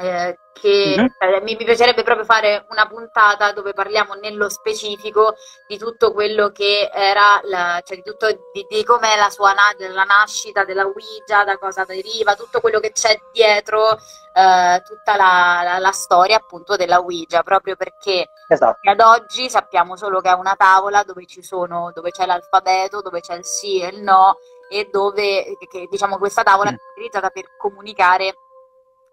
eh, 0.00 0.38
che 0.52 0.94
mm-hmm. 0.96 1.06
eh, 1.18 1.40
mi, 1.42 1.56
mi, 1.56 1.64
piacerebbe 1.64 2.02
proprio 2.02 2.24
fare 2.24 2.66
una 2.70 2.86
puntata 2.86 3.52
dove 3.52 3.72
parliamo 3.74 4.14
nello 4.14 4.48
specifico 4.48 5.34
di 5.66 5.76
tutto 5.76 6.12
quello 6.12 6.50
che 6.50 6.90
era, 6.92 7.40
la, 7.44 7.80
cioè 7.84 7.98
di, 7.98 8.02
tutto, 8.02 8.26
di, 8.52 8.66
di 8.68 8.82
com'è 8.82 9.16
la 9.16 9.28
sua 9.28 9.52
la 9.52 10.04
nascita 10.04 10.64
della 10.64 10.86
Ouija, 10.86 11.44
da 11.44 11.58
cosa 11.58 11.84
deriva, 11.84 12.34
tutto 12.34 12.60
quello 12.60 12.80
che 12.80 12.92
c'è 12.92 13.18
dietro 13.30 13.92
eh, 14.32 14.82
tutta 14.84 15.16
la, 15.16 15.60
la, 15.64 15.78
la, 15.78 15.92
storia 15.92 16.36
appunto 16.36 16.76
della 16.76 17.00
Ouija, 17.00 17.42
proprio 17.42 17.76
perché 17.76 18.30
esatto. 18.48 18.90
ad 18.90 19.00
oggi 19.00 19.50
sappiamo 19.50 19.96
solo 19.96 20.20
che 20.20 20.30
è 20.30 20.34
una 20.34 20.56
tavola 20.56 21.02
dove, 21.02 21.26
ci 21.26 21.42
sono, 21.42 21.90
dove 21.94 22.10
c'è 22.10 22.24
l'alfabeto, 22.24 23.02
dove 23.02 23.20
c'è 23.20 23.34
il 23.34 23.44
sì 23.44 23.80
e 23.80 23.88
il 23.88 24.02
no 24.02 24.38
e 24.70 24.88
dove 24.90 25.56
che, 25.68 25.88
diciamo 25.90 26.16
questa 26.16 26.42
tavola 26.42 26.70
mm. 26.70 26.74
è 26.74 26.78
utilizzata 26.92 27.28
per 27.30 27.56
comunicare 27.58 28.34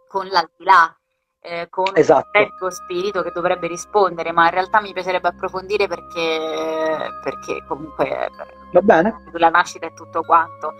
con 0.07 0.27
l'aldilà. 0.27 0.91
eh, 1.39 1.67
con 1.69 1.91
Esatto. 1.93 2.39
il 2.39 2.53
tuo 2.57 2.69
spirito 2.71 3.21
che 3.23 3.31
dovrebbe 3.33 3.67
rispondere, 3.67 4.33
ma 4.33 4.45
in 4.45 4.51
realtà 4.51 4.81
mi 4.81 4.91
piacerebbe 4.91 5.29
approfondire 5.29 5.87
perché, 5.87 7.07
perché 7.23 7.63
comunque 7.67 8.27
Va 8.73 8.81
bene? 8.81 9.23
la 9.33 9.49
nascita 9.49 9.85
e 9.85 9.93
tutto 9.93 10.23
quanto. 10.23 10.73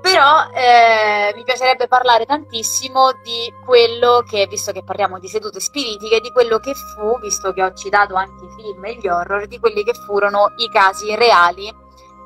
Però 0.00 0.48
eh, 0.54 1.32
mi 1.36 1.44
piacerebbe 1.44 1.86
parlare 1.88 2.24
tantissimo 2.26 3.12
di 3.22 3.52
quello 3.64 4.24
che, 4.28 4.46
visto 4.48 4.72
che 4.72 4.82
parliamo 4.82 5.18
di 5.18 5.28
sedute 5.28 5.60
spiritiche, 5.60 6.20
di 6.20 6.32
quello 6.32 6.58
che 6.58 6.72
fu, 6.74 7.18
visto 7.20 7.52
che 7.52 7.62
ho 7.62 7.72
citato 7.74 8.14
anche 8.14 8.44
i 8.46 8.50
film 8.62 8.84
e 8.86 8.94
gli 8.96 9.06
horror, 9.08 9.46
di 9.46 9.58
quelli 9.60 9.84
che 9.84 9.92
furono 9.94 10.52
i 10.56 10.68
casi 10.70 11.14
reali 11.14 11.72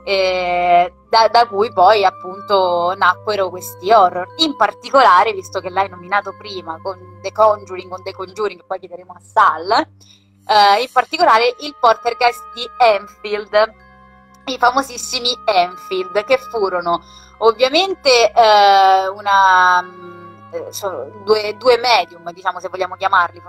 eh, 0.09 0.93
da, 1.09 1.27
da, 1.27 1.49
cui 1.49 1.73
poi 1.73 2.05
appunto 2.05 2.95
nacquero 2.97 3.51
questi 3.51 3.91
horror. 3.91 4.35
In 4.37 4.55
particolare, 4.55 5.33
visto 5.33 5.61
che 5.61 5.69
l'hai 5.69 5.89
nominato 5.89 6.33
prima 6.39 6.79
con 6.81 7.19
The 7.21 7.33
Conjuring, 7.33 7.91
con 7.91 8.05
The 8.05 8.13
Conjuring, 8.13 8.65
poi 8.65 8.79
chiederemo 8.79 9.13
a 9.13 9.21
Sal, 9.21 9.71
eh, 9.73 10.81
in 10.81 10.89
particolare 10.93 11.57
il 11.59 11.75
Portergeist 11.81 12.53
di 12.55 12.71
Enfield, 12.79 13.75
i 14.45 14.59
famosissimi 14.59 15.37
Enfield, 15.45 16.25
che 16.25 16.39
furono 16.39 17.03
ovviamente 17.39 18.31
eh, 18.31 19.09
una, 19.09 19.85
eh, 20.53 20.71
due, 21.25 21.57
due, 21.57 21.79
medium, 21.79 22.31
diciamo 22.31 22.61
se 22.61 22.69
vogliamo 22.69 22.95
chiamarli, 22.95 23.43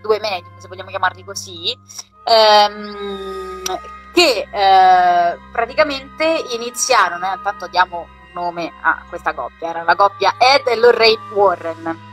due 0.00 0.20
medium, 0.20 0.56
se 0.58 0.68
vogliamo 0.68 0.90
chiamarli 0.90 1.24
così, 1.24 1.76
ehm, 2.22 3.96
che 4.18 4.48
eh, 4.50 5.38
praticamente 5.52 6.24
iniziarono, 6.50 7.30
eh, 7.30 7.36
intanto 7.36 7.68
diamo 7.68 7.98
un 8.00 8.32
nome 8.32 8.72
a 8.82 9.04
questa 9.08 9.32
coppia, 9.32 9.68
era 9.68 9.82
la 9.84 9.94
coppia 9.94 10.34
Ed 10.38 10.66
e 10.66 10.74
Lorraine 10.74 11.22
Warren. 11.32 12.06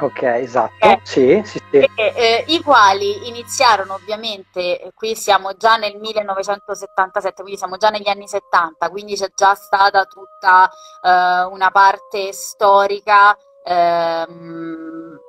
Ok, 0.00 0.22
esatto, 0.22 0.86
eh, 0.86 1.00
sì, 1.02 1.42
sì, 1.44 1.60
sì. 1.70 1.76
E, 1.76 1.90
eh, 1.94 2.44
I 2.46 2.62
quali 2.62 3.28
iniziarono 3.28 3.92
ovviamente, 3.94 4.80
eh, 4.80 4.92
qui 4.94 5.14
siamo 5.14 5.54
già 5.54 5.76
nel 5.76 5.98
1977, 5.98 7.42
quindi 7.42 7.58
siamo 7.58 7.76
già 7.76 7.90
negli 7.90 8.08
anni 8.08 8.26
70, 8.26 8.88
quindi 8.88 9.14
c'è 9.14 9.28
già 9.34 9.54
stata 9.54 10.06
tutta 10.06 10.70
eh, 11.02 11.44
una 11.50 11.70
parte 11.70 12.32
storica 12.32 13.36
ehm, 13.64 15.20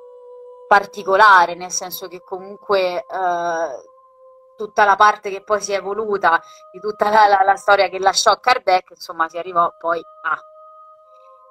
particolare, 0.66 1.56
nel 1.56 1.72
senso 1.72 2.08
che 2.08 2.22
comunque 2.22 3.00
eh, 3.00 3.89
tutta 4.60 4.84
la 4.84 4.94
parte 4.94 5.30
che 5.30 5.40
poi 5.40 5.62
si 5.62 5.72
è 5.72 5.76
evoluta 5.76 6.38
di 6.70 6.80
tutta 6.80 7.08
la, 7.08 7.26
la, 7.26 7.42
la 7.42 7.56
storia 7.56 7.88
che 7.88 7.98
lasciò 7.98 8.38
Kardec, 8.38 8.90
insomma, 8.90 9.26
si 9.26 9.38
arrivò 9.38 9.72
poi 9.78 9.98
a. 10.24 10.38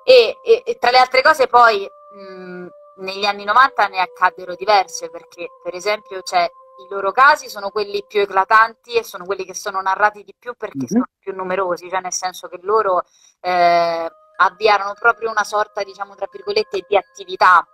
E, 0.03 0.38
e, 0.43 0.62
e 0.64 0.78
tra 0.78 0.91
le 0.91 0.99
altre 0.99 1.24
cose, 1.24 1.47
poi 1.47 1.89
mh, 2.14 2.68
negli 2.97 3.26
anni 3.26 3.45
90 3.45 3.88
ne 3.88 3.99
accaddero 3.99 4.53
diverse, 4.53 5.10
perché 5.10 5.47
per 5.64 5.74
esempio 5.74 6.22
c'è 6.22 6.43
i 6.43 6.88
loro 6.89 7.12
casi 7.12 7.49
sono 7.49 7.72
quelli 7.72 8.05
più 8.07 8.22
eclatanti 8.22 8.93
e 8.93 9.03
sono 9.03 9.26
quelli 9.26 9.43
che 9.43 9.55
sono 9.55 9.82
narrati 9.82 10.24
di 10.24 10.34
più 10.38 10.53
perché 10.55 10.78
mm-hmm. 10.78 10.88
sono 10.88 11.05
più 11.20 11.34
numerosi, 11.36 11.89
cioè 11.89 11.99
nel 11.99 12.14
senso 12.14 12.47
che 12.47 12.60
loro 12.62 13.03
eh, 13.41 14.12
avviarono 14.38 14.93
proprio 14.99 15.32
una 15.32 15.43
sorta, 15.43 15.84
diciamo, 15.84 16.14
tra 16.14 16.28
virgolette, 16.32 16.86
di 16.88 16.95
attività, 16.95 17.68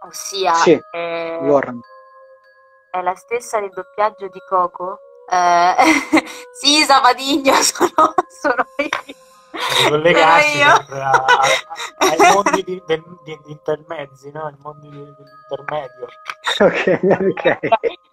ossia 0.00 0.52
sì, 0.54 0.78
eh, 0.90 1.38
Warren 1.40 1.80
è 2.94 3.02
la 3.02 3.14
stessa 3.16 3.58
del 3.58 3.70
doppiaggio 3.70 4.28
di 4.28 4.38
Coco? 4.48 4.98
Eh, 5.28 5.74
sì, 6.54 6.82
Sabadigno 6.84 7.54
sono, 7.62 8.14
sono 8.28 8.64
io. 8.76 9.22
Collegarsi 9.88 10.58
sempre 10.58 11.00
a, 11.00 11.10
a, 11.10 11.40
ai 11.98 12.18
mondi 12.34 12.62
di, 12.64 12.82
di, 12.86 13.02
di, 13.24 13.38
intermezzi, 13.46 14.30
no? 14.32 14.48
I 14.48 14.56
mondi 14.58 14.88
dell'intermedio. 14.90 16.06
Ok, 16.58 17.00
ok. 17.02 17.58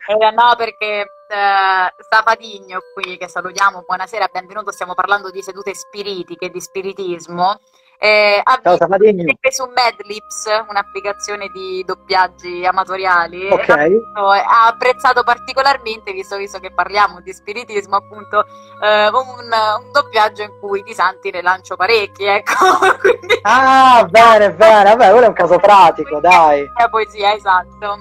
Eh, 0.07 0.31
no, 0.31 0.55
perché 0.55 1.01
eh, 1.27 1.93
Sabadigno 2.09 2.79
qui, 2.93 3.17
che 3.17 3.27
salutiamo, 3.27 3.83
buonasera, 3.85 4.29
benvenuto, 4.31 4.71
stiamo 4.71 4.93
parlando 4.93 5.29
di 5.29 5.41
sedute 5.41 5.73
spiritiche, 5.73 6.49
di 6.49 6.61
spiritismo. 6.61 7.59
Eh, 8.03 8.41
Ciao, 8.63 8.77
Samadini. 8.77 9.37
su 9.51 9.63
Madlips, 9.75 10.45
un'applicazione 10.67 11.49
di 11.53 11.83
doppiaggi 11.85 12.65
amatoriali, 12.65 13.47
okay. 13.51 13.95
ha 14.15 14.65
apprezzato 14.65 15.21
particolarmente, 15.21 16.11
visto, 16.11 16.35
visto, 16.35 16.57
che 16.57 16.73
parliamo 16.73 17.21
di 17.21 17.31
spiritismo, 17.31 17.97
appunto, 17.97 18.43
eh, 18.81 19.07
un, 19.07 19.51
un, 19.83 19.91
doppiaggio 19.91 20.41
in 20.41 20.57
cui 20.59 20.81
di 20.81 20.95
santi 20.95 21.29
ne 21.29 21.43
lancio 21.43 21.75
parecchi, 21.75 22.23
ecco. 22.25 22.65
ah, 23.43 24.03
bene, 24.09 24.51
bene, 24.51 24.95
vabbè, 24.95 25.11
quello 25.11 25.25
è 25.25 25.29
un 25.29 25.35
caso 25.35 25.59
pratico, 25.59 26.19
dai. 26.19 26.63
È 26.75 26.89
poesia, 26.89 27.35
esatto. 27.35 27.97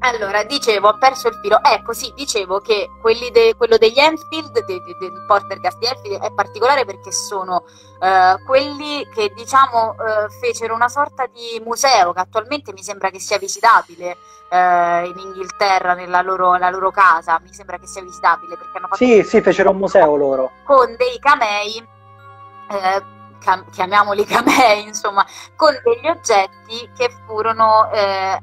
Allora, 0.00 0.44
dicevo, 0.44 0.88
ho 0.88 0.98
perso 0.98 1.28
il 1.28 1.38
filo. 1.42 1.60
Ecco, 1.62 1.92
sì, 1.92 2.12
dicevo 2.14 2.60
che 2.60 2.88
de, 3.32 3.54
quello 3.56 3.76
degli 3.76 3.98
Enfield, 3.98 4.52
de, 4.64 4.80
de, 4.80 4.96
del 4.98 5.24
Portergast 5.26 5.78
di 5.78 5.86
Enfield, 5.86 6.22
è 6.22 6.32
particolare 6.32 6.84
perché 6.84 7.10
sono 7.10 7.64
uh, 7.98 8.44
quelli 8.46 9.06
che, 9.12 9.32
diciamo, 9.34 9.96
uh, 9.98 10.30
fecero 10.40 10.74
una 10.74 10.88
sorta 10.88 11.26
di 11.26 11.60
museo 11.64 12.12
che 12.12 12.20
attualmente 12.20 12.72
mi 12.72 12.82
sembra 12.82 13.10
che 13.10 13.18
sia 13.18 13.38
visitabile 13.38 14.16
uh, 14.50 15.04
in 15.04 15.14
Inghilterra, 15.16 15.94
nella 15.94 16.22
loro, 16.22 16.56
loro, 16.56 16.90
casa. 16.90 17.40
Mi 17.42 17.52
sembra 17.52 17.78
che 17.78 17.86
sia 17.86 18.02
visitabile 18.02 18.56
perché 18.56 18.76
hanno 18.76 18.86
fatto... 18.86 19.04
Sì, 19.04 19.22
sì, 19.24 19.40
fecero 19.40 19.70
un 19.70 19.78
museo 19.78 20.14
loro. 20.14 20.50
Con 20.64 20.94
dei 20.96 21.18
camei 21.18 21.96
cam- 23.38 23.68
chiamiamoli 23.70 24.24
camei, 24.26 24.84
insomma, 24.86 25.26
con 25.56 25.76
degli 25.82 26.06
oggetti 26.08 26.90
che 26.96 27.10
furono 27.26 27.90
eh, 27.90 28.38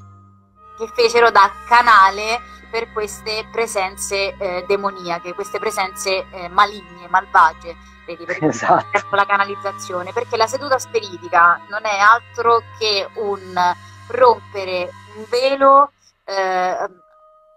che 0.76 0.88
fecero 0.94 1.30
da 1.30 1.50
canale 1.66 2.40
per 2.70 2.92
queste 2.92 3.46
presenze 3.50 4.36
eh, 4.36 4.64
demoniache, 4.66 5.34
queste 5.34 5.58
presenze 5.58 6.26
eh, 6.30 6.48
maligne, 6.48 7.08
malvagie, 7.08 7.76
vedi, 8.06 8.24
per 8.24 8.42
esatto. 8.44 9.06
la 9.10 9.24
canalizzazione, 9.24 10.12
perché 10.12 10.36
la 10.36 10.46
seduta 10.46 10.78
spiritica 10.78 11.60
non 11.68 11.84
è 11.84 11.98
altro 11.98 12.62
che 12.78 13.08
un 13.14 13.74
rompere 14.08 14.90
un 15.16 15.24
velo, 15.28 15.92
eh, 16.24 16.88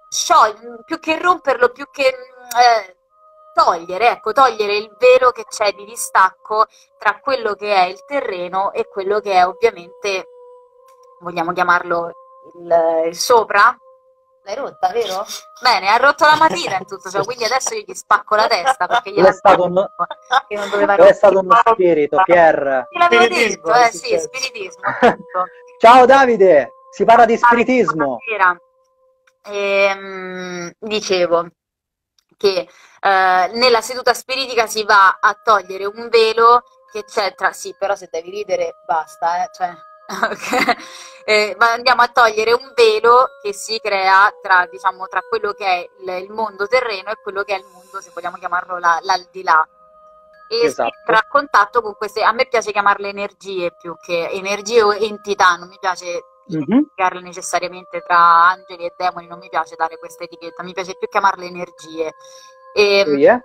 sciogli, 0.09 0.84
più 0.86 0.99
che 0.99 1.20
romperlo, 1.20 1.70
più 1.70 1.86
che 1.91 2.07
eh, 2.07 2.95
togliere, 3.53 4.11
ecco, 4.11 4.32
togliere 4.32 4.76
il 4.78 4.95
velo 4.97 5.32
che 5.32 5.45
c'è 5.45 5.74
di 5.74 5.86
distacco 5.86 6.65
tra 6.97 7.20
quello 7.20 7.53
che 7.55 7.74
è 7.74 7.86
il 7.86 8.03
terreno 8.05 8.72
e 8.72 8.88
quello 8.88 9.20
che 9.20 9.34
è 9.34 9.45
ovviamente, 9.45 10.28
vogliamo 11.20 11.51
chiamarlo 11.51 12.11
il, 12.56 13.06
il 13.08 13.16
sopra. 13.16 13.76
L'hai 14.43 14.56
rotta, 14.56 14.89
vero? 14.89 15.26
Bene, 15.62 15.89
ha 15.89 15.97
rotto 15.97 16.26
la 16.26 16.36
matita 16.38 16.78
in 16.78 16.86
tutto 16.86 17.10
ciò, 17.10 17.24
quindi 17.24 17.43
adesso 17.43 17.76
io 17.76 17.84
gli 17.86 17.93
spacco 17.93 18.36
la 18.36 18.47
testa 18.47 18.88
perché 18.88 19.12
gliela 19.12 19.30
è 19.30 19.34
stato 19.34 19.66
un... 19.66 19.86
che 20.47 20.56
non 20.56 20.70
doveva 20.70 20.95
è 20.95 21.14
stato 21.14 21.39
uno 21.39 21.60
spirito, 21.64 22.22
Pier. 22.24 22.88
L'avevo 22.89 23.28
detto, 23.28 23.74
eh 23.74 23.91
sì, 23.91 24.18
spiritismo. 24.18 24.84
Ciao 25.80 26.06
Davide, 26.06 26.72
si 26.89 27.06
parla 27.06 27.26
di 27.26 27.38
spiritismo. 27.38 28.18
Ehm, 29.43 30.72
dicevo 30.80 31.47
che 32.38 32.68
eh, 33.02 33.52
nella 33.54 33.82
seduta 33.82 34.14
spiritica 34.14 34.66
si 34.66 34.84
va 34.84 35.18
a 35.20 35.39
togliere 35.43 35.86
un 35.86 36.08
velo 36.10 36.64
che 36.91 37.04
c'è 37.04 37.36
tra... 37.36 37.52
Sì, 37.52 37.76
però 37.78 37.95
se 37.95 38.08
devi 38.12 38.30
ridere 38.30 38.76
basta, 38.86 39.43
eh, 39.43 39.50
cioè 39.54 39.74
Okay. 40.10 40.76
Eh, 41.26 41.55
andiamo 41.60 42.01
a 42.01 42.07
togliere 42.07 42.53
un 42.53 42.72
velo 42.74 43.28
che 43.43 43.53
si 43.53 43.80
crea 43.80 44.34
tra, 44.41 44.66
diciamo, 44.66 45.05
tra 45.05 45.22
quello 45.22 45.51
che 45.51 45.66
è 45.66 45.89
il, 45.99 46.24
il, 46.24 46.32
mondo 46.32 46.66
terreno 46.66 47.12
e 47.12 47.20
quello 47.22 47.43
che 47.43 47.53
è 47.53 47.60
il 47.60 47.66
mondo, 47.72 48.01
se 48.01 48.10
vogliamo 48.12 48.38
chiamarlo, 48.38 48.80
la, 48.80 48.97
l'aldilà. 49.03 49.64
E 50.47 50.66
esatto. 50.66 50.89
si 50.89 50.97
entra 50.97 51.18
a 51.20 51.28
contatto 51.30 51.84
con 51.84 51.93
queste, 51.95 52.24
a 52.24 52.32
me 52.32 52.47
piace 52.47 52.72
chiamarle 52.72 53.10
energie 53.10 53.72
più 53.80 53.95
che 54.01 54.30
energie 54.32 54.82
o 54.82 54.91
entità, 54.91 55.55
non 55.57 55.68
mi 55.68 55.78
piace 55.80 56.20
identificarle 56.47 57.20
mm-hmm. 57.20 57.28
necessariamente 57.28 58.01
tra 58.01 58.47
angeli 58.47 58.86
e 58.86 58.93
demoni, 58.97 59.28
non 59.28 59.38
mi 59.38 59.49
piace 59.49 59.76
dare 59.76 59.99
questa 59.99 60.24
etichetta, 60.24 60.64
mi 60.64 60.74
piace 60.74 60.95
più 60.97 61.07
chiamarle 61.07 61.45
energie. 61.45 62.12
E, 62.74 63.05
yeah. 63.07 63.39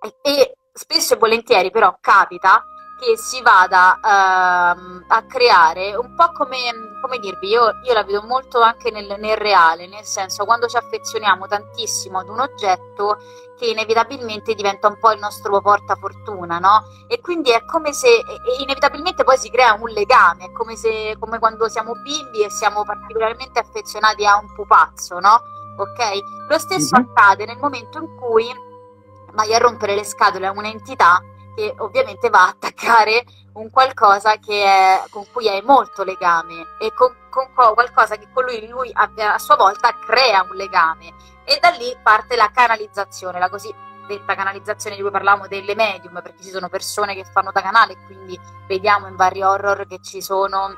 e, 0.00 0.14
e 0.22 0.56
spesso 0.72 1.12
e 1.12 1.18
volentieri 1.18 1.70
però 1.70 1.94
capita 2.00 2.64
che 2.98 3.16
si 3.18 3.42
vada 3.42 3.98
uh, 4.00 5.04
a 5.06 5.22
creare 5.28 5.94
un 5.94 6.14
po' 6.14 6.32
come, 6.32 6.58
come 7.00 7.18
dirvi, 7.18 7.48
io, 7.48 7.70
io, 7.84 7.92
la 7.92 8.02
vedo 8.04 8.22
molto 8.22 8.60
anche 8.60 8.90
nel, 8.90 9.16
nel, 9.18 9.36
reale, 9.36 9.86
nel 9.86 10.04
senso 10.04 10.44
quando 10.44 10.66
ci 10.66 10.76
affezioniamo 10.76 11.46
tantissimo 11.46 12.18
ad 12.18 12.28
un 12.28 12.40
oggetto 12.40 13.18
che 13.58 13.66
inevitabilmente 13.66 14.54
diventa 14.54 14.88
un 14.88 14.98
po' 14.98 15.12
il 15.12 15.18
nostro 15.18 15.60
portafortuna, 15.60 16.58
no? 16.58 16.84
E 17.06 17.20
quindi 17.20 17.50
è 17.50 17.64
come 17.64 17.92
se 17.92 18.22
inevitabilmente 18.60 19.24
poi 19.24 19.36
si 19.36 19.50
crea 19.50 19.74
un 19.74 19.88
legame, 19.90 20.46
è 20.46 20.52
come, 20.52 20.76
se, 20.76 21.16
come 21.18 21.38
quando 21.38 21.68
siamo 21.68 21.92
bimbi 21.94 22.42
e 22.42 22.50
siamo 22.50 22.82
particolarmente 22.84 23.58
affezionati 23.58 24.26
a 24.26 24.38
un 24.38 24.52
pupazzo, 24.54 25.20
no? 25.20 25.40
Ok? 25.78 26.18
Lo 26.48 26.58
stesso 26.58 26.96
mm-hmm. 26.96 27.10
accade 27.10 27.44
nel 27.44 27.58
momento 27.58 27.98
in 27.98 28.16
cui 28.16 28.46
vai 29.32 29.54
a 29.54 29.58
rompere 29.58 29.94
le 29.94 30.04
scatole 30.04 30.46
a 30.46 30.50
un'entità 30.50 31.20
che 31.56 31.74
ovviamente 31.78 32.28
va 32.28 32.44
a 32.44 32.48
attaccare 32.48 33.24
un 33.54 33.70
qualcosa 33.70 34.36
è, 34.64 35.02
con 35.10 35.24
cui 35.32 35.48
hai 35.48 35.62
molto 35.62 36.04
legame 36.04 36.76
e 36.78 36.92
con, 36.92 37.12
con 37.30 37.48
qualcosa 37.52 38.16
che 38.16 38.28
con 38.32 38.44
lui, 38.44 38.68
lui 38.68 38.90
a, 38.92 39.10
a 39.32 39.38
sua 39.38 39.56
volta 39.56 39.96
crea 39.98 40.42
un 40.42 40.54
legame. 40.54 41.14
E 41.44 41.58
da 41.60 41.70
lì 41.70 41.96
parte 42.02 42.36
la 42.36 42.50
canalizzazione, 42.52 43.38
la 43.38 43.48
cosiddetta 43.48 44.34
canalizzazione 44.34 44.96
di 44.96 45.02
cui 45.02 45.10
parlavamo 45.10 45.48
delle 45.48 45.74
medium, 45.74 46.20
perché 46.22 46.42
ci 46.42 46.50
sono 46.50 46.68
persone 46.68 47.14
che 47.14 47.24
fanno 47.24 47.50
da 47.50 47.62
canale, 47.62 47.96
quindi 48.04 48.38
vediamo 48.66 49.06
in 49.06 49.16
vari 49.16 49.42
horror 49.42 49.86
che 49.86 50.00
ci 50.02 50.20
sono 50.20 50.76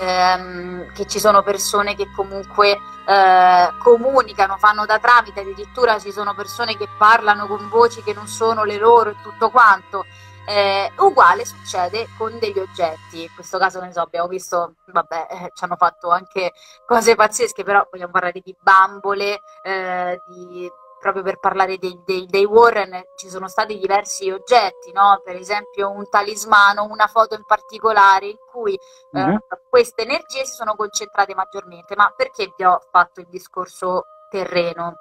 ehm, 0.00 0.92
che 0.92 1.06
ci 1.06 1.18
sono 1.18 1.42
persone 1.42 1.94
che 1.94 2.10
comunque 2.14 2.78
eh, 3.06 3.72
comunicano, 3.78 4.56
fanno 4.58 4.86
da 4.86 4.98
tramite, 4.98 5.40
addirittura 5.40 5.98
ci 5.98 6.12
sono 6.12 6.34
persone 6.34 6.76
che 6.76 6.88
parlano 6.98 7.46
con 7.46 7.68
voci 7.68 8.02
che 8.02 8.12
non 8.12 8.26
sono 8.26 8.64
le 8.64 8.76
loro 8.76 9.10
e 9.10 9.16
tutto 9.22 9.50
quanto. 9.50 10.04
Eh, 10.44 10.90
uguale 10.98 11.44
succede 11.44 12.08
con 12.18 12.36
degli 12.40 12.58
oggetti, 12.58 13.22
in 13.22 13.32
questo 13.32 13.58
caso 13.58 13.80
ne 13.80 13.92
so, 13.92 14.00
abbiamo 14.00 14.26
visto, 14.26 14.74
vabbè, 14.86 15.26
eh, 15.30 15.50
ci 15.54 15.62
hanno 15.62 15.76
fatto 15.76 16.10
anche 16.10 16.52
cose 16.84 17.14
pazzesche, 17.14 17.62
però 17.62 17.86
vogliamo 17.88 18.10
parlare 18.10 18.40
di 18.42 18.54
bambole, 18.60 19.40
eh, 19.62 20.20
di 20.26 20.68
proprio 21.02 21.24
per 21.24 21.40
parlare 21.40 21.78
dei, 21.78 22.00
dei, 22.06 22.26
dei, 22.26 22.44
Warren 22.44 23.02
ci 23.16 23.28
sono 23.28 23.48
stati 23.48 23.76
diversi 23.76 24.30
oggetti, 24.30 24.92
no? 24.92 25.20
per 25.24 25.34
esempio 25.34 25.90
un 25.90 26.08
talismano, 26.08 26.84
una 26.84 27.08
foto 27.08 27.34
in 27.34 27.44
particolare 27.44 28.26
in 28.26 28.36
cui 28.52 28.78
mm-hmm. 29.16 29.30
eh, 29.34 29.40
queste 29.68 30.02
energie 30.02 30.44
si 30.44 30.54
sono 30.54 30.76
concentrate 30.76 31.34
maggiormente. 31.34 31.96
Ma 31.96 32.12
perché 32.16 32.52
vi 32.56 32.64
ho 32.64 32.80
fatto 32.92 33.20
il 33.20 33.26
discorso 33.28 34.04
terreno? 34.30 34.94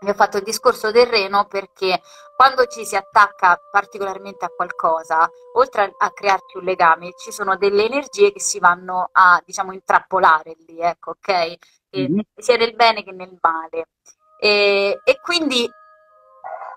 Vi 0.00 0.08
ho 0.08 0.14
fatto 0.14 0.38
il 0.38 0.44
discorso 0.44 0.90
terreno 0.90 1.44
perché 1.44 2.00
quando 2.34 2.64
ci 2.64 2.86
si 2.86 2.96
attacca 2.96 3.60
particolarmente 3.70 4.46
a 4.46 4.48
qualcosa, 4.48 5.28
oltre 5.56 5.82
a, 5.82 6.06
a 6.06 6.10
crearci 6.10 6.56
un 6.56 6.64
legame, 6.64 7.12
ci 7.16 7.32
sono 7.32 7.56
delle 7.56 7.84
energie 7.84 8.32
che 8.32 8.40
si 8.40 8.58
vanno 8.58 9.10
a, 9.12 9.40
diciamo, 9.44 9.72
intrappolare 9.72 10.56
lì, 10.66 10.80
ecco, 10.80 11.10
ok? 11.10 11.54
Mm-hmm. 11.96 12.18
sia 12.34 12.56
nel 12.56 12.74
bene 12.74 13.04
che 13.04 13.12
nel 13.12 13.36
male. 13.40 13.88
E, 14.36 15.00
e 15.02 15.20
quindi 15.20 15.70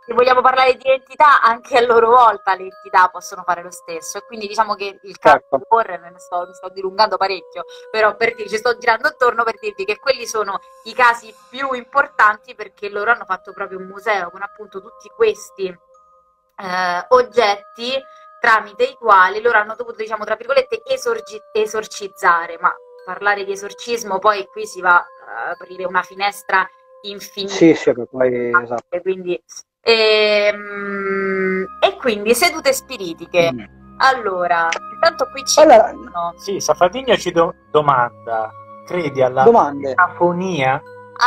se 0.08 0.14
vogliamo 0.14 0.40
parlare 0.40 0.76
di 0.78 0.90
entità, 0.90 1.42
anche 1.42 1.78
a 1.78 1.82
loro 1.82 2.08
volta 2.10 2.56
le 2.56 2.64
entità 2.64 3.10
possono 3.10 3.44
fare 3.44 3.62
lo 3.62 3.72
stesso. 3.72 4.18
E 4.18 4.26
quindi 4.26 4.48
diciamo 4.48 4.74
che 4.74 5.00
il 5.04 5.18
caso 5.18 5.40
certo. 5.40 5.58
di 5.58 5.64
Warren, 5.68 6.10
mi 6.14 6.20
sto, 6.20 6.46
mi 6.48 6.54
sto 6.54 6.70
dilungando 6.70 7.18
parecchio, 7.18 7.66
però 7.92 8.16
per 8.16 8.34
dirvi, 8.34 8.50
ci 8.50 8.56
sto 8.56 8.78
girando 8.78 9.10
attorno 9.10 9.44
per 9.44 9.60
dirvi 9.60 9.84
che 9.84 10.00
quelli 10.00 10.26
sono 10.26 10.60
i 10.86 10.94
casi 10.94 11.36
più 11.50 11.74
importanti 11.74 12.56
perché 12.56 12.88
loro 12.88 13.12
hanno 13.12 13.26
fatto 13.26 13.52
proprio 13.52 13.80
un 13.80 13.88
museo 13.88 14.30
con 14.30 14.42
appunto 14.42 14.80
tutti 14.80 15.10
questi 15.14 15.68
eh, 15.68 17.06
oggetti 17.10 18.02
tramite 18.40 18.84
i 18.86 18.96
quali 18.96 19.42
loro 19.42 19.58
hanno 19.58 19.76
dovuto, 19.76 19.98
diciamo, 19.98 20.24
tra 20.24 20.36
virgolette, 20.36 20.84
esorgi- 20.86 21.42
esorcizzare. 21.52 22.58
Ma 22.62 22.74
parlare 23.04 23.44
di 23.44 23.52
esorcismo, 23.52 24.20
poi 24.20 24.46
qui 24.48 24.66
si 24.66 24.80
va 24.80 24.96
a 24.96 25.50
aprire 25.50 25.84
una 25.84 26.02
finestra 26.02 26.66
infinito. 27.02 27.54
Sì, 27.54 27.74
sì, 27.74 27.94
poi 28.10 28.52
esatto. 28.62 29.00
Quindi, 29.02 29.42
e, 29.82 30.52
ehm, 30.54 31.66
e, 31.82 31.96
quindi 31.98 32.34
sedute 32.36 32.74
spiritiche. 32.74 33.52
Mm. 33.54 34.00
Allora, 34.00 34.70
intanto 34.94 35.28
qui 35.32 35.44
ci 35.46 35.60
allora, 35.60 35.92
Sì, 36.38 36.60
Safadigna 36.60 37.16
ci 37.16 37.32
do- 37.32 37.54
domanda, 37.72 38.50
credi 38.86 39.22
alla 39.22 39.44
Domande. 39.44 39.94
afonia? 39.96 40.82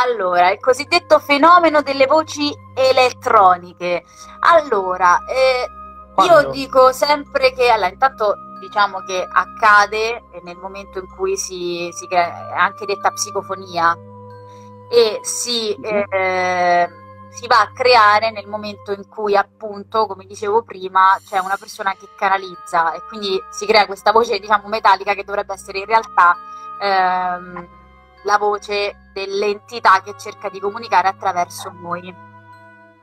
Allora, 0.05 0.51
il 0.51 0.59
cosiddetto 0.59 1.19
fenomeno 1.19 1.81
delle 1.81 2.05
voci 2.05 2.53
elettroniche. 2.75 4.03
Allora, 4.39 5.19
eh, 5.25 5.67
io 6.23 6.49
dico 6.51 6.93
sempre 6.93 7.51
che, 7.51 7.69
allora, 7.69 7.89
intanto 7.89 8.35
diciamo 8.61 8.99
che 8.99 9.27
accade 9.29 10.21
nel 10.43 10.55
momento 10.57 10.99
in 10.99 11.07
cui 11.15 11.35
si, 11.35 11.89
si 11.91 12.07
crea, 12.07 12.53
anche 12.55 12.85
detta 12.85 13.09
psicofonia, 13.09 13.97
e 14.91 15.19
si, 15.21 15.73
eh, 15.73 16.89
si, 17.29 17.47
va 17.47 17.61
a 17.61 17.71
creare 17.73 18.29
nel 18.29 18.45
momento 18.47 18.91
in 18.91 19.07
cui 19.07 19.37
appunto, 19.37 20.05
come 20.05 20.25
dicevo 20.25 20.63
prima, 20.63 21.17
c'è 21.25 21.39
una 21.39 21.55
persona 21.57 21.95
che 21.97 22.09
canalizza 22.17 22.91
e 22.91 23.01
quindi 23.07 23.41
si 23.49 23.65
crea 23.65 23.85
questa 23.85 24.11
voce 24.11 24.37
diciamo 24.37 24.67
metallica 24.67 25.13
che 25.13 25.23
dovrebbe 25.23 25.53
essere 25.53 25.79
in 25.79 25.85
realtà 25.85 26.35
ehm, 26.81 27.67
la 28.23 28.37
voce 28.37 29.11
dell'entità 29.13 30.01
che 30.01 30.15
cerca 30.17 30.49
di 30.49 30.59
comunicare 30.59 31.07
attraverso 31.07 31.71
noi. 31.73 32.13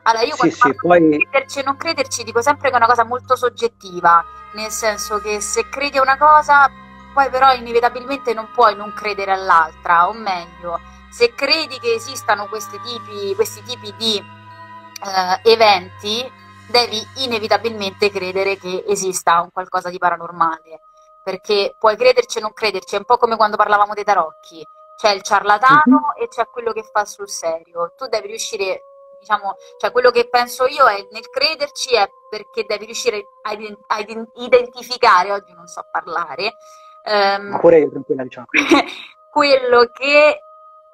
Allora 0.03 0.25
io 0.25 0.37
quando 0.37 0.55
sì, 0.55 0.61
sì, 0.61 0.75
poi... 0.75 1.27
crederci 1.31 1.59
e 1.61 1.63
non 1.63 1.77
crederci 1.79 2.23
dico 2.23 2.43
sempre 2.43 2.69
che 2.69 2.75
è 2.75 2.77
una 2.77 2.87
cosa 2.87 3.05
molto 3.05 3.35
soggettiva, 3.35 4.23
nel 4.53 4.71
senso 4.71 5.21
che 5.21 5.41
se 5.41 5.71
credi 5.71 5.97
a 5.97 6.03
una 6.03 6.19
cosa 6.19 6.71
poi 7.15 7.31
però 7.31 7.53
inevitabilmente 7.55 8.35
non 8.35 8.51
puoi 8.53 8.77
non 8.77 8.93
credere 8.93 9.33
all'altra, 9.33 10.07
o 10.07 10.13
meglio, 10.13 10.79
se 11.11 11.35
credi 11.35 11.79
che 11.79 11.95
esistano 11.95 12.49
tipi, 12.49 13.35
questi 13.35 13.63
tipi 13.63 13.95
di 13.97 14.17
eh, 14.17 15.51
eventi, 15.51 16.31
devi 16.69 17.03
inevitabilmente 17.25 18.11
credere 18.11 18.57
che 18.59 18.85
esista 18.87 19.41
un 19.41 19.51
qualcosa 19.51 19.89
di 19.89 19.99
paranormale, 19.99 20.81
perché 21.23 21.75
puoi 21.79 21.97
crederci 21.97 22.39
o 22.39 22.43
non 22.43 22.53
crederci, 22.53 22.95
è 22.95 22.99
un 22.99 23.05
po' 23.05 23.17
come 23.17 23.37
quando 23.37 23.57
parlavamo 23.57 23.95
dei 23.95 24.05
tarocchi, 24.05 24.67
c'è 24.97 25.13
il 25.13 25.23
ciarlatano 25.23 25.83
mm-hmm. 25.89 26.23
e 26.23 26.29
c'è 26.29 26.47
quello 26.49 26.73
che 26.73 26.83
fa 26.83 27.05
sul 27.05 27.29
serio, 27.29 27.95
tu 27.97 28.07
devi 28.07 28.27
riuscire, 28.29 28.83
diciamo, 29.19 29.57
cioè 29.79 29.93
quello 29.93 30.11
che 30.11 30.29
penso 30.29 30.67
io 30.67 30.87
è 30.87 31.07
nel 31.11 31.29
crederci 31.31 31.95
è 31.95 32.09
perché 32.29 32.65
devi 32.67 32.85
riuscire 32.85 33.25
a, 33.43 33.57
a 33.87 34.05
identificare, 34.37 35.33
oggi 35.33 35.53
non 35.55 35.67
so 35.67 35.87
parlare, 35.91 36.57
um, 37.05 37.47
ma 37.47 37.59
pure 37.61 37.79
io 37.79 37.91
tranquilla 37.91 38.25
diciamo. 38.25 38.47
quello 39.31 39.87
che 39.93 40.41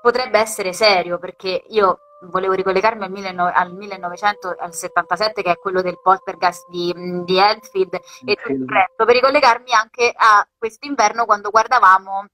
potrebbe 0.05 0.39
essere 0.39 0.75
serio 0.75 1.19
perché 1.19 1.65
io 1.69 2.01
volevo 2.29 2.53
ricollegarmi 2.53 3.05
al, 3.05 3.11
19, 3.11 3.53
al 3.53 3.73
1900, 3.73 4.57
al 4.59 4.75
77 4.75 5.43
che 5.43 5.53
è 5.53 5.59
quello 5.59 5.81
del 5.81 5.99
poltergeist 6.03 6.69
di, 6.69 6.93
di 7.25 7.39
Enfield 7.39 7.95
e 7.95 8.37
tutto 8.37 8.53
il 8.53 8.69
resto, 8.69 9.07
per 9.07 9.15
ricollegarmi 9.15 9.73
anche 9.73 10.13
a 10.15 10.47
quest'inverno 10.59 11.25
quando 11.25 11.49
guardavamo 11.49 12.27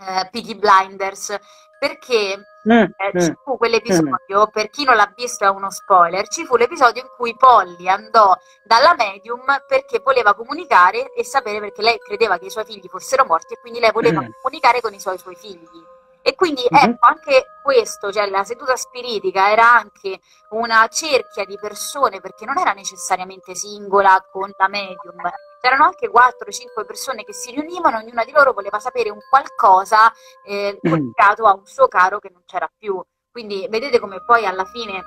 eh, 0.00 0.28
Peaky 0.30 0.54
Blinders 0.54 1.36
perché 1.78 2.38
mm, 2.38 2.70
eh, 2.70 2.90
mm, 3.14 3.20
ci 3.20 3.34
fu 3.44 3.58
quell'episodio, 3.58 4.46
mm. 4.46 4.50
per 4.50 4.70
chi 4.70 4.84
non 4.84 4.96
l'ha 4.96 5.12
visto 5.14 5.44
è 5.44 5.50
uno 5.50 5.70
spoiler, 5.70 6.26
ci 6.28 6.46
fu 6.46 6.56
l'episodio 6.56 7.02
in 7.02 7.08
cui 7.18 7.36
Polly 7.36 7.86
andò 7.86 8.34
dalla 8.64 8.94
medium 8.96 9.44
perché 9.68 10.00
voleva 10.02 10.32
comunicare 10.32 11.12
e 11.12 11.22
sapere 11.22 11.60
perché 11.60 11.82
lei 11.82 11.98
credeva 11.98 12.38
che 12.38 12.46
i 12.46 12.50
suoi 12.50 12.64
figli 12.64 12.88
fossero 12.88 13.26
morti 13.26 13.52
e 13.52 13.58
quindi 13.60 13.78
lei 13.80 13.92
voleva 13.92 14.22
mm. 14.22 14.28
comunicare 14.40 14.80
con 14.80 14.94
i 14.94 15.00
suoi, 15.00 15.18
suoi 15.18 15.34
figli. 15.34 15.92
E 16.26 16.34
quindi 16.36 16.62
mm-hmm. 16.62 16.92
ecco, 16.92 17.06
anche 17.06 17.44
questo, 17.62 18.10
cioè 18.10 18.30
la 18.30 18.44
seduta 18.44 18.76
spiritica 18.76 19.50
era 19.50 19.74
anche 19.74 20.20
una 20.50 20.88
cerchia 20.88 21.44
di 21.44 21.58
persone, 21.60 22.22
perché 22.22 22.46
non 22.46 22.56
era 22.56 22.72
necessariamente 22.72 23.54
singola 23.54 24.26
con 24.32 24.50
la 24.56 24.68
medium, 24.68 25.20
c'erano 25.60 25.84
anche 25.84 26.10
4-5 26.10 26.86
persone 26.86 27.24
che 27.24 27.34
si 27.34 27.50
riunivano, 27.50 27.98
ognuna 27.98 28.24
di 28.24 28.32
loro 28.32 28.54
voleva 28.54 28.78
sapere 28.78 29.10
un 29.10 29.18
qualcosa 29.28 30.10
eh, 30.46 30.78
collegato 30.80 31.44
a 31.44 31.52
un 31.52 31.66
suo 31.66 31.88
caro 31.88 32.18
che 32.20 32.30
non 32.32 32.42
c'era 32.46 32.70
più. 32.74 32.98
Quindi 33.30 33.66
vedete 33.68 34.00
come 34.00 34.24
poi 34.24 34.46
alla 34.46 34.64
fine 34.64 35.02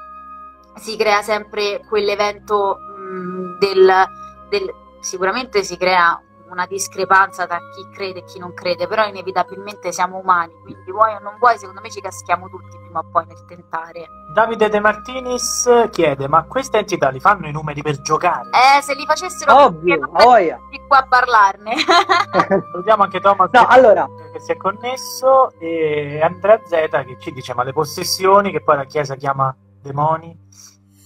si 0.75 0.95
crea 0.97 1.23
sempre 1.23 1.81
quell'evento 1.89 2.77
mh, 2.77 3.01
mm, 3.01 3.57
del, 3.57 4.07
del 4.49 4.73
sicuramente 4.99 5.63
si 5.63 5.77
crea 5.77 6.21
una 6.49 6.65
discrepanza 6.65 7.45
tra 7.45 7.57
chi 7.57 7.87
crede 7.93 8.19
e 8.19 8.23
chi 8.23 8.39
non 8.39 8.53
crede, 8.53 8.87
però 8.87 9.05
inevitabilmente 9.05 9.91
siamo 9.91 10.17
umani, 10.17 10.53
quindi 10.63 10.91
vuoi 10.91 11.13
o 11.13 11.19
non 11.19 11.35
vuoi, 11.39 11.57
secondo 11.57 11.81
me 11.81 11.89
ci 11.89 12.01
caschiamo 12.01 12.49
tutti 12.49 12.77
prima 12.77 12.99
o 12.99 13.05
poi 13.11 13.25
nel 13.25 13.43
tentare. 13.45 14.07
Davide 14.33 14.69
De 14.69 14.79
Martinis 14.79 15.87
chiede, 15.91 16.27
ma 16.27 16.43
queste 16.43 16.77
entità 16.77 17.09
li 17.09 17.19
fanno 17.19 17.47
i 17.47 17.51
numeri 17.51 17.81
per 17.81 18.01
giocare? 18.01 18.49
Eh, 18.49 18.81
se 18.81 18.93
li 18.93 19.05
facessero 19.05 19.65
Ovvio, 19.65 19.99
voglia. 20.11 20.59
di 20.69 20.79
qua 20.87 20.99
a 20.99 21.07
parlarne. 21.07 21.73
Salutiamo 22.71 23.03
anche 23.03 23.19
Thomas 23.19 23.49
no, 23.51 23.65
che, 23.65 23.73
allora. 23.73 24.07
che 24.31 24.39
si 24.39 24.51
è 24.51 24.57
connesso 24.57 25.51
e 25.59 26.21
Andrea 26.21 26.59
Z 26.65 26.69
che 26.69 27.17
ci 27.19 27.31
dice, 27.31 27.53
ma 27.53 27.63
le 27.63 27.73
possessioni 27.73 28.51
che 28.51 28.61
poi 28.61 28.77
la 28.77 28.85
Chiesa 28.85 29.15
chiama 29.15 29.55
demoni? 29.81 30.45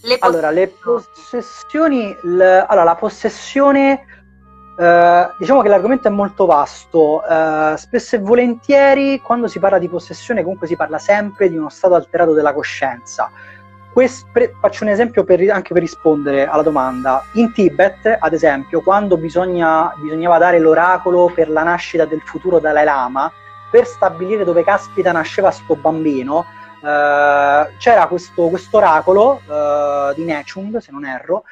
Le 0.04 0.18
allora, 0.20 0.50
le 0.50 0.68
possessioni, 0.68 2.12
l... 2.24 2.40
allora, 2.42 2.84
la 2.84 2.96
possessione 2.96 4.21
Uh, 4.74 5.30
diciamo 5.38 5.62
che 5.62 5.68
l'argomento 5.68 6.08
è 6.08 6.12
molto 6.12 6.46
vasto, 6.46 7.22
uh, 7.28 7.76
spesso 7.76 8.16
e 8.16 8.20
volentieri 8.20 9.20
quando 9.20 9.48
si 9.48 9.60
parla 9.60 9.78
di 9.78 9.90
possessione 9.90 10.42
comunque 10.42 10.66
si 10.66 10.76
parla 10.76 10.98
sempre 10.98 11.50
di 11.50 11.58
uno 11.58 11.70
stato 11.70 11.94
alterato 11.94 12.34
della 12.34 12.54
coscienza. 12.54 13.30
Quest, 13.92 14.28
pre, 14.32 14.56
faccio 14.60 14.86
un 14.86 14.90
esempio 14.90 15.26
per, 15.26 15.42
anche 15.52 15.74
per 15.74 15.82
rispondere 15.82 16.48
alla 16.48 16.64
domanda. 16.64 17.22
In 17.34 17.52
Tibet, 17.52 18.18
ad 18.18 18.34
esempio, 18.34 18.82
quando 18.82 19.18
bisogna, 19.18 19.94
bisognava 19.98 20.38
dare 20.38 20.60
l'oracolo 20.60 21.30
per 21.36 21.50
la 21.50 21.64
nascita 21.64 22.06
del 22.06 22.22
futuro 22.22 22.60
Dalai 22.60 22.86
Lama, 22.86 23.32
per 23.70 23.86
stabilire 23.86 24.46
dove 24.46 24.64
caspita 24.64 25.12
nasceva 25.12 25.52
sto 25.52 25.76
bambino, 25.76 26.46
uh, 26.80 27.68
c'era 27.78 28.08
questo, 28.08 28.50
oracolo 28.72 29.42
di 30.16 30.24
Nechung, 30.24 30.78
se 30.78 30.92
non 30.92 31.06
erro, 31.06 31.44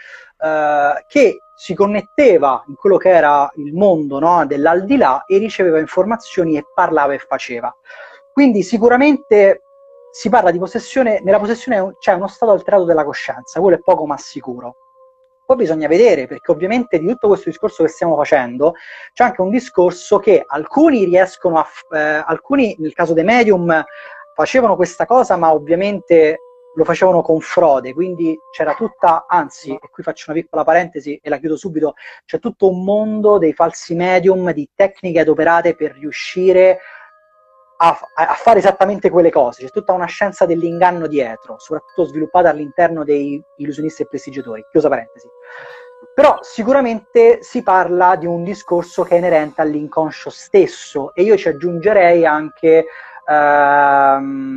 eh, 0.42 1.06
che 1.08 1.42
si 1.60 1.76
connetteva 1.76 2.64
in 2.68 2.76
quello 2.76 2.96
che 2.96 3.10
era 3.10 3.52
il 3.56 3.74
mondo 3.74 4.18
no, 4.18 4.46
dell'aldilà 4.46 5.26
e 5.26 5.40
riceveva 5.40 5.78
informazioni 5.78 6.56
e 6.56 6.66
parlava 6.74 7.14
e 7.14 7.18
faceva. 7.20 7.76
Quindi 8.32 8.64
sicuramente 8.64 9.64
si 10.10 10.30
parla 10.30 10.52
di 10.52 10.58
possessione, 10.58 11.20
nella 11.22 11.38
possessione 11.38 11.98
c'è 12.00 12.14
uno 12.14 12.30
stato 12.30 12.54
alterato 12.54 12.86
della 12.86 13.04
coscienza, 13.04 13.60
quello 13.60 13.76
è 13.76 13.82
poco 13.82 14.06
ma 14.06 14.16
sicuro. 14.16 14.76
Poi 15.46 15.58
bisogna 15.58 15.90
vedere, 15.90 16.28
perché 16.28 16.50
ovviamente 16.50 16.98
di 16.98 17.08
tutto 17.08 17.28
questo 17.28 17.50
discorso 17.50 17.84
che 17.84 17.90
stiamo 17.90 18.16
facendo, 18.16 18.76
c'è 19.12 19.26
anche 19.26 19.42
un 19.42 19.50
discorso 19.50 20.18
che 20.18 20.42
alcuni 20.48 21.04
riescono 21.04 21.60
a, 21.60 21.68
eh, 21.94 22.24
alcuni 22.26 22.74
nel 22.80 22.94
caso 22.94 23.14
dei 23.14 23.26
medium 23.26 23.84
facevano 24.34 24.78
questa 24.78 25.06
cosa, 25.06 25.36
ma 25.36 25.52
ovviamente 25.52 26.40
lo 26.76 26.84
facevano 26.84 27.22
con 27.22 27.40
frode, 27.40 27.94
quindi 27.94 28.38
c'era 28.52 28.74
tutta, 28.74 29.26
anzi, 29.28 29.72
e 29.72 29.90
qui 29.90 30.04
faccio 30.04 30.32
una 30.32 30.40
piccola 30.40 30.64
parentesi 30.64 31.20
e 31.22 31.30
la 31.30 31.38
chiudo 31.38 31.58
subito, 31.58 31.96
c'è 32.26 32.40
tutto 32.40 32.70
un 32.70 32.84
mondo 32.84 33.38
dei 33.38 33.54
falsi 33.54 33.96
medium, 33.96 34.52
di 34.52 34.70
tecniche 34.76 35.20
adoperate 35.20 35.76
per 35.76 35.94
riuscire 35.94 36.80
a, 37.82 37.98
a, 38.16 38.34
fare 38.34 38.60
esattamente 38.60 39.10
quelle 39.10 39.32
cose. 39.32 39.64
C'è 39.64 39.72
tutta 39.72 39.94
una 39.94 40.06
scienza 40.06 40.46
dell'inganno 40.46 41.08
dietro, 41.08 41.58
soprattutto 41.60 42.06
sviluppata 42.06 42.50
all'interno 42.50 43.04
dei 43.04 43.42
illusionisti 43.58 44.04
e 44.04 44.08
prestigiatori. 44.08 44.66
Chiusa 44.70 44.90
parentesi. 44.90 45.28
Però 46.14 46.40
sicuramente 46.42 47.42
si 47.42 47.64
parla 47.64 48.16
di 48.16 48.26
un 48.26 48.44
discorso 48.44 49.04
che 49.04 49.16
è 49.16 49.18
inerente 49.18 49.62
all'inconscio 49.62 50.30
stesso 50.30 51.14
e 51.14 51.24
io 51.24 51.38
ci 51.38 51.48
aggiungerei 51.48 52.26
anche 52.26 52.86
ehm, 53.26 54.50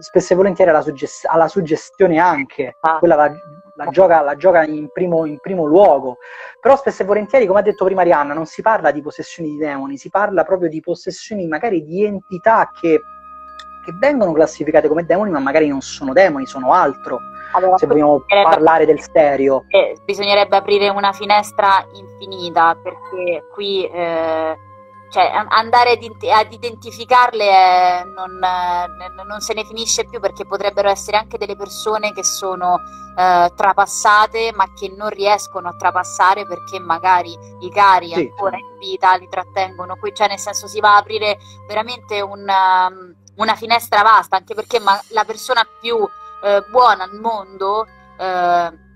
spesso 0.00 0.32
e 0.32 0.36
volentieri 0.36 0.70
alla, 0.70 0.82
suggest- 0.82 1.26
alla 1.26 1.48
suggestione 1.48 2.18
anche, 2.18 2.76
ah. 2.80 2.98
quella 2.98 3.14
la, 3.14 3.32
la, 3.74 3.86
gioca, 3.90 4.20
la 4.22 4.36
gioca 4.36 4.64
in, 4.64 4.88
primo, 4.92 5.24
in 5.24 5.38
primo 5.38 5.64
luogo, 5.64 6.18
però 6.60 6.76
spesso 6.76 7.02
e 7.02 7.06
volentieri, 7.06 7.46
come 7.46 7.60
ha 7.60 7.62
detto 7.62 7.84
prima 7.84 8.02
Rihanna, 8.02 8.34
non 8.34 8.46
si 8.46 8.62
parla 8.62 8.90
di 8.90 9.02
possessioni 9.02 9.50
di 9.50 9.56
demoni, 9.56 9.96
si 9.96 10.10
parla 10.10 10.44
proprio 10.44 10.68
di 10.68 10.80
possessioni 10.80 11.46
magari 11.46 11.84
di 11.84 12.04
entità 12.04 12.70
che, 12.72 13.00
che 13.84 13.92
vengono 13.98 14.32
classificate 14.32 14.88
come 14.88 15.04
demoni, 15.04 15.30
ma 15.30 15.38
magari 15.38 15.68
non 15.68 15.80
sono 15.80 16.12
demoni, 16.12 16.46
sono 16.46 16.72
altro. 16.72 17.18
Allora, 17.52 17.78
se 17.78 17.86
vogliamo 17.86 18.24
parlare 18.26 18.84
del 18.84 19.00
stereo. 19.00 19.64
Eh, 19.68 19.96
bisognerebbe 20.04 20.54
aprire 20.54 20.90
una 20.90 21.12
finestra 21.12 21.82
infinita 21.94 22.76
perché 22.82 23.44
qui 23.54 23.86
eh, 23.86 24.54
cioè, 25.10 25.30
andare 25.48 25.92
ad, 25.92 26.52
identificarle 26.52 27.44
eh, 27.44 28.04
non, 28.04 28.42
eh, 28.42 29.24
non, 29.24 29.40
se 29.40 29.54
ne 29.54 29.64
finisce 29.64 30.04
più 30.04 30.20
perché 30.20 30.44
potrebbero 30.44 30.88
essere 30.88 31.16
anche 31.16 31.38
delle 31.38 31.56
persone 31.56 32.12
che 32.12 32.24
sono 32.24 32.78
eh, 33.16 33.50
trapassate 33.56 34.52
ma 34.54 34.72
che 34.74 34.92
non 34.94 35.08
riescono 35.08 35.68
a 35.68 35.76
trapassare 35.76 36.46
perché 36.46 36.78
magari 36.78 37.36
i 37.60 37.70
cari 37.70 38.12
sì. 38.12 38.20
ancora 38.20 38.58
in 38.58 38.78
vita 38.78 39.14
li 39.16 39.28
trattengono 39.28 39.96
qui, 39.96 40.14
cioè 40.14 40.28
nel 40.28 40.38
senso 40.38 40.66
si 40.66 40.80
va 40.80 40.94
a 40.94 40.98
aprire 40.98 41.38
veramente 41.66 42.20
una, 42.20 42.86
um, 42.88 43.14
una 43.36 43.54
finestra 43.54 44.02
vasta 44.02 44.36
anche 44.36 44.54
perché 44.54 44.78
ma, 44.78 45.00
la 45.08 45.24
persona 45.24 45.66
più 45.80 45.96
eh, 46.44 46.64
buona 46.70 47.04
al 47.04 47.14
mondo 47.14 47.86
eh, 48.18 48.86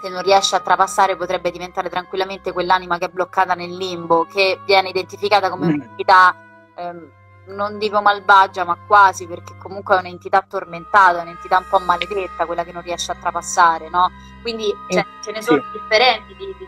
se 0.00 0.08
non 0.08 0.22
riesce 0.22 0.56
a 0.56 0.60
trapassare 0.60 1.16
potrebbe 1.16 1.50
diventare 1.50 1.88
tranquillamente 1.88 2.52
quell'anima 2.52 2.98
che 2.98 3.06
è 3.06 3.08
bloccata 3.08 3.54
nel 3.54 3.74
limbo, 3.74 4.24
che 4.24 4.60
viene 4.64 4.90
identificata 4.90 5.50
come 5.50 5.66
mm. 5.66 5.74
un'entità, 5.74 6.34
ehm, 6.76 7.10
non 7.46 7.78
dico 7.78 8.00
malvagia, 8.00 8.64
ma 8.64 8.76
quasi, 8.86 9.26
perché 9.26 9.54
comunque 9.58 9.96
è 9.96 10.00
un'entità 10.00 10.44
tormentata, 10.48 11.22
un'entità 11.22 11.58
un 11.58 11.64
po' 11.68 11.78
maledetta, 11.78 12.44
quella 12.46 12.64
che 12.64 12.72
non 12.72 12.82
riesce 12.82 13.12
a 13.12 13.16
trapassare, 13.20 13.88
no? 13.88 14.10
Quindi 14.42 14.72
cioè, 14.88 15.00
eh, 15.00 15.06
ce 15.22 15.32
ne 15.32 15.42
sono 15.42 15.62
sì. 15.62 15.78
differenti 15.78 16.34
di, 16.34 16.46
di, 16.58 16.66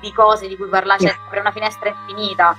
di, 0.00 0.12
cose 0.12 0.46
di 0.46 0.56
cui 0.56 0.68
parlare, 0.68 0.98
c'è 0.98 1.10
sempre 1.10 1.40
una 1.40 1.52
finestra 1.52 1.88
infinita. 1.88 2.56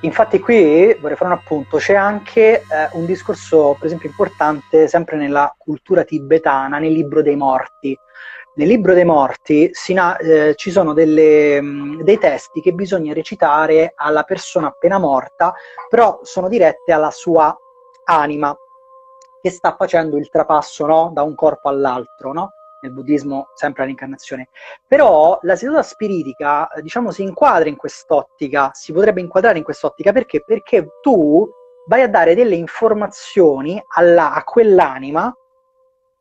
Infatti 0.00 0.40
qui 0.40 0.94
vorrei 1.00 1.16
fare 1.16 1.32
un 1.32 1.38
appunto, 1.38 1.78
c'è 1.78 1.94
anche 1.94 2.60
eh, 2.60 2.88
un 2.92 3.06
discorso 3.06 3.74
per 3.78 3.86
esempio 3.86 4.08
importante 4.08 4.88
sempre 4.88 5.16
nella 5.16 5.54
cultura 5.56 6.04
tibetana, 6.04 6.78
nel 6.78 6.92
libro 6.92 7.22
dei 7.22 7.36
morti, 7.36 7.96
nel 8.56 8.68
libro 8.68 8.94
dei 8.94 9.04
morti 9.04 9.70
na- 9.88 10.16
eh, 10.16 10.54
ci 10.56 10.70
sono 10.70 10.92
delle, 10.92 11.60
mh, 11.60 11.66
mm, 11.66 12.00
dei 12.02 12.18
testi 12.18 12.60
che 12.60 12.72
bisogna 12.72 13.12
recitare 13.12 13.92
alla 13.94 14.22
persona 14.22 14.68
appena 14.68 14.98
morta, 14.98 15.54
però 15.88 16.20
sono 16.22 16.48
dirette 16.48 16.92
alla 16.92 17.10
sua 17.10 17.56
anima 18.04 18.56
che 19.40 19.50
sta 19.50 19.74
facendo 19.76 20.16
il 20.16 20.28
trapasso 20.28 20.86
no? 20.86 21.10
da 21.12 21.22
un 21.22 21.34
corpo 21.34 21.68
all'altro, 21.68 22.32
no? 22.32 22.52
nel 22.80 22.92
buddismo 22.92 23.48
sempre 23.54 23.80
la 23.80 23.86
reincarnazione. 23.86 24.48
Però 24.86 25.38
la 25.42 25.56
seduta 25.56 25.82
spiritica, 25.82 26.68
diciamo, 26.80 27.10
si 27.10 27.22
inquadra 27.22 27.68
in 27.68 27.76
quest'ottica, 27.76 28.70
si 28.72 28.92
potrebbe 28.92 29.20
inquadrare 29.20 29.58
in 29.58 29.64
quest'ottica 29.64 30.12
perché? 30.12 30.42
Perché 30.44 30.86
tu 31.02 31.48
vai 31.86 32.02
a 32.02 32.08
dare 32.08 32.34
delle 32.34 32.54
informazioni 32.56 33.82
alla, 33.94 34.32
a 34.32 34.42
quell'anima 34.44 35.32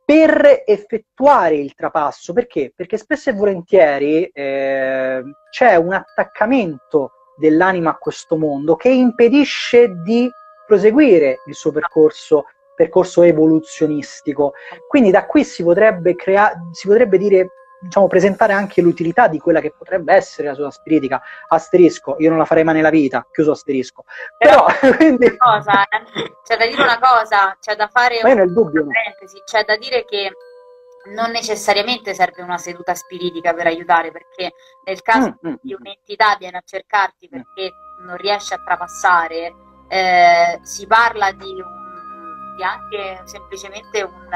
per 0.06 0.64
effettuare 0.66 1.56
il 1.56 1.74
trapasso. 1.74 2.32
Perché? 2.32 2.72
Perché 2.76 2.98
spesso 2.98 3.32
e 3.32 3.34
volentieri 3.34 4.26
eh, 4.26 5.24
c'è 5.50 5.76
un 5.76 5.94
attaccamento 5.94 7.12
dell'anima 7.36 7.90
a 7.90 7.98
questo 7.98 8.38
mondo 8.38 8.76
che 8.76 8.90
impedisce 8.90 9.92
di 10.04 10.30
proseguire 10.66 11.42
il 11.48 11.56
suo 11.56 11.72
percorso, 11.72 12.46
percorso 12.76 13.24
evoluzionistico. 13.24 14.54
Quindi 14.88 15.12
da 15.12 15.26
qui 15.26 15.44
si 15.44 15.64
potrebbe, 15.64 16.16
crea- 16.16 16.54
si 16.72 16.88
potrebbe 16.88 17.18
dire 17.18 17.50
diciamo, 17.86 18.08
presentare 18.08 18.54
anche 18.54 18.82
l'utilità 18.82 19.28
di 19.28 19.40
quella 19.40 19.62
che 19.62 19.72
potrebbe 19.72 20.14
essere 20.14 20.48
la 20.48 20.54
sua 20.54 20.72
spiritica. 20.72 21.22
Asterisco, 21.48 22.16
io 22.20 22.30
non 22.30 22.38
la 22.38 22.46
farei 22.46 22.64
mai 22.64 22.76
nella 22.76 22.90
vita, 22.90 23.26
chiuso 23.32 23.52
asterisco. 23.52 24.04
Però, 24.38 24.66
Però 24.66 24.96
quindi... 24.98 25.38
cosa, 25.38 25.84
eh. 25.84 26.34
c'è 26.44 26.58
da 26.58 26.66
dire 26.66 26.82
una 26.82 27.00
cosa, 27.00 27.58
c'è 27.60 27.76
da 27.76 27.88
fare 27.88 28.20
Ma 28.24 28.32
una 28.32 28.46
dubbio, 28.46 28.86
parentesi, 28.86 29.42
c'è 29.46 29.64
da 29.64 29.78
dire 29.78 30.06
che 30.06 30.32
non 31.14 31.30
necessariamente 31.30 32.16
serve 32.16 32.42
una 32.42 32.58
seduta 32.58 32.96
spiritica 32.96 33.54
per 33.54 33.68
aiutare, 33.68 34.12
perché 34.12 34.54
nel 34.86 35.02
caso 35.02 35.38
mm, 35.46 35.50
mm 35.50 35.54
di 35.62 35.74
mm. 35.74 35.78
un'entità 35.80 36.36
viene 36.40 36.58
a 36.58 36.64
cercarti 36.66 37.30
perché 37.30 37.72
non 38.04 38.18
riesce 38.18 38.56
a 38.56 38.62
trapassare, 38.64 39.54
eh, 39.88 40.60
si 40.64 40.88
parla 40.88 41.32
di, 41.32 41.52
un, 41.52 42.56
di 42.58 42.64
anche 42.64 43.22
semplicemente 43.26 44.02
un 44.02 44.34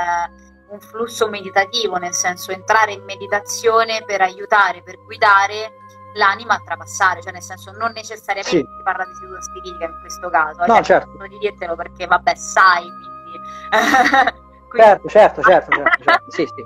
un 0.70 0.80
flusso 0.80 1.28
meditativo, 1.30 1.98
nel 1.98 2.14
senso 2.14 2.52
entrare 2.52 2.94
in 2.94 3.04
meditazione 3.04 4.04
per 4.06 4.22
aiutare, 4.22 4.82
per 4.82 5.04
guidare 5.04 5.74
l'anima 6.14 6.56
a 6.56 6.62
trapassare, 6.64 7.22
cioè 7.22 7.32
nel 7.32 7.42
senso 7.42 7.72
non 7.72 7.92
necessariamente 7.94 8.50
sì. 8.50 8.58
si 8.58 8.84
parla 8.84 9.06
di 9.06 9.14
seduta 9.14 9.42
spiritica 9.42 9.86
in 9.86 9.98
questo 10.00 10.30
caso, 10.30 10.66
no, 10.66 10.82
certo. 10.82 11.28
di 11.28 11.38
dirtelo 11.38 11.76
perché 11.76 12.06
vabbè 12.08 12.36
sai, 12.36 12.84
quindi... 12.84 13.40
quindi... 14.70 14.88
Certo, 14.88 15.08
certo, 15.10 15.42
certo, 15.42 15.72
certo, 15.72 16.04
certo. 16.04 16.32
sì, 16.32 16.50
sì. 16.56 16.66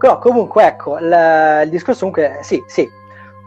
No, 0.00 0.18
comunque 0.18 0.64
ecco, 0.64 0.98
il, 0.98 1.60
il, 1.64 1.70
discorso 1.70 2.00
comunque 2.00 2.38
sì, 2.42 2.62
sì. 2.66 2.88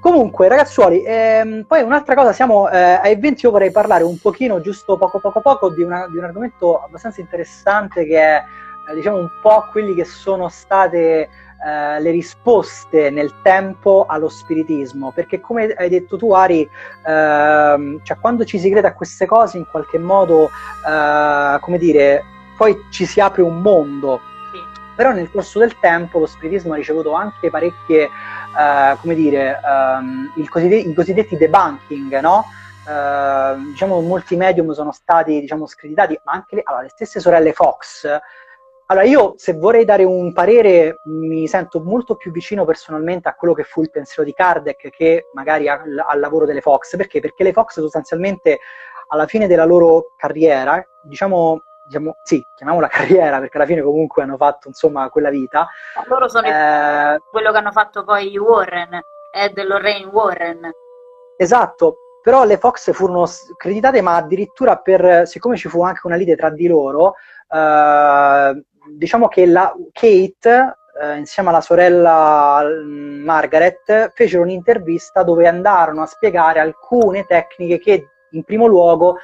Comunque 0.01 0.47
ragazzuoli, 0.47 1.03
ehm, 1.05 1.63
poi 1.67 1.83
un'altra 1.83 2.15
cosa, 2.15 2.33
siamo 2.33 2.67
eh, 2.69 2.99
ai 3.03 3.15
20, 3.17 3.45
io 3.45 3.51
vorrei 3.51 3.69
parlare 3.69 4.03
un 4.03 4.17
pochino, 4.17 4.59
giusto 4.59 4.97
poco 4.97 5.19
poco 5.19 5.41
poco, 5.41 5.69
di, 5.69 5.83
una, 5.83 6.07
di 6.07 6.17
un 6.17 6.23
argomento 6.23 6.81
abbastanza 6.81 7.21
interessante 7.21 8.05
che 8.05 8.19
è 8.19 8.35
eh, 8.37 8.43
diciamo 8.93 9.17
un 9.17 9.29
po' 9.41 9.67
quelli 9.71 9.93
che 9.93 10.05
sono 10.05 10.49
state 10.49 11.29
eh, 11.63 11.99
le 11.99 12.09
risposte 12.09 13.11
nel 13.11 13.41
tempo 13.43 14.05
allo 14.07 14.29
spiritismo, 14.29 15.11
perché 15.11 15.39
come 15.39 15.67
hai 15.77 15.89
detto 15.89 16.17
tu 16.17 16.33
Ari, 16.33 16.67
ehm, 17.05 17.99
cioè 18.01 18.17
quando 18.19 18.45
ci 18.45 18.57
si 18.57 18.69
crede 18.71 18.87
a 18.87 18.93
queste 18.93 19.27
cose 19.27 19.59
in 19.59 19.67
qualche 19.69 19.99
modo, 19.99 20.49
eh, 20.87 21.59
come 21.59 21.77
dire, 21.77 22.23
poi 22.57 22.85
ci 22.89 23.05
si 23.05 23.19
apre 23.19 23.43
un 23.43 23.61
mondo. 23.61 24.19
Però 24.95 25.11
nel 25.11 25.29
corso 25.31 25.59
del 25.59 25.77
tempo 25.79 26.17
lo 26.17 26.25
spiritismo 26.25 26.73
ha 26.73 26.77
ricevuto 26.77 27.13
anche 27.13 27.51
parecchie, 27.51 28.05
eh, 28.05 28.97
come 28.99 29.13
dire, 29.13 29.59
ehm, 29.63 30.31
i 30.37 30.47
cosiddetti 30.47 31.37
debunking, 31.37 32.19
no? 32.21 32.45
Uh, 32.83 33.63
diciamo 33.69 34.01
molti 34.01 34.35
medium 34.35 34.71
sono 34.71 34.91
stati 34.91 35.39
diciamo 35.39 35.67
screditati 35.67 36.19
ma 36.25 36.31
anche 36.31 36.55
le, 36.55 36.61
allora, 36.65 36.81
le 36.81 36.89
stesse 36.89 37.19
sorelle 37.19 37.53
Fox 37.53 38.07
allora, 38.91 39.05
io 39.05 39.35
se 39.37 39.53
vorrei 39.53 39.85
dare 39.85 40.03
un 40.03 40.33
parere, 40.33 40.99
mi 41.05 41.47
sento 41.47 41.79
molto 41.79 42.15
più 42.15 42.29
vicino 42.29 42.65
personalmente 42.65 43.29
a 43.29 43.35
quello 43.35 43.53
che 43.53 43.63
fu 43.63 43.81
il 43.81 43.89
pensiero 43.89 44.23
di 44.23 44.33
Kardec 44.33 44.89
che 44.89 45.29
magari 45.31 45.69
al, 45.69 46.03
al 46.05 46.19
lavoro 46.19 46.45
delle 46.45 46.59
Fox. 46.59 46.97
Perché? 46.97 47.21
Perché 47.21 47.43
le 47.43 47.53
Fox 47.53 47.79
sostanzialmente 47.79 48.59
alla 49.07 49.27
fine 49.27 49.47
della 49.47 49.63
loro 49.63 50.13
carriera, 50.17 50.85
diciamo, 51.03 51.61
diciamo 51.85 52.17
sì, 52.21 52.43
chiamiamola 52.53 52.87
carriera 52.91 53.39
perché 53.39 53.55
alla 53.55 53.65
fine 53.65 53.81
comunque 53.81 54.23
hanno 54.23 54.35
fatto 54.35 54.67
insomma 54.67 55.09
quella 55.09 55.29
vita. 55.29 55.69
Loro 56.07 56.27
sono 56.27 56.47
eh, 56.47 57.17
quello 57.31 57.51
che 57.53 57.57
hanno 57.57 57.71
fatto 57.71 58.03
poi 58.03 58.29
i 58.29 58.37
Warren, 58.37 58.99
Ed 59.33 59.57
e 59.57 59.63
Lorraine 59.63 60.07
Warren. 60.07 60.69
Esatto, 61.37 61.95
però 62.21 62.43
le 62.43 62.57
Fox 62.57 62.91
furono 62.91 63.25
creditate 63.55 64.01
ma 64.01 64.17
addirittura 64.17 64.75
per, 64.79 65.25
siccome 65.27 65.55
ci 65.55 65.69
fu 65.69 65.81
anche 65.81 66.01
una 66.03 66.17
lite 66.17 66.35
tra 66.35 66.49
di 66.49 66.67
loro, 66.67 67.13
eh, 67.49 68.63
diciamo 68.87 69.27
che 69.27 69.45
la 69.45 69.73
Kate 69.91 70.77
eh, 71.01 71.17
insieme 71.17 71.49
alla 71.49 71.61
sorella 71.61 72.61
mm, 72.63 73.23
Margaret, 73.23 74.11
fecero 74.13 74.43
un'intervista 74.43 75.23
dove 75.23 75.47
andarono 75.47 76.01
a 76.01 76.05
spiegare 76.05 76.59
alcune 76.59 77.25
tecniche 77.25 77.79
che 77.79 78.07
in 78.31 78.43
primo 78.43 78.67
luogo 78.67 79.17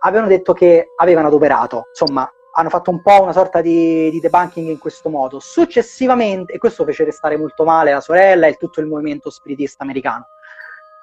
avevano 0.00 0.28
detto 0.28 0.52
che 0.52 0.88
avevano 0.96 1.28
adoperato. 1.28 1.86
Insomma, 1.88 2.30
hanno 2.52 2.68
fatto 2.70 2.90
un 2.90 3.02
po' 3.02 3.22
una 3.22 3.32
sorta 3.32 3.60
di, 3.60 4.10
di 4.10 4.20
debunking 4.20 4.68
in 4.68 4.78
questo 4.78 5.08
modo. 5.08 5.38
Successivamente, 5.40 6.52
e 6.54 6.58
questo 6.58 6.84
fece 6.84 7.04
restare 7.04 7.36
molto 7.36 7.64
male 7.64 7.92
la 7.92 8.00
sorella 8.00 8.46
e 8.46 8.54
tutto 8.54 8.80
il 8.80 8.86
movimento 8.86 9.30
spiritista 9.30 9.82
americano. 9.82 10.26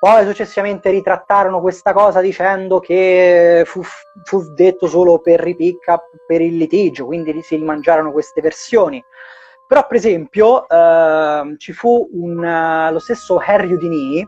Poi 0.03 0.25
successivamente 0.25 0.89
ritrattarono 0.89 1.61
questa 1.61 1.93
cosa 1.93 2.19
dicendo 2.19 2.81
che 2.81 3.63
fu, 3.65 3.81
fu 4.25 4.41
detto 4.53 4.85
solo 4.87 5.19
per 5.19 5.39
ripicca, 5.39 5.97
per 6.27 6.41
il 6.41 6.57
litigio, 6.57 7.05
quindi 7.05 7.41
si 7.41 7.55
rimangiarono 7.55 8.11
queste 8.11 8.41
versioni. 8.41 9.01
Però, 9.65 9.87
per 9.87 9.95
esempio, 9.95 10.67
eh, 10.67 11.55
ci 11.57 11.71
fu 11.71 12.05
un, 12.11 12.37
uh, 12.37 12.91
lo 12.91 12.99
stesso 12.99 13.37
Harry 13.37 13.71
Houdini 13.71 14.27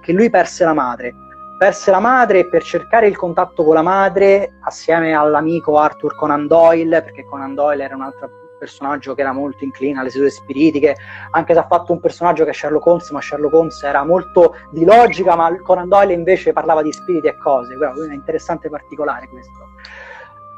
che 0.00 0.12
lui 0.14 0.30
perse 0.30 0.64
la 0.64 0.72
madre. 0.72 1.12
Perse 1.58 1.90
la 1.90 2.00
madre 2.00 2.48
per 2.48 2.62
cercare 2.62 3.06
il 3.06 3.18
contatto 3.18 3.64
con 3.64 3.74
la 3.74 3.82
madre, 3.82 4.56
assieme 4.64 5.12
all'amico 5.12 5.76
Arthur 5.76 6.14
Conan 6.14 6.46
Doyle, 6.46 7.02
perché 7.02 7.26
Conan 7.26 7.54
Doyle 7.54 7.84
era 7.84 7.94
un 7.94 8.00
altro 8.00 8.45
personaggio 8.58 9.14
che 9.14 9.20
era 9.20 9.32
molto 9.32 9.64
incline 9.64 9.98
alle 9.98 10.10
sedute 10.10 10.30
spiritiche, 10.30 10.96
anche 11.30 11.52
se 11.52 11.58
ha 11.58 11.66
fatto 11.66 11.92
un 11.92 12.00
personaggio 12.00 12.44
che 12.44 12.50
è 12.50 12.54
Sherlock 12.54 12.86
Holmes, 12.86 13.10
ma 13.10 13.20
Sherlock 13.20 13.54
Holmes 13.54 13.82
era 13.82 14.04
molto 14.04 14.54
di 14.70 14.84
logica, 14.84 15.36
ma 15.36 15.54
Conan 15.62 15.88
Doyle 15.88 16.12
invece 16.12 16.52
parlava 16.52 16.82
di 16.82 16.92
spiriti 16.92 17.26
e 17.26 17.36
cose, 17.38 17.76
quindi 17.76 18.12
è 18.12 18.14
interessante 18.14 18.68
particolare 18.68 19.28
questo 19.28 19.66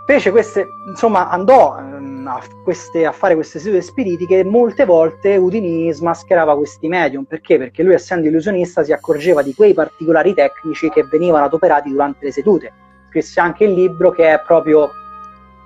fece 0.08 0.30
queste, 0.30 0.66
insomma, 0.86 1.28
andò 1.28 1.78
ehm, 1.78 2.26
a, 2.26 2.40
queste, 2.64 3.04
a, 3.04 3.12
fare 3.12 3.34
queste 3.34 3.58
sedute 3.58 3.82
spiritiche 3.82 4.38
e 4.38 4.44
molte 4.44 4.86
volte 4.86 5.36
Udini 5.36 5.92
smascherava 5.92 6.56
questi 6.56 6.88
medium. 6.88 7.24
Perché? 7.24 7.58
Perché 7.58 7.82
lui, 7.82 7.92
essendo 7.92 8.26
illusionista, 8.26 8.82
si 8.82 8.94
accorgeva 8.94 9.42
di 9.42 9.52
quei 9.52 9.74
particolari 9.74 10.32
tecnici 10.32 10.88
che 10.88 11.04
venivano 11.04 11.44
adoperati 11.44 11.90
durante 11.90 12.24
le 12.24 12.32
sedute. 12.32 12.72
Scrisse 13.10 13.38
anche 13.38 13.64
il 13.64 13.74
libro 13.74 14.10
che 14.10 14.32
è 14.32 14.40
proprio 14.40 14.90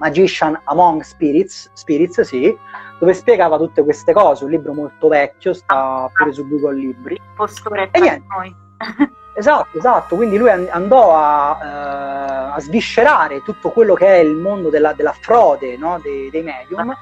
Magician 0.02 0.60
Among 0.64 1.00
Spirits, 1.02 1.70
Spirits 1.74 2.22
sì, 2.22 2.56
dove 2.98 3.14
spiegava 3.14 3.56
tutte 3.56 3.84
queste 3.84 4.12
cose. 4.12 4.42
Un 4.44 4.50
libro 4.50 4.74
molto 4.74 5.06
vecchio, 5.06 5.54
sta 5.54 6.10
pure 6.12 6.32
su 6.32 6.46
Google 6.48 6.74
Libri. 6.74 7.20
Postore 7.36 7.88
e 7.92 8.00
niente. 8.00 8.26
noi. 8.28 8.56
Esatto, 9.34 9.78
esatto, 9.78 10.14
quindi 10.14 10.36
lui 10.36 10.50
andò 10.50 11.16
a, 11.16 11.52
uh, 11.52 12.54
a, 12.54 12.60
sviscerare 12.60 13.42
tutto 13.42 13.70
quello 13.70 13.94
che 13.94 14.06
è 14.06 14.18
il 14.18 14.34
mondo 14.34 14.68
della, 14.68 14.92
della 14.92 15.14
frode 15.18 15.78
no? 15.78 15.98
dei, 16.02 16.28
dei, 16.28 16.42
medium. 16.42 16.94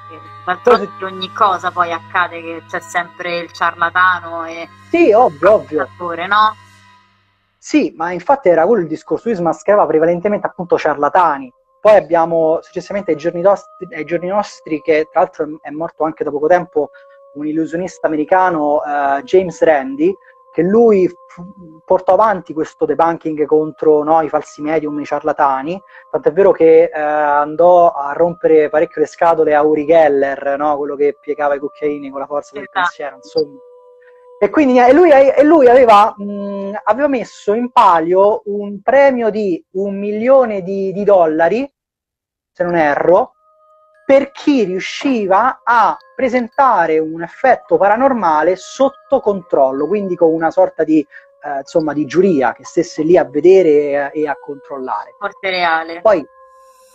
D'altronde 0.45 0.91
di 0.97 1.03
ogni 1.03 1.29
cosa 1.33 1.71
poi 1.71 1.91
accade 1.91 2.41
che 2.41 2.63
c'è 2.69 2.79
sempre 2.79 3.39
il 3.39 3.51
ciarlatano 3.51 4.45
e 4.45 4.69
sì, 4.89 5.11
ovvio, 5.11 5.55
ovvio. 5.55 5.89
no? 5.99 6.55
Sì, 7.57 7.93
ma 7.97 8.13
infatti 8.13 8.47
era 8.47 8.65
quello 8.65 8.83
il 8.83 8.87
discorso, 8.87 9.27
lui 9.27 9.37
smascherava 9.37 9.85
prevalentemente 9.85 10.47
appunto 10.47 10.77
ciarlatani. 10.77 11.51
Poi 11.81 11.95
abbiamo 11.95 12.59
successivamente 12.61 13.11
ai 13.11 13.17
giorni, 13.17 13.41
nostri, 13.41 13.87
ai 13.95 14.05
giorni 14.05 14.27
nostri, 14.27 14.81
che 14.81 15.07
tra 15.11 15.21
l'altro 15.21 15.57
è 15.61 15.71
morto 15.71 16.03
anche 16.03 16.23
da 16.23 16.29
poco 16.29 16.45
tempo, 16.45 16.91
un 17.33 17.47
illusionista 17.47 18.05
americano, 18.05 18.75
uh, 18.75 19.21
James 19.23 19.59
Randi, 19.63 20.15
che 20.51 20.61
lui 20.61 21.07
f- 21.07 21.15
portò 21.83 22.13
avanti 22.13 22.53
questo 22.53 22.85
debunking 22.85 23.45
contro 23.45 24.03
no, 24.03 24.21
i 24.21 24.29
falsi 24.29 24.61
medium, 24.61 24.99
i 24.99 25.05
ciarlatani, 25.05 25.81
tant'è 26.11 26.31
vero 26.31 26.51
che 26.51 26.91
eh, 26.93 26.99
andò 26.99 27.91
a 27.91 28.13
rompere 28.13 28.69
parecchio 28.69 29.01
le 29.01 29.07
scatole 29.07 29.55
a 29.55 29.63
Uri 29.63 29.85
Geller, 29.85 30.57
no, 30.59 30.77
quello 30.77 30.95
che 30.95 31.17
piegava 31.19 31.55
i 31.55 31.59
cucchiaini 31.59 32.11
con 32.11 32.19
la 32.19 32.27
forza 32.27 32.51
del 32.53 32.63
esatto. 32.63 32.79
pensiero, 32.79 33.15
insomma. 33.15 33.57
E 34.43 34.49
quindi 34.49 34.79
e 34.79 34.91
lui, 34.91 35.11
e 35.11 35.43
lui 35.43 35.67
aveva, 35.69 36.15
mh, 36.17 36.79
aveva, 36.85 37.07
messo 37.07 37.53
in 37.53 37.69
palio 37.69 38.41
un 38.45 38.81
premio 38.81 39.29
di 39.29 39.63
un 39.73 39.95
milione 39.99 40.63
di, 40.63 40.91
di 40.91 41.03
dollari, 41.03 41.71
se 42.51 42.63
non 42.63 42.75
erro, 42.75 43.33
per 44.03 44.31
chi 44.31 44.63
riusciva 44.63 45.61
a 45.63 45.95
presentare 46.15 46.97
un 46.97 47.21
effetto 47.21 47.77
paranormale 47.77 48.55
sotto 48.55 49.19
controllo, 49.19 49.85
quindi 49.85 50.15
con 50.15 50.33
una 50.33 50.49
sorta 50.49 50.83
di, 50.83 51.05
eh, 51.43 51.59
insomma, 51.59 51.93
di 51.93 52.05
giuria 52.05 52.51
che 52.53 52.65
stesse 52.65 53.03
lì 53.03 53.17
a 53.17 53.25
vedere 53.25 54.11
e 54.11 54.27
a 54.27 54.35
controllare. 54.43 55.13
Forte 55.19 55.51
reale. 55.51 56.01
Poi, 56.01 56.25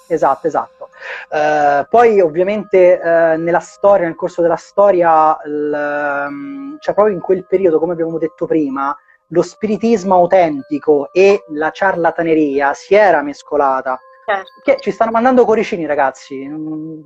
esatto, 0.09 0.47
esatto. 0.47 0.89
Uh, 1.31 1.87
poi 1.89 2.21
ovviamente 2.21 3.01
uh, 3.03 3.41
nella 3.41 3.61
storia, 3.61 4.07
nel 4.07 4.15
corso 4.15 4.43
della 4.43 4.57
storia, 4.57 5.37
l, 5.45 6.27
um, 6.29 6.77
cioè 6.81 6.95
proprio 6.95 7.15
in 7.15 7.21
quel 7.21 7.47
periodo, 7.47 7.79
come 7.79 7.93
abbiamo 7.93 8.19
detto 8.19 8.47
prima, 8.47 8.97
lo 9.29 9.43
spiritismo 9.43 10.15
autentico 10.15 11.11
e 11.13 11.45
la 11.51 11.71
ciarlataneria 11.71 12.73
si 12.75 12.95
era 12.95 13.23
mescolata 13.23 13.99
Certo. 14.27 14.61
Che 14.65 14.79
ci 14.81 14.91
stanno 14.91 15.13
mandando 15.13 15.45
cuoricini, 15.45 15.87
ragazzi. 15.87 16.35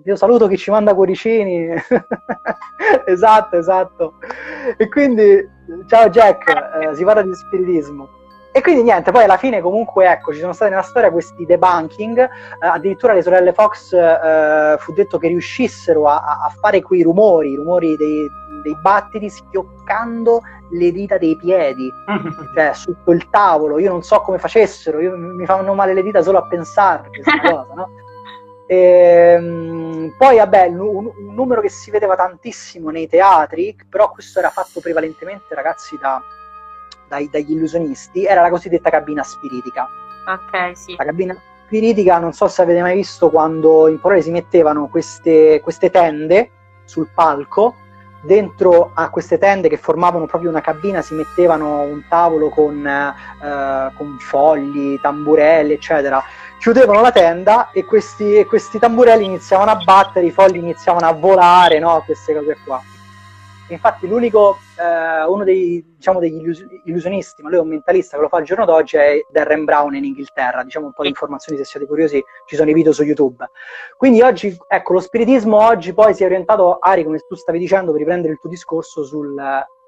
Io 0.05 0.16
saluto 0.16 0.46
chi 0.46 0.57
ci 0.57 0.70
manda 0.70 0.94
cuoricini. 0.94 1.68
esatto, 3.05 3.59
esatto. 3.59 4.14
E 4.78 4.88
quindi, 4.88 5.46
ciao 5.86 6.09
Jack, 6.09 6.48
eh, 6.48 6.94
si 6.94 7.05
parla 7.05 7.20
di 7.20 7.34
spiritismo. 7.34 8.09
E 8.53 8.62
quindi 8.62 8.82
niente, 8.82 9.12
poi 9.12 9.24
alla 9.24 9.36
fine 9.36 9.61
comunque 9.61 10.11
ecco, 10.11 10.32
ci 10.32 10.40
sono 10.40 10.53
stati 10.53 10.70
nella 10.70 10.82
storia 10.82 11.12
questi 11.12 11.46
debunking, 11.46 12.18
eh, 12.18 12.28
addirittura 12.66 13.12
le 13.12 13.22
sorelle 13.22 13.53
Fox 13.53 13.92
eh, 13.92 14.76
fu 14.78 14.92
detto 14.92 15.18
che 15.18 15.28
riuscissero 15.28 16.09
a, 16.09 16.16
a, 16.16 16.53
fare 16.61 16.82
quei 16.82 17.03
rumori, 17.03 17.53
i 17.53 17.55
rumori 17.55 17.96
dei, 17.96 18.28
dei 18.64 18.76
battiti 18.80 19.30
schioccando 19.30 20.40
le 20.72 20.90
dita 20.90 21.16
dei 21.16 21.36
piedi, 21.36 21.88
cioè 22.55 22.72
su 22.74 22.96
quel 23.05 23.30
tavolo, 23.30 23.78
io 23.78 23.90
non 23.90 24.03
so 24.03 24.20
come 24.20 24.38
facessero, 24.38 24.98
io, 24.98 25.16
mi 25.16 25.46
fanno 25.46 25.72
male 25.74 25.94
le 25.94 26.03
dita 26.03 26.20
solo 26.20 26.38
a 26.38 26.46
pensare 26.48 27.09
questa 27.09 27.38
cosa, 27.48 27.72
no? 27.74 27.88
Ehm, 28.66 30.14
poi, 30.16 30.36
vabbè, 30.38 30.66
un, 30.66 31.07
un, 31.07 31.34
numero 31.34 31.61
che 31.61 31.68
si 31.68 31.90
vedeva 31.90 32.16
tantissimo 32.16 32.90
nei 32.90 33.09
teatri, 33.09 33.76
però 33.88 34.11
questo 34.11 34.38
era 34.40 34.51
fatto 34.51 34.80
prevalentemente, 34.80 35.55
ragazzi, 35.57 35.98
da, 36.01 36.22
dai, 37.11 37.29
dagli 37.29 37.53
illusionisti, 37.53 38.25
era 38.25 38.41
la 38.41 38.51
cosiddetta 38.51 38.89
cabina 38.89 39.25
spiritica. 39.25 39.89
Ok, 40.27 40.77
sì. 40.77 40.95
La 40.97 41.05
cabina 41.05 41.37
spiritica, 41.65 42.19
non 42.19 42.33
so 42.33 42.47
se 42.47 42.63
avete 42.63 42.81
mai 42.81 42.95
visto 42.95 43.31
quando 43.31 43.89
in 43.89 43.99
parole 43.99 44.23
si 44.23 44.31
mettevano 44.31 44.87
queste, 44.87 45.61
queste 45.61 45.91
tende 45.91 46.51
sul 46.85 47.09
palco, 47.13 47.75
dentro 48.23 48.93
a 48.95 49.11
queste 49.11 49.39
tende 49.39 49.69
che 49.69 49.77
formavano 49.77 50.27
proprio 50.27 50.51
una 50.51 50.61
cabina 50.61 51.03
si 51.03 51.15
mettevano 51.15 51.81
un 51.81 52.05
tavolo 52.09 52.49
con, 52.51 52.87
eh, 52.87 53.93
con 53.97 54.17
fogli, 54.21 55.01
tamburelli, 55.01 55.73
eccetera. 55.73 56.23
Chiudevano 56.61 57.01
la 57.01 57.11
tenda 57.11 57.71
e 57.73 57.85
questi, 57.85 58.37
e 58.37 58.47
questi 58.47 58.79
tamburelli 58.79 59.25
iniziavano 59.25 59.73
a 59.73 59.77
battere, 59.83 60.27
i 60.27 60.31
fogli 60.31 60.59
iniziavano 60.59 61.07
a 61.07 61.13
volare, 61.13 61.81
no? 61.81 62.03
queste 62.05 62.35
cose 62.35 62.57
qua. 62.65 62.81
Infatti 63.75 64.07
l'unico, 64.09 64.59
eh, 64.79 65.25
uno 65.25 65.45
dei, 65.45 65.85
diciamo, 65.97 66.18
degli 66.18 66.37
illus- 66.37 66.66
illusionisti, 66.85 67.43
ma 67.43 67.49
lui 67.49 67.59
è 67.59 67.62
un 67.62 67.68
mentalista 67.68 68.16
che 68.16 68.23
lo 68.23 68.29
fa 68.29 68.39
al 68.39 68.45
giorno 68.45 68.64
d'oggi, 68.64 68.97
è 68.97 69.21
Darren 69.31 69.64
Brown 69.64 69.95
in 69.95 70.05
Inghilterra. 70.05 70.62
Diciamo 70.62 70.87
un 70.87 70.93
po' 70.93 71.03
di 71.03 71.09
informazioni 71.09 71.59
se 71.59 71.64
siete 71.64 71.87
curiosi, 71.87 72.23
ci 72.47 72.57
sono 72.57 72.71
i 72.71 72.75
video 72.75 72.93
su 72.93 73.03
YouTube. 73.03 73.49
Quindi 73.97 74.23
oggi, 74.23 74.57
ecco, 74.66 74.93
lo 74.95 75.01
spiritismo 75.01 75.57
oggi 75.57 75.93
poi 75.93 76.14
si 76.14 76.23
è 76.23 76.27
orientato, 76.27 76.79
Ari, 76.79 77.05
come 77.05 77.18
tu 77.18 77.35
stavi 77.35 77.59
dicendo, 77.59 77.91
per 77.91 78.01
riprendere 78.01 78.33
il 78.33 78.39
tuo 78.39 78.51
discorso 78.51 79.05
sul, 79.05 79.41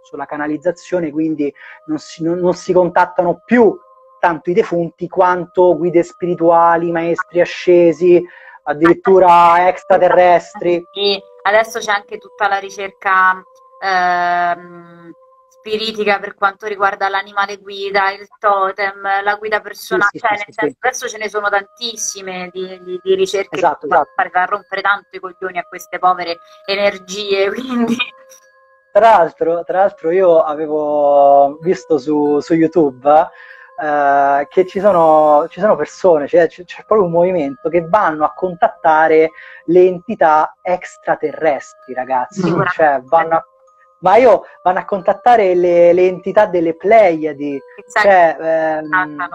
sulla 0.03 0.27
canalizzazione, 0.27 1.11
quindi 1.11 1.53
non 1.87 1.99
si, 1.99 2.23
non, 2.23 2.39
non 2.39 2.55
si 2.55 2.73
contattano 2.73 3.43
più 3.45 3.77
tanto 4.19 4.51
i 4.51 4.55
defunti 4.55 5.09
quanto 5.09 5.77
guide 5.77 6.03
spirituali, 6.05 6.93
maestri 6.93 7.41
ascesi, 7.41 8.25
addirittura 8.65 9.69
extraterrestri. 9.69 10.85
Sì, 10.93 11.21
adesso 11.43 11.81
c'è 11.81 11.91
anche 11.91 12.19
tutta 12.19 12.47
la 12.47 12.59
ricerca 12.59 13.43
ehm, 13.83 15.13
spiritica 15.49 16.19
per 16.19 16.35
quanto 16.35 16.67
riguarda 16.67 17.09
l'animale 17.09 17.59
guida, 17.59 18.11
il 18.11 18.27
totem, 18.39 19.23
la 19.23 19.37
guida 19.37 19.61
personale, 19.61 20.11
sì, 20.11 20.19
sì, 20.19 20.27
cioè, 20.27 20.37
sì, 20.39 20.53
senso, 20.53 20.77
adesso 20.81 21.09
ce 21.09 21.19
ne 21.19 21.29
sono 21.29 21.49
tantissime 21.49 22.51
di, 22.53 22.81
di, 22.83 23.01
di 23.03 23.15
ricerche 23.15 23.57
esatto, 23.57 23.87
che 23.87 23.95
esatto. 23.95 24.11
far 24.15 24.49
rompere 24.49 24.81
tanto 24.81 25.09
i 25.13 25.21
coglioni 25.21 25.59
a 25.59 25.65
queste 25.65 25.99
povere 25.99 26.39
energie, 26.67 27.49
quindi... 27.55 27.97
Tra 28.93 29.09
l'altro, 29.09 29.65
tra 29.65 29.79
l'altro 29.79 30.11
io 30.11 30.43
avevo 30.43 31.57
visto 31.63 31.97
su, 31.97 32.41
su 32.41 32.53
YouTube 32.55 33.09
eh, 33.81 34.47
che 34.51 34.67
ci 34.67 34.81
sono, 34.81 35.47
ci 35.49 35.61
sono 35.61 35.77
persone, 35.77 36.29
cioè, 36.29 36.47
c'è, 36.47 36.65
c'è, 36.65 36.85
proprio 36.85 37.07
un 37.07 37.13
movimento 37.13 37.69
che 37.71 37.87
vanno 37.89 38.25
a 38.25 38.33
contattare 38.35 39.31
le 39.67 39.87
entità 39.87 40.57
extraterrestri, 40.61 41.95
ragazzi, 41.95 42.43
cioè 42.75 43.01
vanno 43.05 43.37
a 43.37 43.47
ma 44.03 44.17
io 44.17 44.45
vanno 44.63 44.79
a 44.79 44.85
contattare 44.85 45.55
le, 45.55 45.93
le 45.93 46.07
entità 46.07 46.47
delle 46.47 46.77
Pleiadi. 46.77 47.61
Cioè, 48.01 48.37
ehm, 48.39 49.29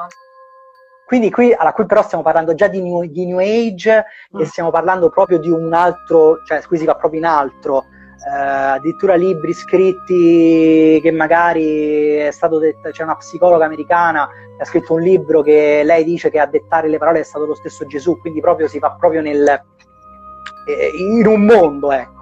quindi 1.05 1.32
qui, 1.32 1.53
allora, 1.53 1.74
qui 1.74 1.86
però 1.86 2.03
stiamo 2.03 2.24
parlando 2.24 2.53
già 2.53 2.68
di 2.68 2.82
New, 2.82 3.03
di 3.03 3.26
new 3.26 3.39
Age 3.39 4.05
mm. 4.36 4.39
e 4.41 4.45
stiamo 4.45 4.72
parlando 4.72 5.09
proprio 5.09 5.39
di 5.39 5.49
un 5.49 5.74
altro, 5.74 6.43
cioè 6.45 6.61
qui 6.63 6.78
si 6.78 6.86
va 6.86 6.95
proprio 6.95 7.20
in 7.20 7.26
altro. 7.26 7.86
eh, 8.26 8.30
addirittura 8.76 9.15
libri 9.15 9.53
scritti 9.53 10.99
che 11.01 11.11
magari 11.11 12.15
è 12.15 12.32
stato 12.32 12.59
detto, 12.59 12.89
c'è 12.89 13.03
una 13.03 13.15
psicologa 13.15 13.65
americana 13.65 14.28
che 14.57 14.63
ha 14.63 14.65
scritto 14.65 14.93
un 14.93 15.01
libro 15.01 15.41
che 15.41 15.82
lei 15.84 16.03
dice 16.03 16.30
che 16.30 16.39
a 16.39 16.45
dettare 16.45 16.89
le 16.89 16.97
parole 16.97 17.20
è 17.20 17.24
stato 17.24 17.45
lo 17.45 17.55
stesso 17.55 17.86
Gesù, 17.86 18.20
quindi 18.20 18.41
proprio 18.41 18.68
si 18.68 18.80
va 18.80 18.95
proprio 18.99 19.22
nel, 19.22 19.47
eh, 19.47 20.91
in 20.97 21.26
un 21.26 21.45
mondo, 21.45 21.91
ecco. 21.91 22.16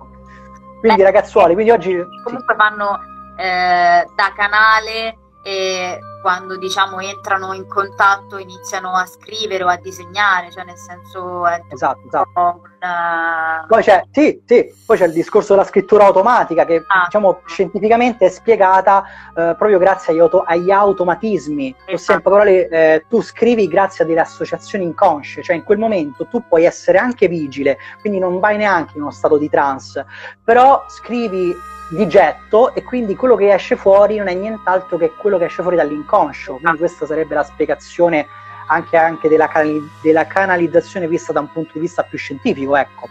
Quindi 0.85 1.01
Beh, 1.01 1.11
ragazzuoli, 1.11 1.53
quindi 1.53 1.71
oggi... 1.71 1.97
Comunque 2.23 2.53
vanno 2.53 2.99
eh, 3.37 4.05
da 4.15 4.33
canale 4.35 5.17
e 5.41 5.99
quando 6.25 6.57
diciamo 6.57 7.01
entrano 7.01 7.53
in 7.53 7.67
contatto 7.67 8.39
iniziano 8.39 8.95
a 8.95 9.05
scrivere 9.05 9.63
o 9.63 9.67
a 9.67 9.75
disegnare, 9.77 10.49
cioè 10.49 10.63
nel 10.63 10.75
senso 10.75 11.45
è 11.45 11.61
esatto, 11.69 12.01
esatto. 12.07 12.31
Un, 12.33 13.67
poi, 13.67 13.83
c'è, 13.83 14.01
sì, 14.09 14.41
sì, 14.43 14.73
poi 14.87 14.97
c'è 14.97 15.05
il 15.05 15.13
discorso 15.13 15.53
della 15.53 15.67
scrittura 15.67 16.05
automatica 16.05 16.65
che 16.65 16.83
ah. 16.87 17.03
diciamo 17.03 17.41
scientificamente 17.45 18.25
è 18.25 18.29
spiegata 18.29 19.03
eh, 19.37 19.53
proprio 19.55 19.77
grazie 19.77 20.13
agli, 20.13 20.19
auto, 20.19 20.41
agli 20.41 20.71
automatismi, 20.71 21.75
esatto. 21.77 21.93
ossia 21.93 22.15
in 22.15 22.21
parole 22.21 22.69
eh, 22.69 23.05
tu 23.07 23.21
scrivi 23.21 23.67
grazie 23.67 24.03
a 24.03 24.07
delle 24.07 24.21
associazioni 24.21 24.83
inconsce, 24.83 25.43
cioè 25.43 25.55
in 25.55 25.63
quel 25.63 25.77
momento 25.77 26.25
tu 26.25 26.43
puoi 26.47 26.65
essere 26.65 26.97
anche 26.97 27.27
vigile, 27.27 27.77
quindi 28.01 28.17
non 28.17 28.39
vai 28.39 28.57
neanche 28.57 28.93
in 28.95 29.03
uno 29.03 29.11
stato 29.11 29.37
di 29.37 29.47
trance, 29.47 30.03
però 30.43 30.85
scrivi 30.87 31.55
di 31.89 32.07
getto 32.07 32.73
e 32.73 32.83
quindi 32.83 33.15
quello 33.15 33.35
che 33.35 33.53
esce 33.53 33.75
fuori 33.75 34.17
non 34.17 34.27
è 34.27 34.33
nient'altro 34.33 34.97
che 34.97 35.13
quello 35.15 35.37
che 35.37 35.45
esce 35.45 35.61
fuori 35.61 35.77
dall'inconscio. 35.77 36.14
Quindi 36.57 36.77
questa 36.77 37.05
sarebbe 37.05 37.35
la 37.35 37.43
spiegazione 37.43 38.27
anche, 38.67 38.97
anche 38.97 39.29
della, 39.29 39.47
canali- 39.47 39.89
della, 40.01 40.25
canalizzazione 40.25 41.07
vista 41.07 41.31
da 41.31 41.41
un 41.41 41.51
punto 41.51 41.71
di 41.73 41.79
vista 41.79 42.03
più 42.03 42.17
scientifico. 42.17 42.75
Ecco. 42.75 43.07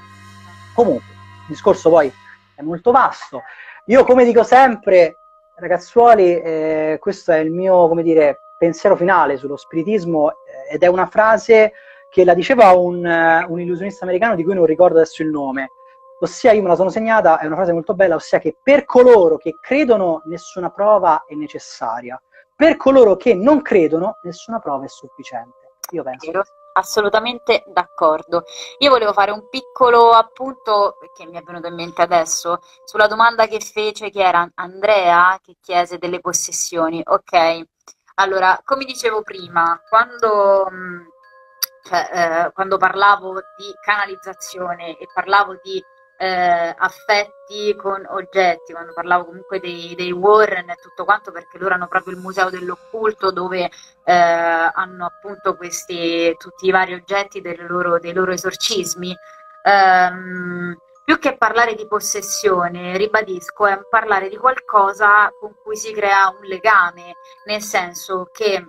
Comunque, 0.74 1.12
il 1.12 1.48
discorso 1.48 1.90
poi 1.90 2.12
è 2.54 2.62
molto 2.62 2.90
vasto. 2.90 3.42
Io, 3.86 4.04
come 4.04 4.24
dico 4.24 4.42
sempre, 4.42 5.16
ragazzuoli, 5.56 6.40
eh, 6.40 6.96
questo 7.00 7.32
è 7.32 7.38
il 7.38 7.50
mio, 7.50 7.92
dire, 8.02 8.40
pensiero 8.58 8.96
finale 8.96 9.36
sullo 9.36 9.56
spiritismo 9.56 10.30
eh, 10.30 10.74
ed 10.74 10.82
è 10.82 10.86
una 10.86 11.06
frase 11.06 11.72
che 12.10 12.24
la 12.24 12.34
diceva 12.34 12.72
un, 12.72 13.04
uh, 13.04 13.52
un 13.52 13.60
illusionista 13.60 14.04
americano 14.04 14.36
di 14.36 14.44
cui 14.44 14.54
non 14.54 14.66
ricordo 14.66 14.96
adesso 14.98 15.22
il 15.22 15.30
nome 15.30 15.70
ossia 16.24 16.52
io 16.52 16.62
me 16.62 16.68
la 16.68 16.76
sono 16.76 16.90
segnata, 16.90 17.38
è 17.38 17.46
una 17.46 17.56
frase 17.56 17.72
molto 17.72 17.94
bella, 17.94 18.14
ossia 18.14 18.38
che 18.38 18.56
per 18.60 18.84
coloro 18.84 19.36
che 19.36 19.56
credono 19.60 20.22
nessuna 20.24 20.70
prova 20.70 21.24
è 21.26 21.34
necessaria, 21.34 22.20
per 22.56 22.76
coloro 22.76 23.16
che 23.16 23.34
non 23.34 23.62
credono 23.62 24.18
nessuna 24.22 24.58
prova 24.58 24.84
è 24.84 24.88
sufficiente. 24.88 25.72
Io 25.90 26.02
penso. 26.02 26.30
Vero, 26.30 26.44
assolutamente 26.74 27.64
d'accordo. 27.66 28.44
Io 28.78 28.90
volevo 28.90 29.12
fare 29.12 29.30
un 29.30 29.48
piccolo 29.48 30.10
appunto, 30.10 30.96
che 31.14 31.26
mi 31.26 31.36
è 31.36 31.42
venuto 31.42 31.66
in 31.66 31.74
mente 31.74 32.02
adesso, 32.02 32.60
sulla 32.84 33.06
domanda 33.06 33.46
che 33.46 33.60
fece, 33.60 34.10
che 34.10 34.22
era 34.22 34.48
Andrea, 34.54 35.38
che 35.42 35.56
chiese 35.60 35.98
delle 35.98 36.20
possessioni. 36.20 37.02
Ok, 37.04 37.62
allora, 38.16 38.60
come 38.64 38.84
dicevo 38.84 39.22
prima, 39.22 39.80
quando... 39.88 40.68
Cioè, 41.86 42.46
eh, 42.46 42.52
quando 42.52 42.78
parlavo 42.78 43.34
di 43.58 43.70
canalizzazione 43.82 44.96
e 44.96 45.06
parlavo 45.12 45.58
di 45.62 45.84
eh, 46.16 46.74
affetti 46.76 47.74
con 47.76 48.04
oggetti, 48.08 48.72
quando 48.72 48.92
parlavo 48.92 49.26
comunque 49.26 49.60
dei, 49.60 49.94
dei, 49.94 50.12
Warren 50.12 50.70
e 50.70 50.76
tutto 50.80 51.04
quanto, 51.04 51.32
perché 51.32 51.58
loro 51.58 51.74
hanno 51.74 51.88
proprio 51.88 52.14
il 52.14 52.20
museo 52.20 52.50
dell'occulto 52.50 53.30
dove 53.30 53.70
eh, 54.04 54.12
hanno 54.12 55.06
appunto 55.06 55.56
questi 55.56 56.34
tutti 56.38 56.66
i 56.66 56.70
vari 56.70 56.94
oggetti 56.94 57.42
loro, 57.66 57.98
dei 57.98 58.12
loro 58.12 58.32
esorcismi. 58.32 59.14
Um, 59.64 60.76
più 61.04 61.18
che 61.18 61.36
parlare 61.36 61.74
di 61.74 61.86
possessione, 61.86 62.96
ribadisco, 62.96 63.66
è 63.66 63.78
parlare 63.90 64.30
di 64.30 64.36
qualcosa 64.36 65.30
con 65.38 65.54
cui 65.62 65.76
si 65.76 65.92
crea 65.92 66.28
un 66.28 66.46
legame, 66.46 67.16
nel 67.44 67.60
senso 67.60 68.30
che 68.32 68.66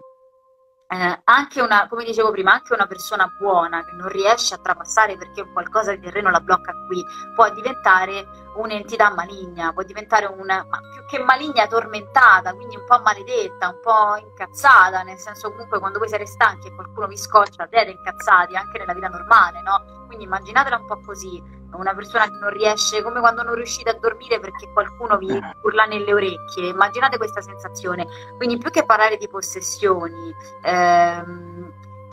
eh, 0.88 1.22
anche 1.24 1.62
una, 1.62 1.88
come 1.88 2.04
dicevo 2.04 2.32
prima, 2.32 2.54
anche 2.54 2.74
una 2.74 2.88
persona 2.88 3.28
buona 3.40 3.84
che 3.84 3.92
non 3.94 4.08
riesce 4.08 4.54
a 4.54 4.60
trapassare 4.60 5.18
perché 5.18 5.44
qualcosa 5.52 5.92
di 5.96 6.02
terreno 6.02 6.30
la 6.30 6.40
blocca 6.40 6.74
qui, 6.88 7.04
può 7.34 7.52
diventare 7.52 8.28
un'entità 8.56 9.14
maligna, 9.14 9.74
può 9.74 9.84
diventare 9.84 10.26
una, 10.26 10.66
ma 10.70 10.80
più 10.80 11.06
che 11.08 11.24
maligna, 11.24 11.68
tormentata, 11.68 12.54
quindi 12.54 12.76
un 12.76 12.86
po' 12.86 13.00
maledetta, 13.02 13.70
un 13.70 13.80
po' 13.82 14.16
incazzata, 14.18 15.04
nel 15.04 15.18
senso 15.18 15.52
comunque 15.52 15.80
quando 15.80 16.00
voi 16.00 16.08
siete 16.08 16.26
stanchi 16.26 16.68
e 16.68 16.76
qualcuno 16.76 17.08
vi 17.08 17.18
scoccia, 17.18 17.68
siete 17.70 17.92
incazzati 17.92 18.56
anche 18.56 18.78
nella 18.78 18.94
vita 18.94 19.08
normale, 19.08 19.62
no? 19.62 20.04
Quindi 20.08 20.26
immaginatela 20.26 20.78
un 20.78 20.86
po' 20.86 21.00
così, 21.02 21.42
una 21.72 21.94
persona 21.94 22.26
che 22.26 22.38
non 22.40 22.52
riesce, 22.52 23.02
come 23.02 23.20
quando 23.20 23.44
non 23.44 23.56
riuscite 23.56 23.90
a 23.90 23.98
dormire 24.00 24.40
perché 24.40 24.72
qualcuno 24.72 25.18
vi 25.18 25.28
urla 25.62 25.86
nelle 25.86 26.14
orecchie, 26.14 26.70
immaginate 26.70 27.18
questa 27.18 27.42
sensazione. 27.42 28.08
Quindi 28.38 28.58
più 28.58 28.70
che 28.70 28.86
parlare 28.86 29.18
di 29.18 29.28
possessioni, 29.28 30.34
ehm, 30.62 31.55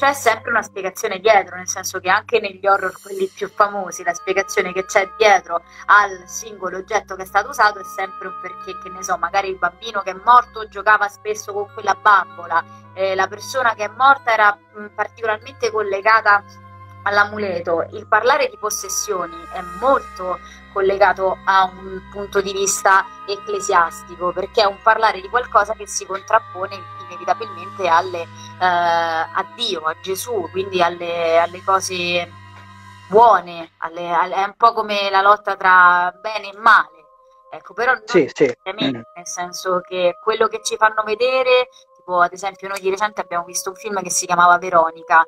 c'è 0.02 0.14
sempre 0.14 0.50
una 0.50 0.62
spiegazione 0.62 1.20
dietro, 1.20 1.54
nel 1.54 1.68
senso 1.68 2.00
che 2.00 2.10
anche 2.10 2.40
negli 2.40 2.66
horror, 2.66 2.92
quelli 3.00 3.30
più 3.32 3.48
famosi, 3.48 4.02
la 4.02 4.12
spiegazione 4.12 4.72
che 4.72 4.84
c'è 4.84 5.08
dietro 5.16 5.62
al 5.86 6.24
singolo 6.26 6.78
oggetto 6.78 7.14
che 7.14 7.22
è 7.22 7.24
stato 7.24 7.50
usato 7.50 7.78
è 7.78 7.84
sempre 7.84 8.26
un 8.26 8.34
perché, 8.42 8.76
che 8.82 8.88
ne 8.88 9.04
so, 9.04 9.16
magari 9.16 9.50
il 9.50 9.58
bambino 9.58 10.02
che 10.02 10.10
è 10.10 10.16
morto 10.24 10.66
giocava 10.66 11.06
spesso 11.06 11.52
con 11.52 11.68
quella 11.72 11.94
bambola, 11.94 12.64
eh, 12.94 13.14
la 13.14 13.28
persona 13.28 13.74
che 13.74 13.84
è 13.84 13.90
morta 13.96 14.32
era 14.32 14.58
mh, 14.74 14.86
particolarmente 14.92 15.70
collegata 15.70 16.42
all'amuleto, 17.02 17.86
il 17.92 18.06
parlare 18.06 18.48
di 18.48 18.56
possessioni 18.56 19.36
è 19.52 19.60
molto 19.80 20.38
collegato 20.72 21.38
a 21.44 21.64
un 21.64 22.00
punto 22.10 22.40
di 22.40 22.52
vista 22.52 23.04
ecclesiastico, 23.26 24.32
perché 24.32 24.62
è 24.62 24.66
un 24.66 24.80
parlare 24.82 25.20
di 25.20 25.28
qualcosa 25.28 25.74
che 25.74 25.86
si 25.86 26.06
contrappone 26.06 26.80
inevitabilmente 27.06 27.86
alle, 27.88 28.22
eh, 28.22 28.26
a 28.60 29.46
Dio, 29.54 29.82
a 29.82 29.94
Gesù, 30.00 30.48
quindi 30.50 30.82
alle, 30.82 31.38
alle 31.38 31.62
cose 31.62 32.30
buone, 33.08 33.72
alle, 33.78 34.32
è 34.32 34.44
un 34.44 34.54
po' 34.56 34.72
come 34.72 35.10
la 35.10 35.20
lotta 35.20 35.56
tra 35.56 36.12
bene 36.20 36.50
e 36.52 36.58
male. 36.58 37.00
Ecco, 37.50 37.74
però 37.74 37.92
non 37.92 38.02
sì, 38.06 38.30
sì. 38.32 38.50
Mm. 38.66 38.94
nel 39.14 39.26
senso 39.26 39.80
che 39.80 40.16
quello 40.22 40.48
che 40.48 40.62
ci 40.62 40.76
fanno 40.78 41.02
vedere, 41.04 41.68
tipo 41.94 42.18
ad 42.20 42.32
esempio 42.32 42.66
noi 42.66 42.80
di 42.80 42.88
recente 42.88 43.20
abbiamo 43.20 43.44
visto 43.44 43.68
un 43.68 43.76
film 43.76 44.00
che 44.02 44.08
si 44.08 44.24
chiamava 44.24 44.56
Veronica, 44.56 45.22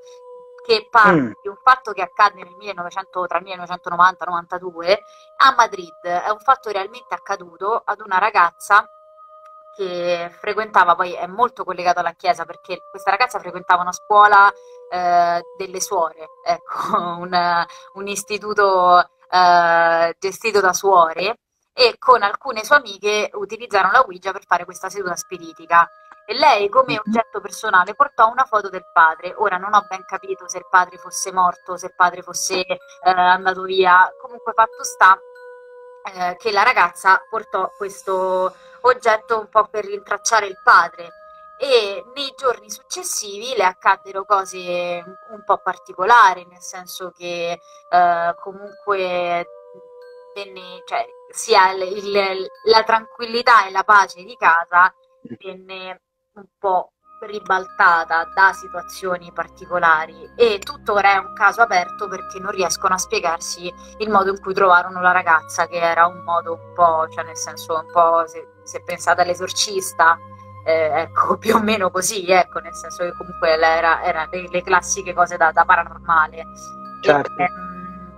che 0.65 0.89
parla 0.91 1.23
mm. 1.23 1.33
di 1.43 1.49
un 1.49 1.57
fatto 1.63 1.93
che 1.93 2.01
accadde 2.01 2.43
nel 2.43 2.55
1900, 2.57 3.27
tra 3.27 3.39
il 3.39 3.45
1990 3.45 4.25
e 4.25 4.27
il 4.27 4.33
92 4.33 5.03
a 5.37 5.55
Madrid. 5.55 6.01
È 6.03 6.31
un 6.31 6.39
fatto 6.39 6.71
realmente 6.71 7.15
accaduto 7.15 7.83
ad 7.85 8.01
una 8.01 8.19
ragazza 8.19 8.89
che 9.77 10.31
frequentava, 10.39 10.95
poi 10.95 11.13
è 11.13 11.27
molto 11.27 11.65
collegata 11.65 12.01
alla 12.01 12.13
chiesa 12.13 12.45
perché 12.45 12.81
questa 12.91 13.11
ragazza 13.11 13.41
frequentava 13.41 13.83
una 13.83 13.93
scuola 13.93 14.51
eh, 14.91 15.43
delle 15.59 15.81
suore, 15.81 16.29
ecco, 16.47 16.97
un, 16.97 17.67
un 17.95 18.07
istituto 18.07 19.11
eh, 19.29 20.17
gestito 20.19 20.61
da 20.61 20.73
suore 20.73 21.41
e 21.77 21.97
con 21.99 22.23
alcune 22.23 22.65
sue 22.65 22.77
amiche 22.77 23.31
utilizzarono 23.35 23.93
la 23.93 24.01
Ouija 24.03 24.31
per 24.31 24.45
fare 24.47 24.65
questa 24.65 24.89
seduta 24.89 25.17
spiritica 25.17 25.87
e 26.27 26.35
lei 26.35 26.69
come 26.69 26.99
oggetto 26.99 27.41
personale 27.41 27.95
portò 27.95 28.31
una 28.31 28.45
foto 28.45 28.69
del 28.69 28.87
padre. 28.93 29.35
Ora 29.37 29.57
non 29.57 29.75
ho 29.75 29.85
ben 29.89 30.05
capito 30.05 30.49
se 30.49 30.59
il 30.59 30.67
padre 30.71 30.97
fosse 30.97 31.33
morto, 31.33 31.77
se 31.77 31.87
il 31.87 31.95
padre 31.95 32.23
fosse 32.23 32.61
eh, 32.65 32.79
andato 33.03 33.63
via, 33.63 34.11
comunque 34.21 34.53
fatto 34.55 34.83
sta 34.85 35.19
eh, 36.15 36.37
che 36.37 36.53
la 36.53 36.63
ragazza 36.63 37.23
portò 37.29 37.71
questo 37.77 38.55
oggetto 38.83 39.41
un 39.41 39.49
po' 39.49 39.67
per 39.69 39.85
rintracciare 39.85 40.47
il 40.47 40.61
padre. 40.63 41.11
E 41.57 42.05
nei 42.15 42.35
giorni 42.37 42.69
successivi 42.69 43.55
le 43.57 43.65
accaddero 43.65 44.25
cose 44.25 44.59
un 45.31 45.45
po' 45.45 45.59
particolari, 45.59 46.45
nel 46.47 46.61
senso 46.61 47.11
che 47.11 47.59
eh, 47.91 48.35
comunque 48.41 49.47
venne, 50.35 50.83
cioè, 50.85 51.07
sia 51.31 51.71
il, 51.71 51.83
il, 51.83 52.47
la 52.65 52.83
tranquillità 52.83 53.67
e 53.67 53.71
la 53.71 53.85
pace 53.85 54.25
di 54.25 54.37
casa 54.37 54.93
venne 55.39 56.03
un 56.35 56.47
po' 56.59 56.91
ribaltata 57.21 58.29
da 58.35 58.53
situazioni 58.53 59.31
particolari 59.33 60.31
e 60.37 60.59
tuttora 60.59 61.15
è 61.15 61.17
un 61.17 61.33
caso 61.33 61.63
aperto 61.63 62.09
perché 62.09 62.39
non 62.39 62.51
riescono 62.51 62.95
a 62.95 62.99
spiegarsi 62.99 63.73
il 63.99 64.11
modo 64.11 64.31
in 64.31 64.41
cui 64.41 64.53
trovarono 64.53 65.01
la 65.01 65.13
ragazza 65.13 65.67
che 65.67 65.79
era 65.79 66.07
un 66.07 66.23
modo 66.25 66.55
un 66.55 66.73
po', 66.75 67.09
cioè 67.09 67.25
nel 67.25 67.37
senso 67.37 67.75
un 67.75 67.91
po' 67.93 68.27
se, 68.27 68.47
se 68.65 68.83
pensate 68.83 69.23
all'esorcista 69.23 70.19
eh, 70.67 71.03
ecco 71.03 71.37
più 71.39 71.55
o 71.55 71.61
meno 71.61 71.91
così 71.91 72.27
ecco 72.27 72.59
nel 72.59 72.75
senso 72.75 73.05
che 73.05 73.13
comunque 73.13 73.51
era, 73.51 74.03
era 74.03 74.27
le, 74.31 74.49
le, 74.51 74.63
classiche 74.63 75.15
cose 75.15 75.37
da, 75.37 75.53
da 75.53 75.65
paranormale 75.65 76.45
certo. 77.01 77.33
e, 77.37 77.45
ehm, 77.45 78.13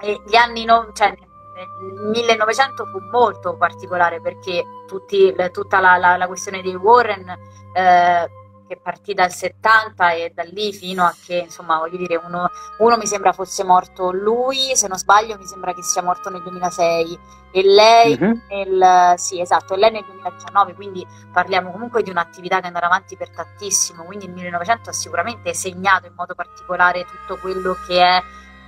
e 0.00 0.22
gli 0.26 0.34
anni 0.34 0.64
non, 0.64 0.90
cioè, 0.92 1.16
il 1.60 2.10
1900 2.10 2.86
fu 2.86 2.98
molto 3.10 3.56
particolare 3.56 4.20
perché 4.20 4.64
tutti, 4.86 5.34
tutta 5.52 5.80
la, 5.80 5.96
la, 5.96 6.16
la, 6.16 6.26
questione 6.26 6.62
dei 6.62 6.74
Warren, 6.74 7.28
eh, 7.74 8.30
che 8.66 8.80
partì 8.82 9.12
dal 9.12 9.30
70 9.30 10.12
e 10.12 10.32
da 10.34 10.44
lì 10.44 10.72
fino 10.72 11.04
a 11.04 11.14
che, 11.24 11.36
insomma, 11.44 11.78
voglio 11.78 11.98
dire, 11.98 12.16
uno, 12.16 12.48
uno 12.78 12.96
mi 12.96 13.06
sembra 13.06 13.32
fosse 13.32 13.64
morto 13.64 14.10
lui, 14.12 14.74
se 14.74 14.88
non 14.88 14.96
sbaglio 14.96 15.36
mi 15.36 15.44
sembra 15.44 15.74
che 15.74 15.82
sia 15.82 16.02
morto 16.02 16.30
nel 16.30 16.42
2006 16.42 17.18
e 17.50 17.62
lei 17.62 18.18
Mhm. 18.18 18.42
nel, 18.48 19.18
sì, 19.18 19.40
esatto, 19.40 19.74
e 19.74 19.76
lei 19.76 19.90
nel 19.90 20.04
2019, 20.04 20.74
quindi 20.74 21.06
parliamo 21.30 21.70
comunque 21.70 22.02
di 22.02 22.08
un'attività 22.10 22.56
che 22.56 22.62
è 22.64 22.66
andata 22.68 22.86
avanti 22.86 23.16
per 23.16 23.28
tantissimo, 23.30 24.04
quindi 24.04 24.24
il 24.24 24.32
1900 24.32 24.88
ha 24.88 24.92
sicuramente 24.94 25.52
segnato 25.52 26.06
in 26.06 26.14
modo 26.16 26.34
particolare 26.34 27.04
tutto 27.04 27.38
quello 27.40 27.76
che 27.86 28.00
è 28.00 28.22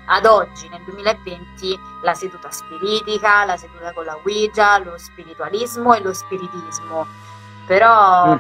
ad 0.07 0.27
oggi, 0.27 0.69
nel 0.69 0.83
2020, 0.85 1.79
la 2.03 2.15
seduta 2.15 2.51
spiritica, 2.51 3.45
la 3.45 3.57
seduta 3.57 3.93
con 3.93 4.05
la 4.05 4.17
Ouija, 4.17 4.79
lo 4.79 4.97
spiritualismo 4.99 5.95
e 5.95 6.01
lo 6.01 6.13
spiritismo. 6.13 7.07
Però 7.67 8.35
Mm. 8.35 8.39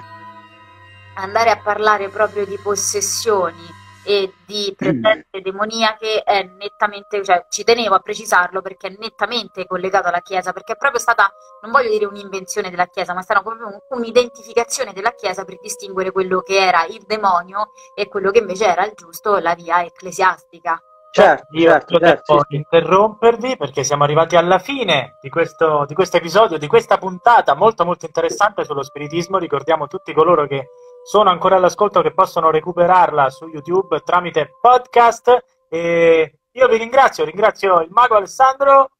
andare 1.14 1.50
a 1.50 1.58
parlare 1.60 2.08
proprio 2.08 2.44
di 2.44 2.58
possessioni 2.58 3.82
e 4.06 4.34
di 4.44 4.74
presenze 4.76 5.40
demoniache 5.40 6.22
è 6.24 6.42
nettamente, 6.42 7.22
cioè 7.24 7.46
ci 7.48 7.64
tenevo 7.64 7.94
a 7.94 8.00
precisarlo 8.00 8.60
perché 8.60 8.88
è 8.88 8.96
nettamente 8.98 9.64
collegato 9.66 10.08
alla 10.08 10.20
Chiesa, 10.20 10.52
perché 10.52 10.72
è 10.74 10.76
proprio 10.76 11.00
stata, 11.00 11.32
non 11.62 11.70
voglio 11.72 11.88
dire 11.88 12.04
un'invenzione 12.04 12.68
della 12.68 12.86
Chiesa, 12.86 13.14
ma 13.14 13.20
è 13.20 13.22
stata 13.22 13.40
proprio 13.40 13.66
un- 13.68 13.78
un'identificazione 13.88 14.92
della 14.92 15.12
Chiesa 15.14 15.44
per 15.44 15.58
distinguere 15.58 16.12
quello 16.12 16.40
che 16.40 16.56
era 16.58 16.84
il 16.84 17.02
demonio 17.06 17.70
e 17.94 18.08
quello 18.08 18.30
che 18.30 18.40
invece 18.40 18.66
era 18.66 18.84
il 18.84 18.92
giusto, 18.94 19.38
la 19.38 19.54
via 19.54 19.82
ecclesiastica. 19.82 20.82
Certo, 21.14 21.46
Io 21.52 21.70
certo, 21.70 21.96
devo 21.96 22.10
certo, 22.10 22.38
sì, 22.38 22.44
sì. 22.48 22.56
interrompervi 22.56 23.56
perché 23.56 23.84
siamo 23.84 24.02
arrivati 24.02 24.34
alla 24.34 24.58
fine 24.58 25.16
di 25.20 25.28
questo, 25.28 25.84
di 25.86 25.94
questo 25.94 26.16
episodio, 26.16 26.58
di 26.58 26.66
questa 26.66 26.98
puntata 26.98 27.54
molto 27.54 27.84
molto 27.84 28.04
interessante 28.04 28.64
sullo 28.64 28.82
spiritismo. 28.82 29.38
Ricordiamo 29.38 29.86
tutti 29.86 30.12
coloro 30.12 30.48
che 30.48 30.70
sono 31.04 31.30
ancora 31.30 31.54
all'ascolto 31.54 32.02
che 32.02 32.12
possono 32.12 32.50
recuperarla 32.50 33.30
su 33.30 33.46
YouTube 33.46 34.00
tramite 34.00 34.58
podcast. 34.60 35.44
E 35.68 36.38
io 36.50 36.66
vi 36.66 36.78
ringrazio, 36.78 37.24
ringrazio 37.24 37.80
il 37.80 37.90
mago 37.92 38.16
Alessandro, 38.16 38.90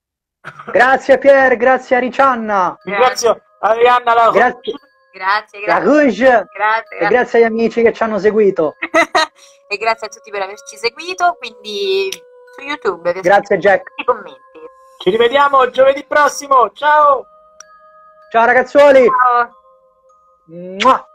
Grazie 0.71 1.19
Pier, 1.19 1.57
grazie 1.57 1.97
a 1.97 1.99
Riccianna, 1.99 2.79
ringrazio 2.85 3.41
Arianna 3.59 4.15
La 4.15 4.31
grazie 4.31 4.75
Grazie, 5.15 5.61
la 5.61 5.79
grazie, 5.79 5.85
Rouge 5.85 6.25
grazie, 6.25 6.97
e 6.97 6.99
grazie. 6.99 7.09
grazie 7.09 7.39
agli 7.39 7.45
amici 7.45 7.83
che 7.83 7.93
ci 7.93 8.03
hanno 8.03 8.19
seguito. 8.19 8.75
e 9.69 9.77
grazie 9.77 10.09
a 10.09 10.11
tutti 10.11 10.29
per 10.33 10.43
averci 10.43 10.77
seguito. 10.77 11.37
Quindi 11.39 12.11
su 12.57 12.61
YouTube 12.61 13.13
Grazie 13.21 13.59
Jack. 13.59 13.93
i 13.95 14.05
commenti. 14.05 14.41
Ci 14.99 15.11
rivediamo 15.11 15.71
giovedì 15.71 16.05
prossimo. 16.05 16.73
Ciao! 16.73 17.27
Ciao 18.33 18.45
ragazzuoli. 18.45 19.07
Ciao. 19.07 19.51
Mua. 20.47 21.09